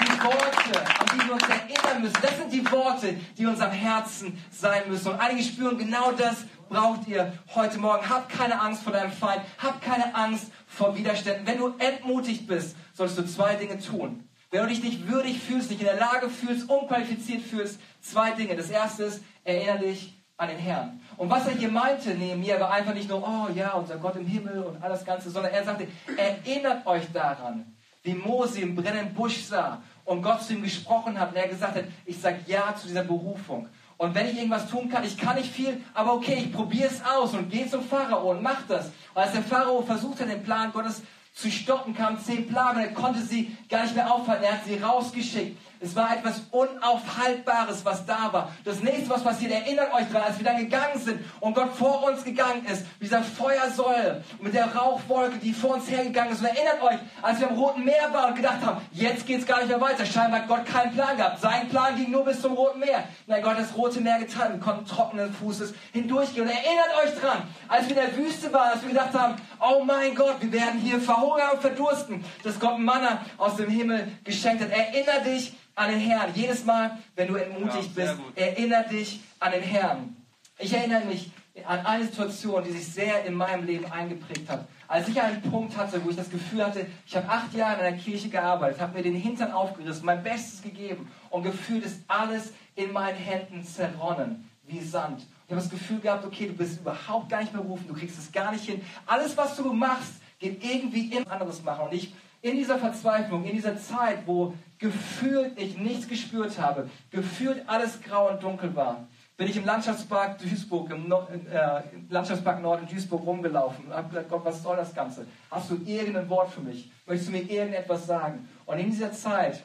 die 0.00 0.09
Worte, 0.22 0.80
an 0.80 1.06
die 1.14 1.26
wir 1.26 1.34
uns 1.34 1.48
erinnern 1.48 2.02
müssen. 2.02 2.18
Das 2.22 2.36
sind 2.36 2.52
die 2.52 2.70
Worte, 2.70 3.14
die 3.36 3.46
uns 3.46 3.60
am 3.60 3.70
Herzen 3.70 4.42
sein 4.50 4.82
müssen. 4.88 5.12
Und 5.12 5.20
einige 5.20 5.42
spüren, 5.42 5.78
genau 5.78 6.12
das 6.12 6.44
braucht 6.68 7.08
ihr 7.08 7.32
heute 7.54 7.78
Morgen. 7.78 8.08
Habt 8.08 8.30
keine 8.30 8.60
Angst 8.60 8.82
vor 8.82 8.92
deinem 8.92 9.12
Feind. 9.12 9.42
Habt 9.58 9.82
keine 9.82 10.14
Angst 10.14 10.50
vor 10.66 10.96
Widerständen. 10.96 11.46
Wenn 11.46 11.58
du 11.58 11.74
entmutigt 11.78 12.46
bist, 12.46 12.76
solltest 12.94 13.18
du 13.18 13.26
zwei 13.26 13.54
Dinge 13.54 13.78
tun. 13.78 14.28
Wenn 14.50 14.62
du 14.62 14.68
dich 14.68 14.82
nicht 14.82 15.08
würdig 15.08 15.40
fühlst, 15.40 15.70
nicht 15.70 15.80
in 15.80 15.86
der 15.86 15.96
Lage 15.96 16.28
fühlst, 16.28 16.68
unqualifiziert 16.68 17.42
fühlst, 17.42 17.80
zwei 18.00 18.32
Dinge. 18.32 18.56
Das 18.56 18.68
erste 18.68 19.04
ist, 19.04 19.22
erinnere 19.44 19.78
dich 19.78 20.14
an 20.36 20.48
den 20.48 20.58
Herrn. 20.58 21.00
Und 21.16 21.30
was 21.30 21.46
er 21.46 21.52
hier 21.52 21.70
meinte, 21.70 22.14
Nehemiah, 22.14 22.58
war 22.58 22.72
einfach 22.72 22.94
nicht 22.94 23.08
nur, 23.08 23.22
oh 23.22 23.48
ja, 23.54 23.72
unser 23.72 23.98
Gott 23.98 24.16
im 24.16 24.26
Himmel 24.26 24.62
und 24.62 24.82
alles 24.82 25.04
Ganze, 25.04 25.30
sondern 25.30 25.52
er 25.52 25.64
sagte, 25.64 25.86
erinnert 26.16 26.86
euch 26.86 27.04
daran, 27.12 27.76
wie 28.02 28.14
Mose 28.14 28.60
im 28.60 28.74
brennenden 28.74 29.14
Busch 29.14 29.44
sah 29.44 29.82
und 30.10 30.22
Gott 30.22 30.42
zu 30.42 30.54
ihm 30.54 30.62
gesprochen 30.64 31.20
hat 31.20 31.30
und 31.30 31.36
er 31.36 31.46
gesagt 31.46 31.76
hat, 31.76 31.84
ich 32.04 32.20
sage 32.20 32.40
Ja 32.46 32.74
zu 32.74 32.88
dieser 32.88 33.04
Berufung. 33.04 33.68
Und 33.96 34.12
wenn 34.12 34.26
ich 34.26 34.36
irgendwas 34.36 34.68
tun 34.68 34.88
kann, 34.88 35.04
ich 35.04 35.16
kann 35.16 35.36
nicht 35.36 35.52
viel, 35.52 35.80
aber 35.94 36.14
okay, 36.14 36.34
ich 36.34 36.52
probiere 36.52 36.88
es 36.88 37.00
aus 37.04 37.32
und 37.32 37.48
gehe 37.48 37.70
zum 37.70 37.84
Pharao 37.84 38.32
und 38.32 38.42
mach 38.42 38.66
das. 38.66 38.86
Und 38.86 39.22
als 39.22 39.32
der 39.32 39.44
Pharao 39.44 39.82
versucht 39.82 40.20
hat, 40.20 40.28
den 40.28 40.42
Plan 40.42 40.72
Gottes 40.72 41.02
zu 41.32 41.48
stoppen, 41.48 41.94
kamen 41.94 42.18
zehn 42.18 42.48
Plagen, 42.48 42.80
er 42.80 42.92
konnte 42.92 43.22
sie 43.22 43.56
gar 43.68 43.84
nicht 43.84 43.94
mehr 43.94 44.12
aufhalten, 44.12 44.42
er 44.42 44.54
hat 44.54 44.64
sie 44.64 44.78
rausgeschickt. 44.78 45.56
Es 45.82 45.96
war 45.96 46.14
etwas 46.14 46.42
Unaufhaltbares, 46.50 47.84
was 47.86 48.04
da 48.04 48.30
war. 48.32 48.52
Das 48.64 48.82
nächste, 48.82 49.08
was 49.08 49.24
passiert, 49.24 49.52
erinnert 49.52 49.94
euch 49.94 50.06
daran, 50.12 50.28
als 50.28 50.38
wir 50.38 50.44
dann 50.44 50.58
gegangen 50.58 50.98
sind 50.98 51.24
und 51.40 51.54
Gott 51.54 51.74
vor 51.74 52.02
uns 52.04 52.22
gegangen 52.22 52.66
ist, 52.66 52.82
mit 53.00 53.08
dieser 53.08 53.22
Feuersäule 53.22 54.22
und 54.32 54.42
mit 54.44 54.54
der 54.54 54.74
Rauchwolke, 54.74 55.38
die 55.38 55.54
vor 55.54 55.76
uns 55.76 55.90
hergegangen 55.90 56.34
ist. 56.34 56.40
Und 56.40 56.48
erinnert 56.48 56.82
euch, 56.82 56.98
als 57.22 57.40
wir 57.40 57.48
am 57.48 57.56
Roten 57.56 57.82
Meer 57.82 58.12
waren 58.12 58.30
und 58.30 58.36
gedacht 58.36 58.60
haben, 58.62 58.82
jetzt 58.92 59.26
geht 59.26 59.40
es 59.40 59.46
gar 59.46 59.60
nicht 59.60 59.68
mehr 59.68 59.80
weiter. 59.80 60.04
Scheinbar 60.04 60.40
hat 60.40 60.48
Gott 60.48 60.66
keinen 60.66 60.92
Plan 60.92 61.16
gehabt. 61.16 61.40
Sein 61.40 61.70
Plan 61.70 61.96
ging 61.96 62.10
nur 62.10 62.26
bis 62.26 62.42
zum 62.42 62.52
Roten 62.52 62.80
Meer. 62.80 63.04
Nein, 63.26 63.42
Gott 63.42 63.54
hat 63.54 63.60
das 63.60 63.74
Rote 63.74 64.02
Meer 64.02 64.18
getan. 64.18 64.52
Wir 64.52 64.60
konnten 64.60 64.84
trockenen 64.84 65.32
Fußes 65.32 65.72
hindurchgehen. 65.92 66.46
Und 66.46 66.52
erinnert 66.52 66.90
euch 67.02 67.18
daran, 67.18 67.42
als 67.68 67.88
wir 67.88 67.96
in 67.96 68.06
der 68.06 68.16
Wüste 68.18 68.52
waren, 68.52 68.72
als 68.72 68.82
wir 68.82 68.90
gedacht 68.90 69.14
haben, 69.14 69.36
oh 69.60 69.82
mein 69.82 70.14
Gott, 70.14 70.36
wir 70.40 70.52
werden 70.52 70.78
hier 70.78 71.00
verhungern 71.00 71.52
und 71.54 71.62
verdursten, 71.62 72.22
dass 72.42 72.60
Gott 72.60 72.78
Manna 72.78 73.22
aus 73.38 73.56
dem 73.56 73.70
Himmel 73.70 74.12
geschenkt 74.24 74.62
hat. 74.62 74.70
Erinnert 74.70 75.24
dich 75.24 75.54
an 75.80 75.90
den 75.90 76.00
Herrn. 76.00 76.30
Jedes 76.34 76.66
Mal, 76.66 76.98
wenn 77.16 77.28
du 77.28 77.36
entmutigt 77.36 77.96
ja, 77.96 78.04
bist, 78.04 78.16
erinnere 78.34 78.86
dich 78.90 79.20
an 79.38 79.52
den 79.52 79.62
Herrn. 79.62 80.16
Ich 80.58 80.74
erinnere 80.74 81.06
mich 81.06 81.30
an 81.64 81.86
eine 81.86 82.04
Situation, 82.04 82.62
die 82.62 82.70
sich 82.70 82.86
sehr 82.86 83.24
in 83.24 83.32
meinem 83.32 83.64
Leben 83.64 83.90
eingeprägt 83.90 84.50
hat. 84.50 84.68
Als 84.86 85.08
ich 85.08 85.18
einen 85.18 85.40
Punkt 85.40 85.74
hatte, 85.78 86.04
wo 86.04 86.10
ich 86.10 86.16
das 86.16 86.28
Gefühl 86.28 86.66
hatte, 86.66 86.86
ich 87.06 87.16
habe 87.16 87.26
acht 87.30 87.54
Jahre 87.54 87.80
in 87.80 87.86
einer 87.86 87.96
Kirche 87.96 88.28
gearbeitet, 88.28 88.78
habe 88.78 88.98
mir 88.98 89.02
den 89.02 89.14
Hintern 89.14 89.52
aufgerissen, 89.52 90.04
mein 90.04 90.22
Bestes 90.22 90.60
gegeben 90.60 91.10
und 91.30 91.44
gefühlt 91.44 91.82
ist 91.82 92.02
alles 92.08 92.52
in 92.74 92.92
meinen 92.92 93.16
Händen 93.16 93.64
zerronnen, 93.64 94.50
wie 94.66 94.80
Sand. 94.80 95.22
Ich 95.46 95.52
habe 95.52 95.62
das 95.62 95.70
Gefühl 95.70 96.00
gehabt, 96.00 96.26
okay, 96.26 96.46
du 96.46 96.52
bist 96.52 96.80
überhaupt 96.80 97.30
gar 97.30 97.40
nicht 97.40 97.54
mehr 97.54 97.62
berufen, 97.62 97.88
du 97.88 97.94
kriegst 97.94 98.18
es 98.18 98.30
gar 98.30 98.52
nicht 98.52 98.66
hin. 98.66 98.82
Alles, 99.06 99.34
was 99.34 99.56
du 99.56 99.72
machst, 99.72 100.12
geht 100.38 100.62
irgendwie 100.62 101.06
immer 101.16 101.30
anderes 101.30 101.62
machen. 101.62 101.86
Und 101.86 101.94
ich 101.94 102.12
in 102.42 102.56
dieser 102.56 102.78
Verzweiflung, 102.78 103.44
in 103.44 103.56
dieser 103.56 103.78
Zeit, 103.78 104.26
wo 104.26 104.54
gefühlt 104.78 105.58
ich 105.58 105.76
nichts 105.76 106.08
gespürt 106.08 106.58
habe, 106.58 106.88
gefühlt 107.10 107.68
alles 107.68 108.00
grau 108.02 108.30
und 108.30 108.42
dunkel 108.42 108.74
war, 108.74 109.06
bin 109.36 109.48
ich 109.48 109.56
im 109.56 109.64
Landschaftspark 109.64 110.38
Duisburg, 110.38 110.90
im, 110.90 111.08
no 111.08 111.26
äh, 111.50 111.82
Landschaftspark 112.10 112.60
Nord 112.60 112.82
in 112.82 112.88
Duisburg 112.88 113.26
rumgelaufen 113.26 113.86
und 113.86 113.94
habe 113.94 114.08
gesagt, 114.08 114.28
Gott, 114.28 114.44
was 114.44 114.62
soll 114.62 114.76
das 114.76 114.94
Ganze? 114.94 115.26
Hast 115.50 115.70
du 115.70 115.80
irgendein 115.86 116.28
Wort 116.28 116.50
für 116.50 116.60
mich? 116.60 116.90
Möchtest 117.06 117.28
du 117.28 117.32
mir 117.32 117.42
irgendetwas 117.42 118.06
sagen? 118.06 118.46
Und 118.66 118.78
in 118.78 118.90
dieser 118.90 119.12
Zeit 119.12 119.62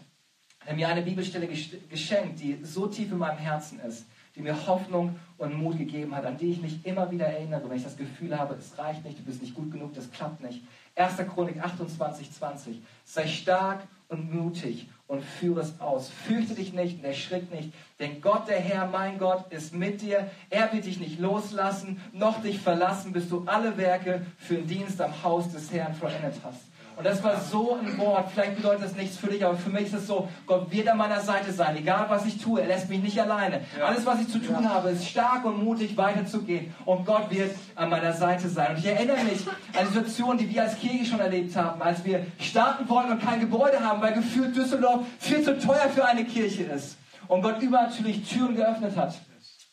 hat 0.65 0.75
mir 0.75 0.87
eine 0.87 1.01
Bibelstelle 1.01 1.47
geschenkt, 1.47 2.39
die 2.39 2.63
so 2.63 2.87
tief 2.87 3.11
in 3.11 3.17
meinem 3.17 3.37
Herzen 3.37 3.79
ist, 3.81 4.05
die 4.35 4.41
mir 4.41 4.67
Hoffnung 4.67 5.15
und 5.37 5.57
Mut 5.57 5.77
gegeben 5.77 6.15
hat, 6.15 6.25
an 6.25 6.37
die 6.37 6.51
ich 6.51 6.61
mich 6.61 6.85
immer 6.85 7.09
wieder 7.11 7.25
erinnere, 7.25 7.69
wenn 7.69 7.77
ich 7.77 7.83
das 7.83 7.97
Gefühl 7.97 8.37
habe, 8.37 8.55
es 8.55 8.77
reicht 8.77 9.03
nicht, 9.05 9.19
du 9.19 9.23
bist 9.23 9.41
nicht 9.41 9.55
gut 9.55 9.71
genug, 9.71 9.93
das 9.93 10.11
klappt 10.11 10.41
nicht. 10.41 10.63
1. 10.95 11.17
Chronik 11.33 11.61
28, 11.61 12.31
20. 12.31 12.81
Sei 13.03 13.27
stark 13.27 13.81
und 14.07 14.33
mutig 14.33 14.87
und 15.07 15.23
führe 15.23 15.61
es 15.61 15.79
aus. 15.79 16.09
Fürchte 16.09 16.55
dich 16.55 16.73
nicht 16.73 16.99
und 16.99 17.05
erschrick 17.05 17.51
nicht, 17.51 17.73
denn 17.99 18.21
Gott, 18.21 18.47
der 18.47 18.59
Herr, 18.59 18.87
mein 18.87 19.17
Gott, 19.17 19.51
ist 19.51 19.73
mit 19.73 20.01
dir. 20.01 20.29
Er 20.49 20.71
wird 20.73 20.85
dich 20.85 20.99
nicht 20.99 21.19
loslassen, 21.19 22.01
noch 22.13 22.41
dich 22.41 22.59
verlassen, 22.59 23.13
bis 23.13 23.29
du 23.29 23.43
alle 23.45 23.77
Werke 23.77 24.25
für 24.37 24.55
den 24.55 24.67
Dienst 24.67 25.01
am 25.01 25.23
Haus 25.23 25.51
des 25.51 25.71
Herrn 25.71 25.93
vollendet 25.93 26.35
hast. 26.43 26.61
Und 26.97 27.05
das 27.05 27.21
war 27.23 27.39
so 27.39 27.77
ein 27.77 27.97
Wort. 27.97 28.31
Vielleicht 28.31 28.55
bedeutet 28.55 28.85
das 28.85 28.95
nichts 28.95 29.17
für 29.17 29.27
dich, 29.27 29.45
aber 29.45 29.57
für 29.57 29.69
mich 29.69 29.83
ist 29.83 29.93
es 29.93 30.07
so, 30.07 30.29
Gott 30.47 30.71
wird 30.71 30.87
an 30.87 30.97
meiner 30.97 31.19
Seite 31.19 31.51
sein. 31.51 31.75
Egal 31.75 32.05
was 32.09 32.25
ich 32.25 32.41
tue, 32.41 32.61
er 32.61 32.67
lässt 32.67 32.89
mich 32.89 33.01
nicht 33.01 33.19
alleine. 33.21 33.61
Ja. 33.77 33.87
Alles, 33.87 34.05
was 34.05 34.21
ich 34.21 34.29
zu 34.29 34.39
tun 34.39 34.63
ja. 34.63 34.69
habe, 34.69 34.91
ist 34.91 35.07
stark 35.07 35.43
und 35.43 35.63
mutig 35.63 35.97
weiterzugehen. 35.97 36.73
Und 36.85 37.05
Gott 37.05 37.29
wird 37.29 37.55
an 37.75 37.89
meiner 37.89 38.13
Seite 38.13 38.47
sein. 38.47 38.75
Und 38.75 38.79
ich 38.79 38.85
erinnere 38.85 39.23
mich 39.23 39.45
an 39.77 39.87
Situationen, 39.87 40.37
die 40.37 40.49
wir 40.49 40.63
als 40.63 40.77
Kirche 40.77 41.05
schon 41.05 41.19
erlebt 41.19 41.55
haben, 41.55 41.81
als 41.81 42.03
wir 42.05 42.25
starten 42.39 42.87
wollten 42.87 43.11
und 43.11 43.21
kein 43.21 43.41
Gebäude 43.41 43.79
haben, 43.81 44.01
weil 44.01 44.13
gefühlt 44.13 44.55
Düsseldorf 44.55 45.01
viel 45.19 45.43
zu 45.43 45.57
teuer 45.59 45.89
für 45.93 46.05
eine 46.05 46.23
Kirche 46.23 46.63
ist. 46.63 46.97
Und 47.27 47.41
Gott 47.41 47.61
übernatürlich 47.61 48.27
Türen 48.29 48.55
geöffnet 48.55 48.95
hat. 48.95 49.15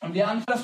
Und 0.00 0.14
wir 0.14 0.26
haben 0.26 0.42
das 0.46 0.62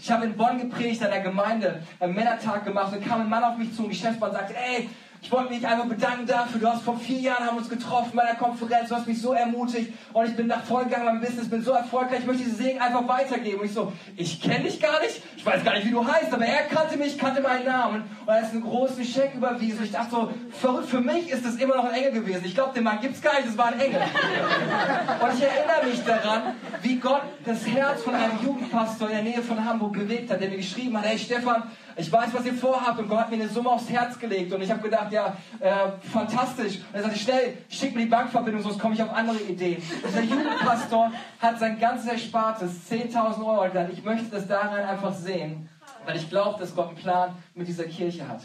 ich 0.00 0.10
habe 0.10 0.26
in 0.26 0.36
Bonn 0.36 0.58
gepredigt 0.58 1.02
an 1.02 1.10
der 1.10 1.20
Gemeinde, 1.20 1.82
einen 2.00 2.14
Männertag 2.14 2.64
gemacht 2.64 2.92
und 2.92 3.06
kam 3.06 3.22
ein 3.22 3.28
Mann 3.28 3.44
auf 3.44 3.56
mich 3.56 3.74
zu, 3.74 3.84
ein 3.84 3.88
Geschäftsmann, 3.88 4.30
und 4.30 4.36
sagte, 4.36 4.54
ey, 4.54 4.88
ich 5.22 5.30
wollte 5.30 5.54
mich 5.54 5.64
einfach 5.64 5.86
bedanken 5.86 6.26
dafür. 6.26 6.60
Du 6.60 6.66
hast 6.66 6.82
vor 6.82 6.98
vier 6.98 7.20
Jahren 7.20 7.46
haben 7.46 7.56
uns 7.56 7.68
getroffen 7.68 8.10
bei 8.14 8.24
der 8.24 8.34
Konferenz. 8.34 8.88
Du 8.88 8.96
hast 8.96 9.06
mich 9.06 9.22
so 9.22 9.32
ermutigt 9.32 9.92
und 10.12 10.26
ich 10.26 10.34
bin 10.34 10.48
nach 10.48 10.64
vorne 10.64 10.86
gegangen 10.86 11.06
beim 11.06 11.20
Business, 11.20 11.48
bin 11.48 11.62
so 11.62 11.70
erfolgreich. 11.70 12.20
Ich 12.20 12.26
möchte 12.26 12.42
diese 12.42 12.56
Segen 12.56 12.80
einfach 12.80 13.06
weitergeben. 13.06 13.60
Und 13.60 13.66
ich 13.66 13.72
so, 13.72 13.92
ich 14.16 14.42
kenne 14.42 14.64
dich 14.64 14.80
gar 14.80 15.00
nicht. 15.00 15.22
Ich 15.36 15.46
weiß 15.46 15.62
gar 15.62 15.74
nicht, 15.74 15.86
wie 15.86 15.92
du 15.92 16.04
heißt, 16.04 16.32
aber 16.32 16.44
er 16.44 16.64
kannte 16.64 16.96
mich, 16.98 17.16
kannte 17.16 17.40
meinen 17.40 17.64
Namen 17.64 18.02
und 18.26 18.28
er 18.28 18.42
ist 18.42 18.50
einen 18.50 18.62
großen 18.62 19.04
Scheck 19.04 19.34
überwiesen. 19.36 19.78
Und 19.78 19.84
ich 19.84 19.92
dachte 19.92 20.10
so, 20.10 20.30
verrückt, 20.50 20.88
für 20.88 21.00
mich 21.00 21.30
ist 21.30 21.46
das 21.46 21.54
immer 21.54 21.76
noch 21.76 21.84
ein 21.84 21.94
Engel 21.94 22.12
gewesen. 22.12 22.42
Ich 22.44 22.54
glaube, 22.54 22.74
den 22.74 22.82
Mann 22.82 23.00
gibt 23.00 23.14
es 23.14 23.22
gar 23.22 23.34
nicht, 23.36 23.46
das 23.46 23.56
war 23.56 23.66
ein 23.66 23.78
Engel. 23.78 24.00
Und 25.22 25.34
ich 25.34 25.44
erinnere 25.44 25.86
mich 25.88 26.04
daran, 26.04 26.56
wie 26.82 26.96
Gott 26.96 27.22
das 27.44 27.64
Herz 27.64 28.02
von 28.02 28.14
einem 28.16 28.40
Jugendpastor 28.44 29.08
in 29.08 29.14
der 29.14 29.22
Nähe 29.22 29.42
von 29.42 29.64
Hamburg 29.64 29.92
bewegt 29.92 30.32
hat, 30.32 30.40
der 30.40 30.48
mir 30.48 30.56
geschrieben 30.56 30.98
hat, 30.98 31.06
hey 31.06 31.18
Stefan, 31.18 31.62
ich 31.96 32.10
weiß, 32.10 32.30
was 32.32 32.44
ihr 32.44 32.54
vorhabt 32.54 32.98
und 32.98 33.08
Gott 33.08 33.20
hat 33.20 33.30
mir 33.30 33.36
eine 33.36 33.48
Summe 33.48 33.70
aufs 33.70 33.88
Herz 33.88 34.18
gelegt 34.18 34.52
und 34.52 34.62
ich 34.62 34.70
habe 34.70 34.82
gedacht, 34.82 35.12
ja, 35.12 35.36
äh, 35.60 35.70
fantastisch. 36.12 36.78
Und 36.78 36.94
er 36.94 37.02
sagte, 37.02 37.18
schnell, 37.18 37.58
schick 37.68 37.94
mir 37.94 38.02
die 38.02 38.10
Bankverbindung, 38.10 38.62
sonst 38.62 38.78
komme 38.78 38.94
ich 38.94 39.02
auf 39.02 39.12
andere 39.12 39.38
Ideen. 39.38 39.82
Und 40.02 40.14
der 40.14 40.24
Jugendpastor 40.24 41.12
hat 41.40 41.58
sein 41.58 41.78
ganzes 41.78 42.10
Erspartes, 42.10 42.70
10.000 42.90 43.44
Euro, 43.44 43.64
gesagt, 43.64 43.92
ich 43.92 44.02
möchte 44.04 44.26
das 44.30 44.46
daran 44.46 44.84
einfach 44.84 45.14
sehen, 45.14 45.68
weil 46.06 46.16
ich 46.16 46.28
glaube, 46.28 46.58
dass 46.60 46.74
Gott 46.74 46.88
einen 46.88 46.96
Plan 46.96 47.36
mit 47.54 47.68
dieser 47.68 47.84
Kirche 47.84 48.26
hat. 48.26 48.40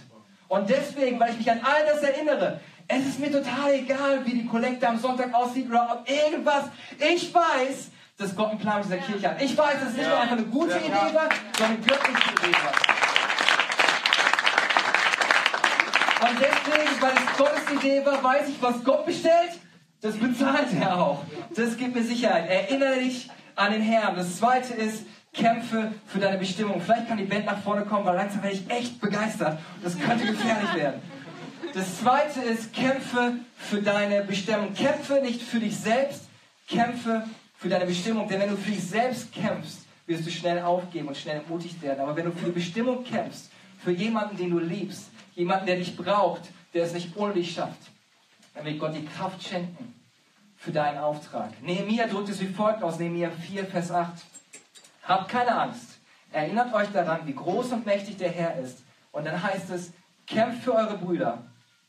Und 0.47 0.69
deswegen, 0.69 1.19
weil 1.19 1.31
ich 1.31 1.37
mich 1.37 1.51
an 1.51 1.59
all 1.61 1.85
das 1.93 2.01
erinnere, 2.03 2.59
es 2.87 3.05
ist 3.05 3.19
mir 3.19 3.31
total 3.31 3.73
egal, 3.73 4.25
wie 4.25 4.31
die 4.31 4.45
Kollekte 4.45 4.87
am 4.87 4.97
Sonntag 4.97 5.33
aussieht 5.33 5.69
oder 5.69 5.89
ob 5.91 6.09
irgendwas. 6.09 6.65
Ich 6.99 7.33
weiß, 7.33 7.89
dass 8.17 8.35
Gott 8.35 8.51
einen 8.51 8.59
Plan 8.59 8.77
mit 8.77 8.85
dieser 8.85 8.97
Kirche 8.97 9.29
hat. 9.29 9.41
Ich 9.41 9.57
weiß, 9.57 9.79
dass 9.81 9.89
es 9.89 9.97
nicht 9.97 10.07
nur 10.07 10.19
einfach 10.19 10.37
eine 10.37 10.45
gute 10.45 10.77
Idee 10.77 11.13
war, 11.13 11.29
sondern 11.57 11.77
eine 11.77 11.85
göttliche 11.85 12.31
Idee 12.31 12.53
war. 12.53 12.96
Und 16.19 16.39
deswegen, 16.39 17.01
weil 17.01 17.13
es 17.13 17.37
Gottes 17.37 17.71
Idee 17.77 18.05
war, 18.05 18.23
weiß 18.23 18.49
ich, 18.49 18.61
was 18.61 18.83
Gott 18.83 19.05
bestellt, 19.05 19.51
das 20.01 20.15
bezahlt 20.17 20.67
er 20.79 20.97
auch. 20.97 21.23
Das 21.55 21.77
gibt 21.77 21.95
mir 21.95 22.03
Sicherheit. 22.03 22.49
Erinnere 22.49 22.99
dich 22.99 23.29
an 23.55 23.71
den 23.71 23.81
Herrn. 23.81 24.15
Das 24.15 24.37
zweite 24.37 24.73
ist, 24.73 25.05
kämpfe 25.33 25.93
für 26.07 26.19
deine 26.19 26.37
Bestimmung. 26.37 26.81
Vielleicht 26.81 27.07
kann 27.07 27.17
die 27.17 27.25
Band 27.25 27.45
nach 27.45 27.59
vorne 27.61 27.85
kommen, 27.85 28.05
weil 28.05 28.15
langsam 28.15 28.43
werde 28.43 28.55
ich 28.55 28.69
echt 28.69 28.99
begeistert. 28.99 29.59
Das 29.83 29.97
könnte 29.97 30.25
gefährlich 30.25 30.73
werden. 30.75 31.01
Das 31.73 31.99
zweite 31.99 32.41
ist, 32.41 32.73
kämpfe 32.73 33.33
für 33.57 33.81
deine 33.81 34.23
Bestimmung. 34.23 34.73
Kämpfe 34.73 35.21
nicht 35.21 35.41
für 35.41 35.59
dich 35.59 35.77
selbst, 35.77 36.27
kämpfe 36.67 37.23
für 37.57 37.69
deine 37.69 37.85
Bestimmung. 37.85 38.27
Denn 38.27 38.39
wenn 38.39 38.49
du 38.49 38.57
für 38.57 38.71
dich 38.71 38.83
selbst 38.83 39.31
kämpfst, 39.31 39.85
wirst 40.07 40.25
du 40.25 40.31
schnell 40.31 40.61
aufgeben 40.61 41.09
und 41.09 41.17
schnell 41.17 41.37
ermutigt 41.37 41.81
werden. 41.81 41.99
Aber 41.99 42.15
wenn 42.15 42.25
du 42.25 42.31
für 42.31 42.45
die 42.45 42.51
Bestimmung 42.51 43.03
kämpfst, 43.03 43.51
für 43.83 43.91
jemanden, 43.91 44.37
den 44.37 44.49
du 44.49 44.59
liebst, 44.59 45.09
jemanden, 45.37 45.67
der 45.67 45.77
dich 45.77 45.95
braucht, 45.95 46.41
der 46.73 46.83
es 46.83 46.93
nicht 46.93 47.15
ohne 47.15 47.33
dich 47.33 47.53
schafft, 47.53 47.79
dann 48.55 48.65
wird 48.65 48.79
Gott 48.79 48.95
die 48.95 49.05
Kraft 49.05 49.41
schenken 49.43 49.93
für 50.57 50.71
deinen 50.71 50.97
Auftrag. 50.97 51.61
Nehemiah 51.61 52.07
drückt 52.07 52.29
es 52.29 52.41
wie 52.41 52.47
folgt 52.47 52.81
aus, 52.81 52.97
Nehemiah 52.97 53.29
4, 53.29 53.65
Vers 53.67 53.91
8. 53.91 54.13
Habt 55.03 55.29
keine 55.29 55.55
Angst. 55.55 55.99
Erinnert 56.31 56.73
euch 56.73 56.89
daran, 56.91 57.25
wie 57.25 57.35
groß 57.35 57.71
und 57.71 57.85
mächtig 57.85 58.17
der 58.17 58.31
Herr 58.31 58.57
ist. 58.57 58.83
Und 59.11 59.25
dann 59.25 59.41
heißt 59.41 59.69
es, 59.69 59.93
kämpft 60.25 60.63
für 60.63 60.73
eure 60.73 60.97
Brüder, 60.97 61.43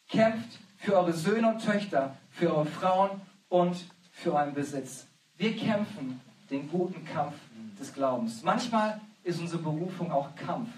kämpft 0.09 0.59
für 0.77 0.97
eure 0.97 1.15
Söhne 1.15 1.49
und 1.49 1.65
Töchter, 1.65 2.17
für 2.31 2.55
eure 2.55 2.67
Frauen 2.67 3.23
und 3.49 3.77
für 4.13 4.35
euren 4.35 4.53
Besitz. 4.53 5.07
Wir 5.39 5.57
kämpfen 5.57 6.21
den 6.51 6.69
guten 6.71 7.05
Kampf 7.07 7.35
des 7.81 7.93
Glaubens. 7.95 8.43
Manchmal 8.43 9.01
ist 9.25 9.41
unsere 9.41 9.63
Berufung 9.63 10.13
auch 10.13 10.35
Kampf. 10.37 10.69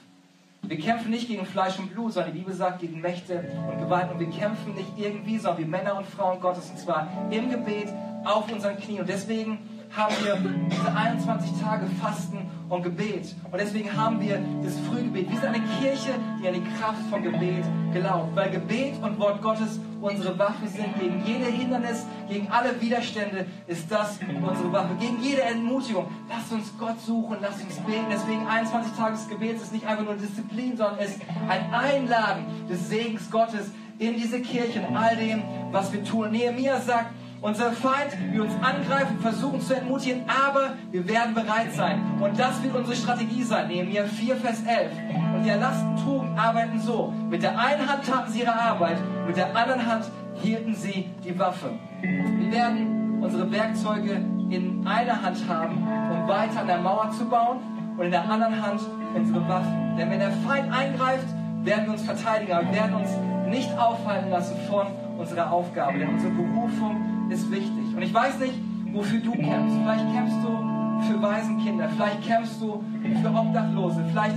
Wir 0.63 0.79
kämpfen 0.79 1.11
nicht 1.11 1.29
gegen 1.29 1.47
Fleisch 1.47 1.79
und 1.79 1.93
Blut, 1.93 2.13
sondern 2.13 2.33
die 2.33 2.39
Bibel 2.39 2.55
sagt 2.55 2.81
gegen 2.81 3.01
Mächte 3.01 3.45
und 3.69 3.79
Gewalten. 3.79 4.13
Und 4.15 4.21
wir 4.21 4.31
kämpfen 4.31 4.75
nicht 4.75 4.93
irgendwie, 4.97 5.39
sondern 5.39 5.65
wie 5.65 5.69
Männer 5.69 5.97
und 5.97 6.07
Frauen 6.07 6.41
Gottes. 6.41 6.71
Und 6.71 6.79
zwar 6.79 7.09
im 7.31 7.51
Gebet 7.51 7.89
auf 8.25 8.51
unseren 8.53 8.77
Knien. 8.77 9.01
Und 9.01 9.09
deswegen 9.09 9.59
haben 9.97 10.15
wir 10.23 10.37
diese 10.71 10.95
21 10.95 11.61
Tage 11.61 11.87
Fasten 12.01 12.49
und 12.69 12.83
Gebet. 12.83 13.35
Und 13.51 13.61
deswegen 13.61 13.97
haben 13.97 14.21
wir 14.21 14.41
das 14.63 14.79
Frühgebet. 14.81 15.29
Wir 15.29 15.41
sind 15.41 15.49
eine 15.49 15.65
Kirche, 15.81 16.11
die 16.41 16.47
an 16.47 16.55
die 16.55 16.65
Kraft 16.79 17.03
von 17.11 17.23
Gebet 17.23 17.65
glaubt. 17.93 18.37
Weil 18.37 18.51
Gebet 18.51 19.03
und 19.03 19.19
Wort 19.19 19.43
Gottes 19.43 19.81
unsere 20.01 20.39
Waffe 20.39 20.69
sind. 20.69 20.99
Gegen 20.99 21.23
jede 21.27 21.47
Hindernis, 21.47 22.07
gegen 22.29 22.49
alle 22.49 22.81
Widerstände 22.81 23.47
ist 23.67 23.91
das 23.91 24.21
unsere 24.21 24.73
Waffe. 24.73 24.95
Gegen 25.01 25.21
jede 25.21 25.43
Entmutigung. 25.43 26.07
Lasst 26.29 26.53
uns 26.53 26.73
Gott 26.79 27.01
suchen, 27.01 27.39
lasst 27.41 27.63
uns 27.63 27.77
beten. 27.79 28.07
Deswegen 28.11 28.47
21 28.47 28.93
Tages 28.93 29.29
Gebet 29.29 29.57
ist 29.57 29.73
nicht 29.73 29.87
einfach 29.87 30.05
nur 30.05 30.15
Disziplin, 30.15 30.77
sondern 30.77 31.01
ist 31.01 31.21
ein 31.49 31.75
Einladen 31.75 32.45
des 32.69 32.89
Segens 32.89 33.29
Gottes 33.31 33.73
in 33.99 34.15
diese 34.17 34.41
Kirche, 34.41 34.79
in 34.79 34.97
all 34.97 35.17
dem, 35.17 35.43
was 35.73 35.93
wir 35.93 36.05
tun. 36.05 36.31
Nehemiah 36.31 36.81
sagt, 36.81 37.11
unser 37.43 37.73
Feind 37.73 38.17
will 38.33 38.43
uns 38.43 38.53
angreifen, 38.63 39.19
versuchen 39.21 39.61
zu 39.61 39.75
entmutigen, 39.75 40.23
aber 40.29 40.75
wir 40.91 41.09
werden 41.09 41.35
bereit 41.35 41.73
sein. 41.73 42.01
Und 42.21 42.39
das 42.39 42.63
wird 42.63 42.75
unsere 42.75 42.97
Strategie 42.97 43.43
sein. 43.43 43.69
Nehemiah 43.69 44.05
4, 44.05 44.37
Vers 44.37 44.63
11. 44.67 44.93
Und 45.35 45.45
die 45.45 45.49
erlassten 45.49 45.97
trugen, 45.97 46.39
arbeiten 46.39 46.79
so. 46.81 47.13
Mit 47.31 47.43
der 47.43 47.59
einen 47.59 47.89
Hand 47.89 48.07
taten 48.07 48.31
sie 48.31 48.41
ihre 48.41 48.55
Arbeit, 48.55 48.99
mit 49.27 49.37
der 49.37 49.57
anderen 49.57 49.87
Hand 49.87 50.11
hielten 50.43 50.75
sie 50.75 51.11
die 51.25 51.39
Waffe. 51.39 51.71
Wir 52.03 52.53
werden 52.53 53.21
unsere 53.23 53.51
Werkzeuge 53.51 54.13
in 54.51 54.87
einer 54.87 55.23
Hand 55.23 55.39
haben, 55.49 55.77
um 56.11 56.29
weiter 56.29 56.61
an 56.61 56.67
der 56.67 56.79
Mauer 56.79 57.11
zu 57.17 57.29
bauen 57.29 57.59
und 57.97 58.05
in 58.05 58.11
der 58.11 58.29
anderen 58.29 58.61
Hand 58.61 58.81
unsere 59.15 59.47
Waffen. 59.49 59.97
Denn 59.97 60.11
wenn 60.11 60.19
der 60.19 60.33
Feind 60.33 60.73
eingreift, 60.73 61.27
werden 61.63 61.87
wir 61.87 61.93
uns 61.93 62.03
verteidigen, 62.03 62.53
aber 62.53 62.73
werden 62.73 62.95
uns 62.95 63.11
nicht 63.49 63.77
aufhalten 63.79 64.31
lassen 64.31 64.57
von 64.69 64.87
unserer 65.19 65.53
Aufgabe. 65.53 65.99
Denn 65.99 66.09
unsere 66.09 66.33
Berufung 66.33 67.10
ist 67.31 67.51
wichtig. 67.51 67.95
Und 67.95 68.03
ich 68.03 68.13
weiß 68.13 68.39
nicht, 68.39 68.55
wofür 68.93 69.21
du 69.21 69.33
kämpfst. 69.33 69.77
Vielleicht 69.83 70.13
kämpfst 70.15 70.39
du 70.43 71.07
für 71.09 71.23
Waisenkinder, 71.23 71.89
vielleicht 71.89 72.27
kämpfst 72.27 72.61
du 72.61 72.85
für 73.23 73.29
Obdachlose, 73.29 74.05
vielleicht 74.11 74.37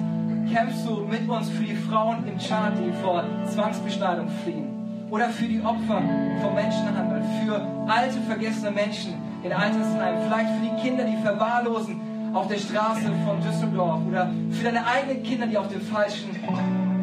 kämpfst 0.52 0.88
du 0.88 1.06
mit 1.10 1.28
uns 1.28 1.50
für 1.50 1.64
die 1.64 1.76
Frauen 1.76 2.28
im 2.28 2.38
Chad, 2.38 2.74
die 2.78 2.92
vor 3.02 3.24
Zwangsbeschneidung 3.48 4.28
fliehen. 4.44 4.68
Oder 5.10 5.30
für 5.30 5.46
die 5.46 5.62
Opfer 5.62 6.02
vom 6.42 6.56
Menschenhandel, 6.56 7.22
für 7.46 7.62
alte, 7.88 8.20
vergessene 8.22 8.72
Menschen 8.72 9.14
in 9.44 9.52
Altersheimen, 9.52 10.24
vielleicht 10.26 10.50
für 10.50 10.64
die 10.64 10.82
Kinder, 10.82 11.04
die 11.04 11.18
verwahrlosen 11.18 12.00
auf 12.34 12.48
der 12.48 12.58
Straße 12.58 13.12
von 13.26 13.40
Düsseldorf 13.42 14.02
oder 14.08 14.32
für 14.50 14.64
deine 14.64 14.86
eigenen 14.88 15.22
Kinder, 15.22 15.46
die 15.46 15.58
auf 15.58 15.68
dem 15.68 15.82
falschen 15.82 16.32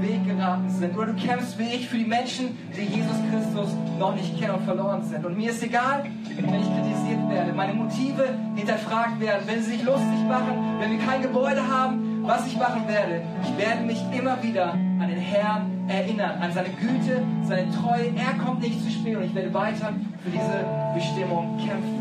Weg 0.03 0.25
geraten 0.27 0.71
sind. 0.71 0.97
Oder 0.97 1.13
du 1.13 1.15
kämpfst 1.15 1.59
wie 1.59 1.69
ich 1.75 1.89
für 1.89 1.99
die 1.99 2.05
Menschen, 2.05 2.57
die 2.77 2.83
Jesus 2.83 3.17
Christus 3.31 3.75
noch 3.99 4.15
nicht 4.15 4.39
kennen 4.39 4.55
und 4.55 4.65
verloren 4.65 5.03
sind. 5.03 5.25
Und 5.25 5.37
mir 5.37 5.51
ist 5.51 5.63
egal, 5.63 6.05
wenn 6.05 6.61
ich 6.61 6.75
kritisiert 6.75 7.29
werde, 7.29 7.53
meine 7.53 7.75
Motive 7.75 8.35
hinterfragt 8.55 9.21
werden, 9.21 9.43
wenn 9.47 9.63
sie 9.63 9.73
sich 9.73 9.85
lustig 9.85 10.25
machen, 10.29 10.81
wenn 10.81 10.91
wir 10.93 11.07
kein 11.07 11.23
Gebäude 11.23 11.67
haben, 11.67 12.23
was 12.23 12.47
ich 12.47 12.57
machen 12.57 12.87
werde. 12.87 13.23
Ich 13.43 13.57
werde 13.59 13.83
mich 13.83 14.03
immer 14.17 14.43
wieder 14.43 14.73
an 14.73 15.09
den 15.09 15.19
Herrn 15.19 15.89
erinnern, 15.89 16.41
an 16.41 16.53
seine 16.53 16.71
Güte, 16.71 17.23
seine 17.45 17.71
Treue. 17.71 18.13
Er 18.17 18.39
kommt 18.45 18.61
nicht 18.61 18.83
zu 18.83 18.91
spät 18.91 19.17
und 19.17 19.25
ich 19.25 19.35
werde 19.35 19.53
weiter 19.53 19.93
für 20.23 20.31
diese 20.31 20.65
Bestimmung 20.95 21.59
kämpfen. 21.59 22.01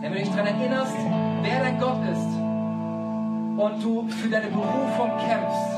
Wenn 0.00 0.12
du 0.12 0.18
dich 0.18 0.28
daran 0.30 0.46
erinnerst, 0.46 0.94
wer 1.42 1.60
dein 1.60 1.78
Gott 1.80 2.02
ist 2.12 2.38
und 3.58 3.82
du 3.82 4.08
für 4.08 4.28
deine 4.28 4.46
Berufung 4.46 5.10
kämpfst, 5.26 5.77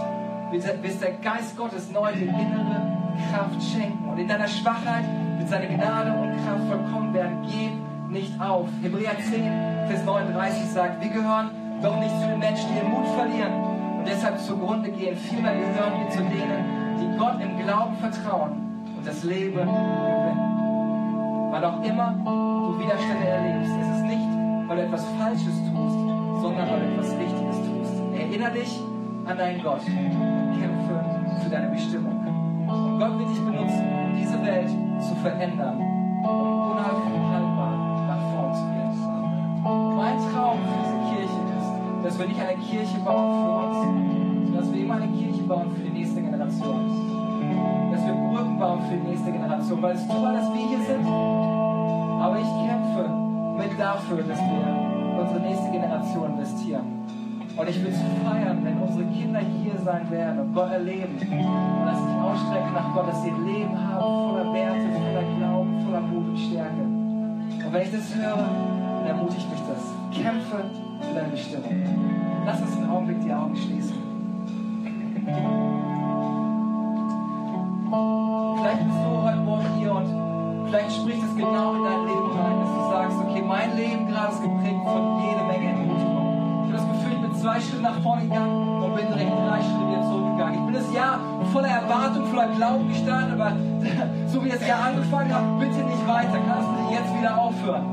wird 0.53 1.03
der 1.03 1.13
Geist 1.13 1.57
Gottes 1.57 1.91
neu 1.93 2.13
die 2.13 2.25
innere 2.25 2.83
Kraft 3.31 3.63
schenken. 3.63 4.09
Und 4.09 4.19
in 4.19 4.29
deiner 4.29 4.49
Schwachheit 4.49 5.05
wird 5.39 5.49
seine 5.49 5.69
Gnade 5.69 6.13
und 6.13 6.37
Kraft 6.45 6.65
vollkommen 6.69 7.15
werden. 7.15 7.39
Gib 7.47 7.73
nicht 8.11 8.41
auf. 8.41 8.69
Hebräer 8.83 9.17
10, 9.19 9.45
Vers 9.89 10.05
39 10.05 10.71
sagt, 10.71 11.03
wir 11.03 11.11
gehören 11.11 11.51
doch 11.83 11.99
nicht 11.99 12.15
zu 12.21 12.27
den 12.27 12.39
Menschen, 12.39 12.69
die 12.75 12.81
den 12.81 12.91
Mut 12.91 13.07
verlieren 13.17 13.53
und 13.99 14.07
deshalb 14.07 14.39
zugrunde 14.41 14.91
gehen. 14.91 15.17
Vielmehr 15.17 15.55
gehören 15.55 16.01
wir 16.01 16.11
zu 16.11 16.19
denen, 16.19 16.99
die 17.01 17.19
Gott 17.19 17.41
im 17.41 17.59
Glauben 17.65 17.97
vertrauen 17.97 18.53
und 18.97 19.07
das 19.07 19.23
Leben 19.25 19.55
gewinnen. 19.55 20.51
Wann 21.51 21.65
auch 21.65 21.83
immer 21.83 22.15
du 22.25 22.79
Widerstände 22.79 23.27
erlebst, 23.27 23.73
ist 23.73 23.91
es 23.97 24.03
nicht, 24.03 24.29
weil 24.67 24.77
du 24.77 24.83
etwas 24.85 25.05
Falsches 25.19 25.57
tust, 25.73 25.99
sondern 26.43 26.71
weil 26.71 26.81
du 26.81 26.93
etwas 26.95 27.19
Wichtiges 27.19 27.57
tust. 27.57 27.95
Erinnere 28.15 28.53
dich 28.53 28.81
an 29.27 29.39
deinen 29.39 29.63
Gott 29.63 29.85
kämpfe 29.85 31.05
für 31.43 31.51
deine 31.51 31.69
Bestimmung. 31.69 32.19
Und 32.69 32.99
Gott 32.99 33.19
wird 33.19 33.31
dich 33.31 33.41
benutzen, 33.41 33.85
um 34.05 34.17
diese 34.17 34.43
Welt 34.45 34.71
zu 35.01 35.15
verändern 35.17 35.79
und 36.23 36.71
unaufhaltbar 36.73 38.07
nach 38.07 38.23
vorn 38.35 38.55
zu 38.55 38.63
gehen. 38.63 38.81
Mein 39.63 40.17
Traum 40.33 40.59
für 40.65 40.79
diese 40.81 40.99
Kirche 41.13 41.41
ist, 41.59 42.05
dass 42.05 42.19
wir 42.19 42.27
nicht 42.27 42.41
eine 42.41 42.57
Kirche 42.57 42.99
bauen 43.05 43.45
für 43.45 43.51
uns, 43.67 43.77
sondern 43.77 44.55
dass 44.57 44.73
wir 44.73 44.81
immer 44.81 44.95
eine 44.95 45.09
Kirche 45.09 45.43
bauen 45.43 45.71
für 45.77 45.83
die 45.83 45.91
nächste 45.91 46.23
Generation. 46.23 46.81
Dass 47.93 48.07
wir 48.07 48.15
Brücken 48.15 48.59
bauen 48.59 48.81
für 48.89 48.97
die 48.97 49.09
nächste 49.09 49.33
Generation, 49.33 49.83
weil 49.83 49.97
es 49.97 50.09
toll, 50.09 50.33
dass 50.33 50.49
wir 50.55 50.69
hier 50.69 50.81
sind. 50.87 51.07
Aber 51.07 52.39
ich 52.39 52.49
kämpfe 52.67 53.11
mit 53.59 53.79
dafür, 53.79 54.23
dass 54.23 54.39
wir 54.41 55.21
unsere 55.21 55.41
nächste 55.41 55.71
Generation 55.71 56.31
investieren. 56.33 57.01
Und 57.61 57.69
ich 57.69 57.79
will 57.85 57.91
es 57.91 58.01
feiern, 58.25 58.65
wenn 58.65 58.79
unsere 58.79 59.05
Kinder 59.13 59.41
hier 59.41 59.77
sein 59.85 60.11
werden 60.11 60.41
und 60.41 60.55
Gott 60.55 60.73
erleben 60.73 61.13
und 61.13 61.85
dass 61.85 61.99
sich 61.99 62.17
ausstrecken 62.17 62.73
nach 62.73 62.95
Gott, 62.95 63.09
dass 63.09 63.23
sie 63.23 63.29
ein 63.29 63.45
Leben 63.45 63.77
haben 63.79 64.01
voller 64.01 64.55
Werte, 64.55 64.81
voller 64.81 65.37
Glauben, 65.37 65.85
voller 65.85 66.01
Mut 66.01 66.29
und 66.31 66.39
Stärke. 66.39 66.81
Und 66.81 67.71
wenn 67.71 67.83
ich 67.83 67.93
das 67.93 68.15
höre, 68.15 68.49
dann 69.05 69.07
ermutigt 69.07 69.51
mich 69.51 69.61
das. 69.69 70.23
Kämpfe 70.23 70.65
für 71.03 71.15
deine 71.15 71.29
Bestimmung. 71.29 71.85
Lass 72.47 72.63
uns 72.63 72.77
einen 72.79 72.89
Augenblick 72.89 73.21
die 73.21 73.33
Augen 73.33 73.55
schließen. 73.55 73.97
Vielleicht 78.57 78.85
bist 78.87 78.99
du 79.05 79.23
heute 79.23 79.41
Morgen 79.45 79.67
hier 79.79 79.93
und 79.93 80.67
vielleicht 80.67 80.93
spricht 80.93 81.23
es 81.23 81.37
genau 81.37 81.75
in 81.75 81.85
dein 81.85 82.07
Leben 82.07 82.31
rein, 82.33 82.57
dass 82.61 82.73
du 82.73 82.81
sagst, 82.89 83.19
okay, 83.29 83.43
mein 83.47 83.77
Leben 83.77 84.09
gerade 84.09 84.33
ist 84.33 84.43
geprägt 84.43 84.81
von 84.83 85.21
jede 85.21 85.30
Zwei 87.61 87.67
Schritte 87.67 87.83
nach 87.83 88.01
vorne 88.01 88.23
gegangen 88.23 88.83
und 88.83 88.95
bin 88.97 89.07
direkt 89.07 89.37
drei 89.37 89.61
Schritte 89.61 89.85
wieder 89.93 90.03
zurückgegangen. 90.09 90.55
Ich 90.55 90.65
bin 90.65 90.75
das 90.81 90.95
Jahr 90.95 91.21
voller 91.53 91.69
Erwartung, 91.69 92.25
voller 92.33 92.49
Glauben 92.57 92.89
gestartet, 92.89 93.37
aber 93.37 93.53
so 94.33 94.43
wie 94.43 94.49
das 94.49 94.67
Jahr 94.67 94.89
angefangen 94.89 95.35
hat, 95.35 95.61
bitte 95.61 95.85
nicht 95.85 96.09
weiter, 96.09 96.41
kannst 96.41 96.69
du 96.73 96.95
jetzt 96.95 97.13
wieder 97.21 97.37
aufhören. 97.37 97.85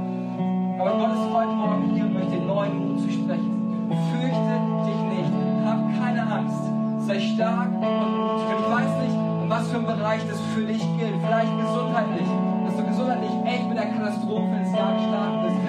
Aber 0.79 0.91
Gott 0.91 1.11
ist 1.11 1.27
heute 1.35 1.51
Morgen 1.51 1.91
hier 1.93 2.05
und 2.05 2.13
möchte 2.13 2.37
neuen 2.37 2.79
Mut 2.79 3.01
zu 3.01 3.11
sprechen. 3.11 3.91
Fürchte 3.91 4.55
dich 4.87 5.01
nicht, 5.19 5.31
hab 5.67 5.83
keine 5.99 6.23
Angst, 6.23 6.63
sei 7.03 7.19
stark 7.19 7.67
und 7.67 7.83
mutig. 7.83 8.47
Und 8.47 8.63
ich 8.63 8.71
weiß 8.71 8.91
nicht, 9.03 9.15
in 9.43 9.49
was 9.49 9.67
für 9.67 9.77
einem 9.77 9.85
Bereich 9.87 10.21
das 10.29 10.39
für 10.55 10.63
dich 10.63 10.83
gilt. 10.95 11.15
Vielleicht 11.19 11.53
gesundheitlich, 11.59 12.29
dass 12.63 12.77
du 12.77 12.83
gesundheitlich 12.87 13.31
echt 13.43 13.67
mit 13.67 13.77
der 13.77 13.87
Katastrophe 13.91 14.47
ins 14.63 14.71
Jahr 14.71 14.93
gestartet 14.95 15.41
bist. 15.43 15.66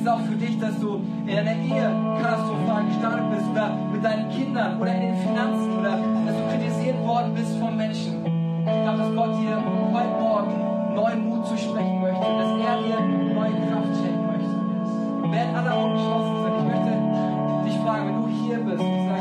Ist 0.00 0.08
auch 0.08 0.20
für 0.20 0.34
dich, 0.34 0.58
dass 0.58 0.80
du 0.80 0.96
in 1.26 1.36
deiner 1.36 1.52
Ehe 1.60 1.92
katastrophal 2.22 2.86
gestartet 2.86 3.30
bist 3.36 3.44
oder 3.52 3.68
mit 3.92 4.02
deinen 4.02 4.30
Kindern 4.30 4.80
oder 4.80 4.94
in 4.94 5.00
den 5.02 5.16
Finanzen 5.16 5.78
oder 5.78 5.90
dass 6.24 6.36
du 6.40 6.42
kritisiert 6.48 7.04
worden 7.04 7.34
bist 7.34 7.54
von 7.58 7.76
Menschen. 7.76 8.24
Ich 8.24 8.82
glaube, 8.82 8.96
dass 8.96 9.14
Gott 9.14 9.36
dir 9.36 9.60
heute 9.92 10.08
Morgen 10.18 10.94
neuen 10.94 11.28
Mut 11.28 11.46
zu 11.46 11.54
sprechen 11.54 12.00
möchte, 12.00 12.16
dass 12.16 12.48
er 12.48 12.80
dir 12.80 12.98
neue 13.34 13.52
Kraft 13.52 13.92
schenken 14.00 14.24
möchte. 14.24 15.32
Während 15.36 15.56
alle 15.58 15.72
Augen 15.74 15.92
geschlossen 15.92 16.34
sind, 16.44 16.56
ich 16.56 16.64
möchte 16.64 16.92
dich 17.68 17.76
fragen, 17.84 18.06
wenn 18.08 18.22
du 18.22 18.28
hier 18.40 18.56
bist 18.56 18.80
und 18.80 19.04
sagst, 19.04 19.19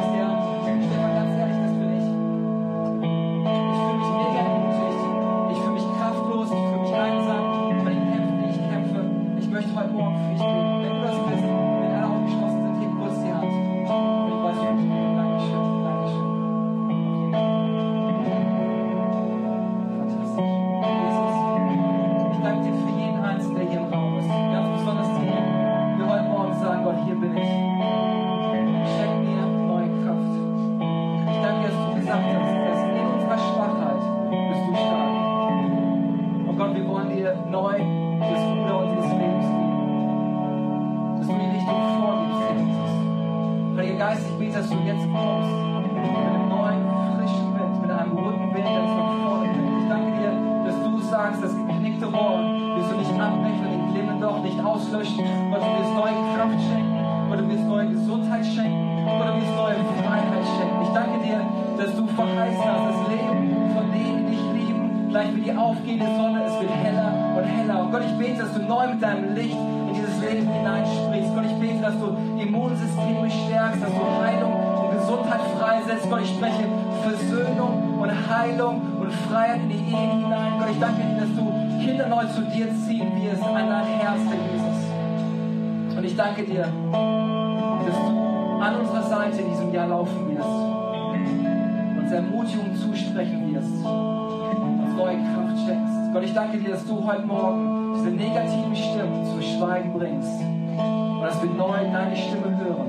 freisetzt. 75.99 76.09
Gott, 76.09 76.21
ich 76.21 76.29
spreche 76.29 76.65
Versöhnung 77.03 77.99
und 77.99 78.12
Heilung 78.29 78.81
und 78.99 79.12
Freiheit 79.12 79.62
in 79.62 79.69
die 79.69 79.75
Ehen 79.75 80.23
hinein. 80.23 80.53
Gott, 80.59 80.69
ich 80.71 80.79
danke 80.79 81.01
dir, 81.01 81.21
dass 81.21 81.35
du 81.35 81.85
Kinder 81.85 82.07
neu 82.07 82.25
zu 82.25 82.41
dir 82.41 82.67
ziehen 82.85 83.12
wirst, 83.21 83.43
an 83.43 83.69
dein 83.69 83.85
Herz, 83.85 84.19
Herr 84.27 84.38
Jesus. 84.51 85.97
Und 85.97 86.03
ich 86.03 86.15
danke 86.15 86.43
dir, 86.43 86.62
dass 86.62 87.95
du 87.95 88.62
an 88.62 88.75
unserer 88.75 89.03
Seite 89.03 89.41
in 89.41 89.49
diesem 89.49 89.73
Jahr 89.73 89.88
laufen 89.88 90.29
wirst, 90.29 91.99
uns 91.99 92.12
Ermutigung 92.12 92.75
zusprechen 92.75 93.53
wirst, 93.53 93.85
uns 93.85 94.95
neue 94.95 95.17
Kraft 95.17 95.65
schenkst. 95.65 96.13
Gott, 96.13 96.23
ich 96.23 96.33
danke 96.33 96.57
dir, 96.57 96.71
dass 96.71 96.85
du 96.85 97.05
heute 97.05 97.25
Morgen 97.25 97.93
diese 97.95 98.09
negativen 98.09 98.75
Stimmen 98.75 99.25
zu 99.25 99.41
Schweigen 99.41 99.93
bringst 99.93 100.41
und 100.41 101.21
dass 101.21 101.41
wir 101.41 101.49
neu 101.51 101.77
deine 101.91 102.15
Stimme 102.15 102.57
hören, 102.57 102.88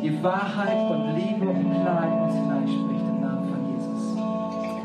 die 0.00 0.22
Wahrheit 0.22 0.90
und 0.90 1.16
Liebe 1.16 1.48
und 1.48 1.70
Klarheit 1.82 2.12
uns 2.22 2.34
hineinspricht 2.34 3.04
im 3.08 3.20
Namen 3.20 3.48
von 3.48 3.60
Jesus. 3.74 4.16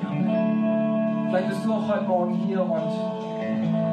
Amen. 0.10 1.30
Vielleicht 1.30 1.50
bist 1.50 1.66
du 1.66 1.74
auch 1.74 1.88
heute 1.88 2.04
Morgen 2.06 2.34
hier 2.34 2.62
und 2.62 2.72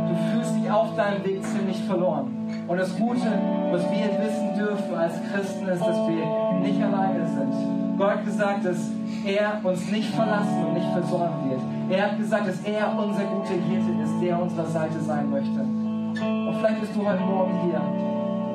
du 0.08 0.14
fühlst 0.32 0.56
dich 0.56 0.70
auf 0.70 0.96
deinem 0.96 1.24
Weg 1.24 1.44
ziemlich 1.44 1.82
verloren. 1.84 2.64
Und 2.66 2.76
das 2.78 2.96
Gute, 2.96 3.38
was 3.70 3.82
wir 3.90 4.06
wissen 4.24 4.54
dürfen 4.56 4.94
als 4.94 5.14
Christen, 5.30 5.66
ist, 5.68 5.80
dass 5.80 5.96
wir 6.08 6.60
nicht 6.62 6.82
alleine 6.82 7.26
sind. 7.26 7.98
Gott 7.98 8.10
hat 8.12 8.24
gesagt, 8.24 8.64
dass 8.64 8.90
er 9.26 9.60
uns 9.62 9.90
nicht 9.90 10.14
verlassen 10.14 10.64
und 10.66 10.74
nicht 10.74 10.88
versäumen 10.90 11.50
wird. 11.50 11.60
Er 11.90 12.10
hat 12.10 12.18
gesagt, 12.18 12.48
dass 12.48 12.60
er 12.62 12.96
unser 12.96 13.24
guter 13.24 13.54
Hirte 13.54 14.02
ist, 14.02 14.20
der 14.22 14.36
an 14.36 14.42
unserer 14.42 14.66
Seite 14.66 15.00
sein 15.00 15.28
möchte. 15.28 15.60
Und 15.60 16.54
vielleicht 16.58 16.80
bist 16.80 16.96
du 16.96 17.06
heute 17.06 17.20
Morgen 17.20 17.52
hier 17.64 17.80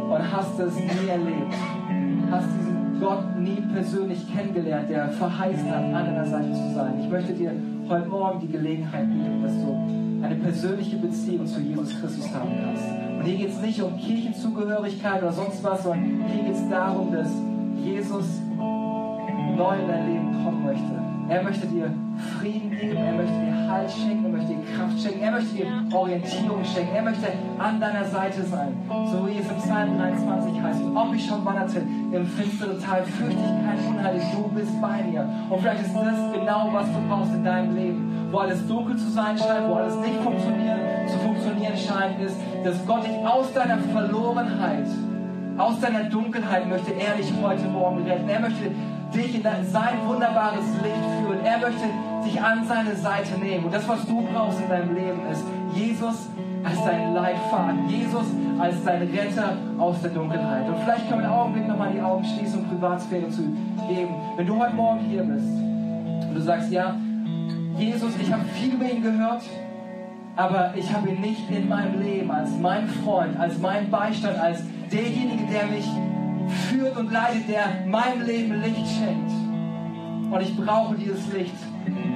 und 0.10 0.32
hast 0.32 0.60
es 0.60 0.76
nie 0.76 1.08
erlebt. 1.10 1.54
Hast 2.32 2.48
diesen 2.60 3.00
Gott 3.00 3.38
nie 3.38 3.62
persönlich 3.74 4.26
kennengelernt, 4.34 4.90
der 4.90 5.10
verheißen 5.10 5.70
hat, 5.70 5.84
an 5.84 5.92
deiner 5.92 6.26
Seite 6.26 6.52
zu 6.54 6.74
sein. 6.74 6.94
Ich 7.02 7.10
möchte 7.10 7.34
dir 7.34 7.52
heute 7.90 8.08
Morgen 8.08 8.40
die 8.40 8.48
Gelegenheit 8.48 9.08
bieten, 9.08 9.44
dass 9.44 9.54
du 9.54 10.24
eine 10.24 10.36
persönliche 10.36 10.98
Beziehung 10.98 11.46
zu 11.46 11.60
Jesus 11.60 12.00
Christus 12.00 12.34
haben 12.34 12.50
kannst. 12.64 12.84
Und 13.20 13.26
hier 13.26 13.38
geht 13.38 13.50
es 13.50 13.62
nicht 13.62 13.82
um 13.82 13.98
Kirchenzugehörigkeit 13.98 15.22
oder 15.22 15.32
sonst 15.32 15.64
was, 15.64 15.84
sondern 15.84 16.24
hier 16.28 16.44
geht 16.44 16.56
es 16.56 16.70
darum, 16.70 17.12
dass 17.12 17.30
Jesus 17.84 18.42
neu 18.58 19.76
in 19.76 19.88
dein 19.88 20.08
Leben 20.08 20.44
kommen 20.44 20.66
möchte. 20.66 21.05
Er 21.28 21.42
möchte 21.42 21.66
dir 21.66 21.92
Frieden 22.40 22.70
geben, 22.70 22.98
er 22.98 23.14
möchte 23.14 23.34
dir 23.34 23.56
Halt 23.68 23.90
schenken, 23.90 24.26
er 24.26 24.32
möchte 24.32 24.54
dir 24.54 24.78
Kraft 24.78 25.02
schenken, 25.02 25.22
er 25.24 25.32
möchte 25.32 25.56
dir 25.56 25.66
Orientierung 25.92 26.64
schenken, 26.64 26.96
er 26.96 27.02
möchte 27.02 27.28
an 27.58 27.80
deiner 27.80 28.06
Seite 28.06 28.44
sein. 28.44 28.78
So 29.12 29.28
wie 29.28 29.40
es 29.40 29.50
im 29.50 29.58
Psalm 29.58 29.98
23 29.98 30.62
heißt, 30.62 30.82
ob 30.94 31.16
ich 31.16 31.26
schon 31.26 31.44
wanderte 31.44 31.80
im 32.12 32.26
finsteren 32.28 32.80
Tal, 32.80 33.04
fürchte 33.04 33.42
ich 33.42 33.66
kein 33.66 33.80
Unheil, 33.90 34.22
du 34.34 34.48
bist 34.50 34.80
bei 34.80 35.02
mir. 35.04 35.28
Und 35.50 35.60
vielleicht 35.62 35.82
ist 35.82 35.96
das 35.96 36.32
genau, 36.32 36.70
was 36.72 36.86
du 36.86 37.00
brauchst 37.10 37.34
in 37.34 37.44
deinem 37.44 37.76
Leben. 37.76 38.28
Wo 38.32 38.38
alles 38.38 38.68
dunkel 38.68 38.96
zu 38.96 39.10
sein 39.10 39.38
scheint, 39.38 39.68
wo 39.68 39.74
alles 39.74 39.96
nicht 39.98 40.16
funktionieren, 40.22 40.80
zu 41.08 41.18
funktionieren 41.20 41.78
scheint, 41.78 42.22
ist, 42.22 42.38
dass 42.64 42.86
Gott 42.86 43.04
dich 43.04 43.18
aus 43.26 43.52
deiner 43.52 43.78
Verlorenheit, 43.78 44.88
aus 45.58 45.80
deiner 45.80 46.04
Dunkelheit 46.04 46.68
möchte 46.70 46.92
er 46.92 47.16
dich 47.16 47.32
heute 47.42 47.64
Morgen 47.64 48.04
retten. 48.04 48.30
Er 48.30 48.40
möchte 48.42 48.72
dich 49.16 49.36
in 49.36 49.44
sein 49.44 49.98
wunderbares 50.06 50.66
Licht 50.84 51.06
führen. 51.20 51.40
Er 51.44 51.58
möchte 51.58 51.86
dich 52.26 52.42
an 52.42 52.66
seine 52.66 52.96
Seite 52.96 53.40
nehmen. 53.40 53.66
Und 53.66 53.74
das, 53.74 53.88
was 53.88 54.06
du 54.06 54.22
brauchst 54.22 54.60
in 54.60 54.70
deinem 54.70 54.96
Leben, 54.96 55.22
ist 55.32 55.44
Jesus 55.74 56.30
als 56.64 56.84
dein 56.84 57.14
Leitfaden, 57.14 57.88
Jesus 57.88 58.26
als 58.60 58.84
dein 58.84 59.04
Retter 59.04 59.58
aus 59.78 60.02
der 60.02 60.12
Dunkelheit. 60.12 60.68
Und 60.68 60.78
vielleicht 60.84 61.08
können 61.10 61.22
wir 61.22 61.30
einen 61.30 61.40
Augenblick 61.40 61.68
nochmal 61.68 61.92
die 61.94 62.02
Augen 62.02 62.24
schließen, 62.24 62.60
um 62.60 62.70
Privatsphäre 62.70 63.30
zu 63.30 63.44
geben. 63.88 64.16
Wenn 64.36 64.48
du 64.48 64.58
heute 64.58 64.76
Morgen 64.76 65.02
hier 65.02 65.24
bist 65.24 65.48
und 65.48 66.34
du 66.34 66.42
sagst, 66.42 66.72
ja, 66.72 66.96
Jesus, 67.78 68.14
ich 68.20 68.32
habe 68.32 68.44
viel 68.46 68.74
über 68.74 68.90
ihn 68.90 69.04
gehört, 69.04 69.44
aber 70.36 70.74
ich 70.76 70.92
habe 70.94 71.10
ihn 71.10 71.22
nicht 71.22 71.50
in 71.50 71.68
meinem 71.68 72.02
Leben 72.02 72.32
als 72.32 72.50
mein 72.60 72.88
Freund, 72.88 73.38
als 73.40 73.60
mein 73.60 73.90
Beistand, 73.90 74.38
als 74.40 74.64
derjenige, 74.92 75.46
der 75.52 75.66
mich 75.68 75.86
führt 76.76 76.98
und 76.98 77.12
leitet, 77.12 77.48
der 77.50 77.86
meinem 77.86 78.26
Leben 78.26 78.62
Licht 78.62 78.88
schenkt. 78.88 79.32
Und 80.32 80.42
ich 80.42 80.56
brauche 80.58 80.96
dieses 80.96 81.32
Licht. 81.34 81.56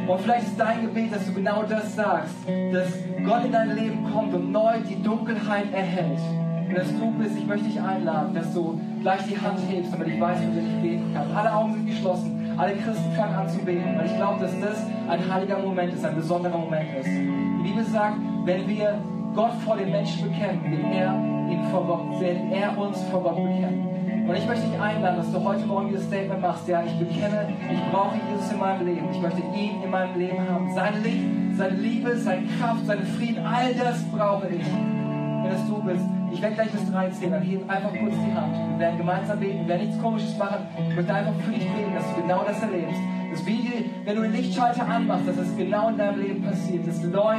Und 0.08 0.22
vielleicht 0.22 0.48
ist 0.48 0.60
dein 0.60 0.82
Gebet, 0.82 1.14
dass 1.14 1.26
du 1.26 1.34
genau 1.34 1.64
das 1.64 1.96
sagst, 1.96 2.36
dass 2.74 2.88
Gott 3.26 3.46
in 3.46 3.52
dein 3.52 3.76
Leben 3.76 4.12
kommt 4.12 4.34
und 4.34 4.52
neu 4.52 4.80
die 4.82 5.02
Dunkelheit 5.02 5.72
erhält. 5.72 6.20
Und 6.68 6.76
dass 6.76 6.88
du 6.88 7.12
bist, 7.12 7.38
ich 7.38 7.46
möchte 7.46 7.68
dich 7.68 7.80
einladen, 7.80 8.34
dass 8.34 8.54
du 8.54 8.80
gleich 9.02 9.22
die 9.28 9.40
Hand 9.40 9.60
hebst, 9.70 9.94
damit 9.94 10.08
ich 10.08 10.20
weiß, 10.20 10.40
für 10.40 10.56
wen 10.56 10.76
ich 10.76 10.82
beten 10.82 11.14
kann. 11.14 11.32
Alle 11.36 11.54
Augen 11.54 11.74
sind 11.74 11.86
geschlossen. 11.88 12.36
Alle 12.58 12.76
Christen 12.76 13.12
fangen 13.16 13.36
an 13.36 13.48
zu 13.48 13.60
beten. 13.60 13.98
Und 13.98 14.06
ich 14.06 14.16
glaube, 14.16 14.42
dass 14.42 14.60
das 14.60 14.86
ein 15.08 15.34
heiliger 15.34 15.60
Moment 15.60 15.94
ist, 15.94 16.04
ein 16.04 16.16
besonderer 16.16 16.58
Moment 16.58 16.90
ist. 17.00 17.08
Die 17.08 17.64
Bibel 17.64 17.84
sagt, 17.86 18.18
wenn 18.46 18.68
wir 18.68 19.00
Gott 19.34 19.54
vor 19.64 19.78
den 19.78 19.92
Menschen 19.92 20.30
bekennen, 20.30 20.62
wird 20.70 20.94
er, 20.94 21.14
ihn 21.14 21.64
vor 21.72 21.86
Gott, 21.86 22.20
wird 22.20 22.38
er 22.52 22.78
uns 22.78 23.02
vor 23.04 23.24
Gott 23.24 23.36
bekennen. 23.36 23.99
Und 24.30 24.36
ich 24.36 24.46
möchte 24.46 24.68
dich 24.68 24.80
einladen, 24.80 25.18
dass 25.18 25.32
du 25.32 25.44
heute 25.44 25.66
Morgen 25.66 25.90
dieses 25.90 26.06
Statement 26.06 26.40
machst. 26.40 26.68
Ja, 26.68 26.84
ich 26.84 26.94
bekenne, 27.00 27.50
ich 27.50 27.92
brauche 27.92 28.16
Jesus 28.30 28.52
in 28.52 28.60
meinem 28.60 28.86
Leben. 28.86 29.08
Ich 29.12 29.20
möchte 29.20 29.42
ihn 29.42 29.82
in 29.84 29.90
meinem 29.90 30.20
Leben 30.20 30.48
haben. 30.48 30.72
Sein 30.76 31.02
Licht, 31.02 31.58
seine 31.58 31.76
Liebe, 31.78 32.16
seine 32.16 32.46
Kraft, 32.60 32.86
seinen 32.86 33.08
Frieden, 33.18 33.44
all 33.44 33.74
das 33.74 34.04
brauche 34.12 34.48
ich. 34.50 34.64
Wenn 34.64 35.52
es 35.52 35.66
du 35.68 35.82
bist, 35.82 36.06
ich 36.32 36.40
werde 36.44 36.54
gleich 36.54 36.70
bis 36.70 36.92
drei 36.92 37.10
zählen, 37.10 37.32
dann 37.32 37.42
heb 37.42 37.68
einfach 37.68 37.90
kurz 37.90 38.14
die 38.14 38.36
Hand. 38.36 38.54
Wir 38.54 38.80
werden 38.80 38.98
gemeinsam 39.00 39.40
beten, 39.40 39.60
wir 39.62 39.68
werden 39.68 39.88
nichts 39.88 40.00
Komisches 40.00 40.38
machen. 40.38 40.68
Ich 40.78 40.96
möchte 40.96 41.12
einfach 41.12 41.34
für 41.34 41.52
dich 41.52 41.68
beten, 41.68 41.96
dass 41.96 42.14
du 42.14 42.22
genau 42.22 42.44
das 42.46 42.62
erlebst. 42.62 43.02
Das 43.32 43.46
Video, 43.48 43.72
wenn 44.06 44.16
du 44.16 44.22
den 44.22 44.34
Lichtschalter 44.34 44.88
anmachst, 44.88 45.28
dass 45.28 45.38
es 45.38 45.58
genau 45.58 45.90
in 45.90 45.98
deinem 45.98 46.22
Leben 46.22 46.44
passiert, 46.44 46.88
dass 46.88 47.02
neu 47.02 47.38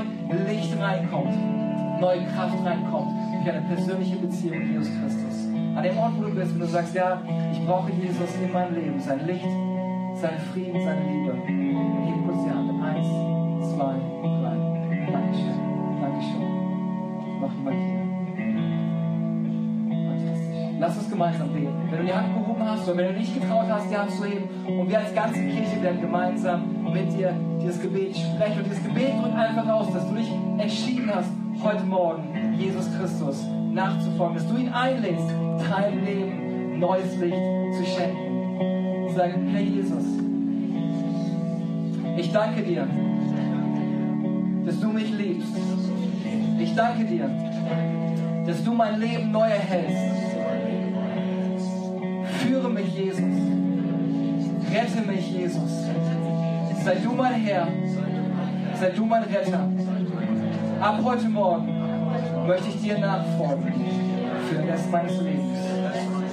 Licht 0.49 0.77
reinkommt, 0.77 2.01
neue 2.01 2.25
Kraft 2.35 2.65
reinkommt, 2.65 3.13
durch 3.45 3.55
eine 3.55 3.65
persönliche 3.69 4.17
Beziehung 4.17 4.59
mit 4.59 4.71
Jesus 4.71 4.89
Christus 5.01 5.30
an 5.77 5.83
dem 5.83 5.99
Ort, 5.99 6.13
wo 6.19 6.23
du 6.25 6.35
bist, 6.35 6.53
wenn 6.53 6.61
du 6.61 6.67
sagst, 6.67 6.95
ja, 6.95 7.23
ich 7.53 7.65
brauche 7.65 7.91
Jesus 7.93 8.35
in 8.43 8.53
meinem 8.53 8.75
Leben, 8.75 9.01
sein 9.01 9.27
Licht, 9.27 9.47
sein 10.15 10.39
Frieden, 10.53 10.83
seine 10.85 11.01
Liebe. 11.01 11.35
Gib 11.47 12.27
kurz 12.27 12.45
die 12.45 12.51
Hand. 12.51 12.71
Eins, 12.83 13.07
zwei, 13.75 13.95
drei. 14.23 14.57
Dankeschön. 15.13 15.59
Dankeschön. 16.01 17.41
Noch 17.41 17.53
jemand 17.55 17.77
hier. 17.77 18.01
Lass 20.81 20.97
uns 20.97 21.11
gemeinsam 21.11 21.53
beten. 21.53 21.75
Wenn 21.91 21.99
du 21.99 22.07
die 22.07 22.15
Hand 22.15 22.35
gehoben 22.35 22.65
hast 22.65 22.89
oder 22.89 22.97
wenn 22.99 23.13
du 23.13 23.21
nicht 23.21 23.35
getraut 23.35 23.67
hast, 23.69 23.91
die 23.91 23.97
Hand 23.97 24.11
zu 24.13 24.25
heben 24.25 24.49
und 24.67 24.89
wir 24.89 24.99
als 24.99 25.15
ganze 25.15 25.41
Kirche 25.41 25.83
werden 25.83 26.01
gemeinsam 26.01 26.63
mit 26.91 27.13
dir 27.13 27.35
dieses 27.63 27.81
Gebet 27.83 28.17
sprechen. 28.17 28.59
Und 28.59 28.65
dieses 28.65 28.83
Gebet 28.83 29.13
drückt 29.23 29.37
einfach 29.37 29.69
aus, 29.69 29.93
dass 29.93 30.09
du 30.09 30.15
dich 30.15 30.33
entschieden 30.59 31.11
hast, 31.15 31.31
heute 31.63 31.85
Morgen 31.85 32.40
Jesus 32.61 32.87
Christus 32.99 33.43
nachzufolgen, 33.73 34.37
dass 34.37 34.47
du 34.47 34.57
ihn 34.59 34.69
einlädst, 34.69 35.25
dein 35.71 36.05
Leben 36.05 36.79
neues 36.79 37.17
Licht 37.19 37.37
zu 37.73 37.85
schenken. 37.85 39.15
Sagen, 39.17 39.49
Herr 39.49 39.63
Jesus, 39.63 40.05
ich 42.19 42.31
danke 42.33 42.63
dir, 42.63 42.87
dass 44.67 44.79
du 44.79 44.89
mich 44.89 45.11
liebst. 45.11 45.57
Ich 46.59 46.75
danke 46.75 47.05
dir, 47.05 47.31
dass 48.47 48.63
du 48.63 48.75
mein 48.75 49.01
Leben 49.01 49.33
neu 49.33 49.49
erhältst. 49.49 49.97
Führe 52.41 52.69
mich, 52.69 52.95
Jesus. 52.95 53.21
Rette 54.71 55.11
mich, 55.11 55.33
Jesus. 55.33 55.87
Sei 56.85 56.95
du 57.03 57.13
mein 57.13 57.35
Herr. 57.35 57.69
Sei 58.79 58.91
du 58.91 59.07
mein 59.07 59.23
Retter. 59.23 59.67
Ab 60.81 61.01
heute 61.03 61.29
Morgen 61.29 61.80
möchte 62.47 62.69
ich 62.69 62.81
dir 62.81 62.99
nachfolgen 62.99 63.73
für 64.49 64.55
den 64.57 64.69
Rest 64.69 64.91
meines 64.91 65.21
Lebens. 65.21 65.59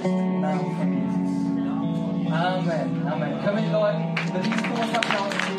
Im 0.04 0.40
Namen 0.40 0.76
von 0.76 0.92
Jesus. 0.92 2.32
Amen. 2.32 3.06
Amen. 3.10 3.42
Können 3.42 3.56
wir 3.56 3.62
den 3.62 3.72
Leuten 3.72 3.96
einen 3.96 4.42
riesengroßen 4.42 4.96
Applaus 4.96 5.30
geben? 5.46 5.58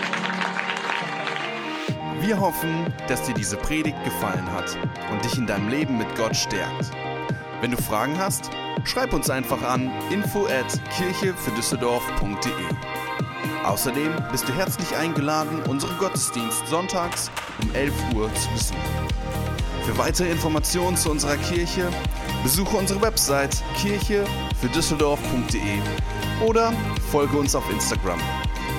Wir 2.22 2.40
hoffen, 2.40 2.94
dass 3.08 3.24
dir 3.24 3.34
diese 3.34 3.58
Predigt 3.58 4.04
gefallen 4.04 4.46
hat 4.52 4.78
und 5.12 5.24
dich 5.24 5.38
in 5.38 5.48
deinem 5.48 5.70
Leben 5.70 5.98
mit 5.98 6.14
Gott 6.16 6.36
stärkt. 6.36 6.92
Wenn 7.62 7.72
du 7.72 7.78
Fragen 7.78 8.18
hast, 8.18 8.50
schreib 8.84 9.14
uns 9.14 9.30
einfach 9.30 9.62
an 9.64 9.92
info 10.12 10.46
at 10.46 10.80
kirchefürdüsseldorf.de. 10.98 12.52
Außerdem 13.66 14.14
bist 14.32 14.48
du 14.48 14.54
herzlich 14.54 14.96
eingeladen, 14.96 15.62
unseren 15.68 15.98
Gottesdienst 15.98 16.68
sonntags 16.68 17.32
um 17.62 17.74
11 17.74 17.94
Uhr 18.16 18.34
zu 18.34 18.50
besuchen. 18.50 18.99
Für 19.90 19.98
weitere 19.98 20.30
Informationen 20.30 20.96
zu 20.96 21.10
unserer 21.10 21.36
Kirche 21.38 21.90
besuche 22.44 22.78
unsere 22.78 23.02
Website 23.02 23.64
kirchefürdüsseldorf.de 23.82 25.80
oder 26.46 26.72
folge 27.10 27.36
uns 27.36 27.56
auf 27.56 27.68
Instagram. 27.72 28.20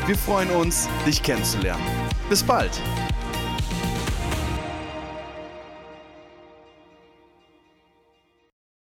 Wir 0.06 0.16
freuen 0.16 0.50
uns, 0.50 0.88
dich 1.04 1.20
kennenzulernen. 1.20 1.82
Bis 2.28 2.44
bald! 2.44 2.80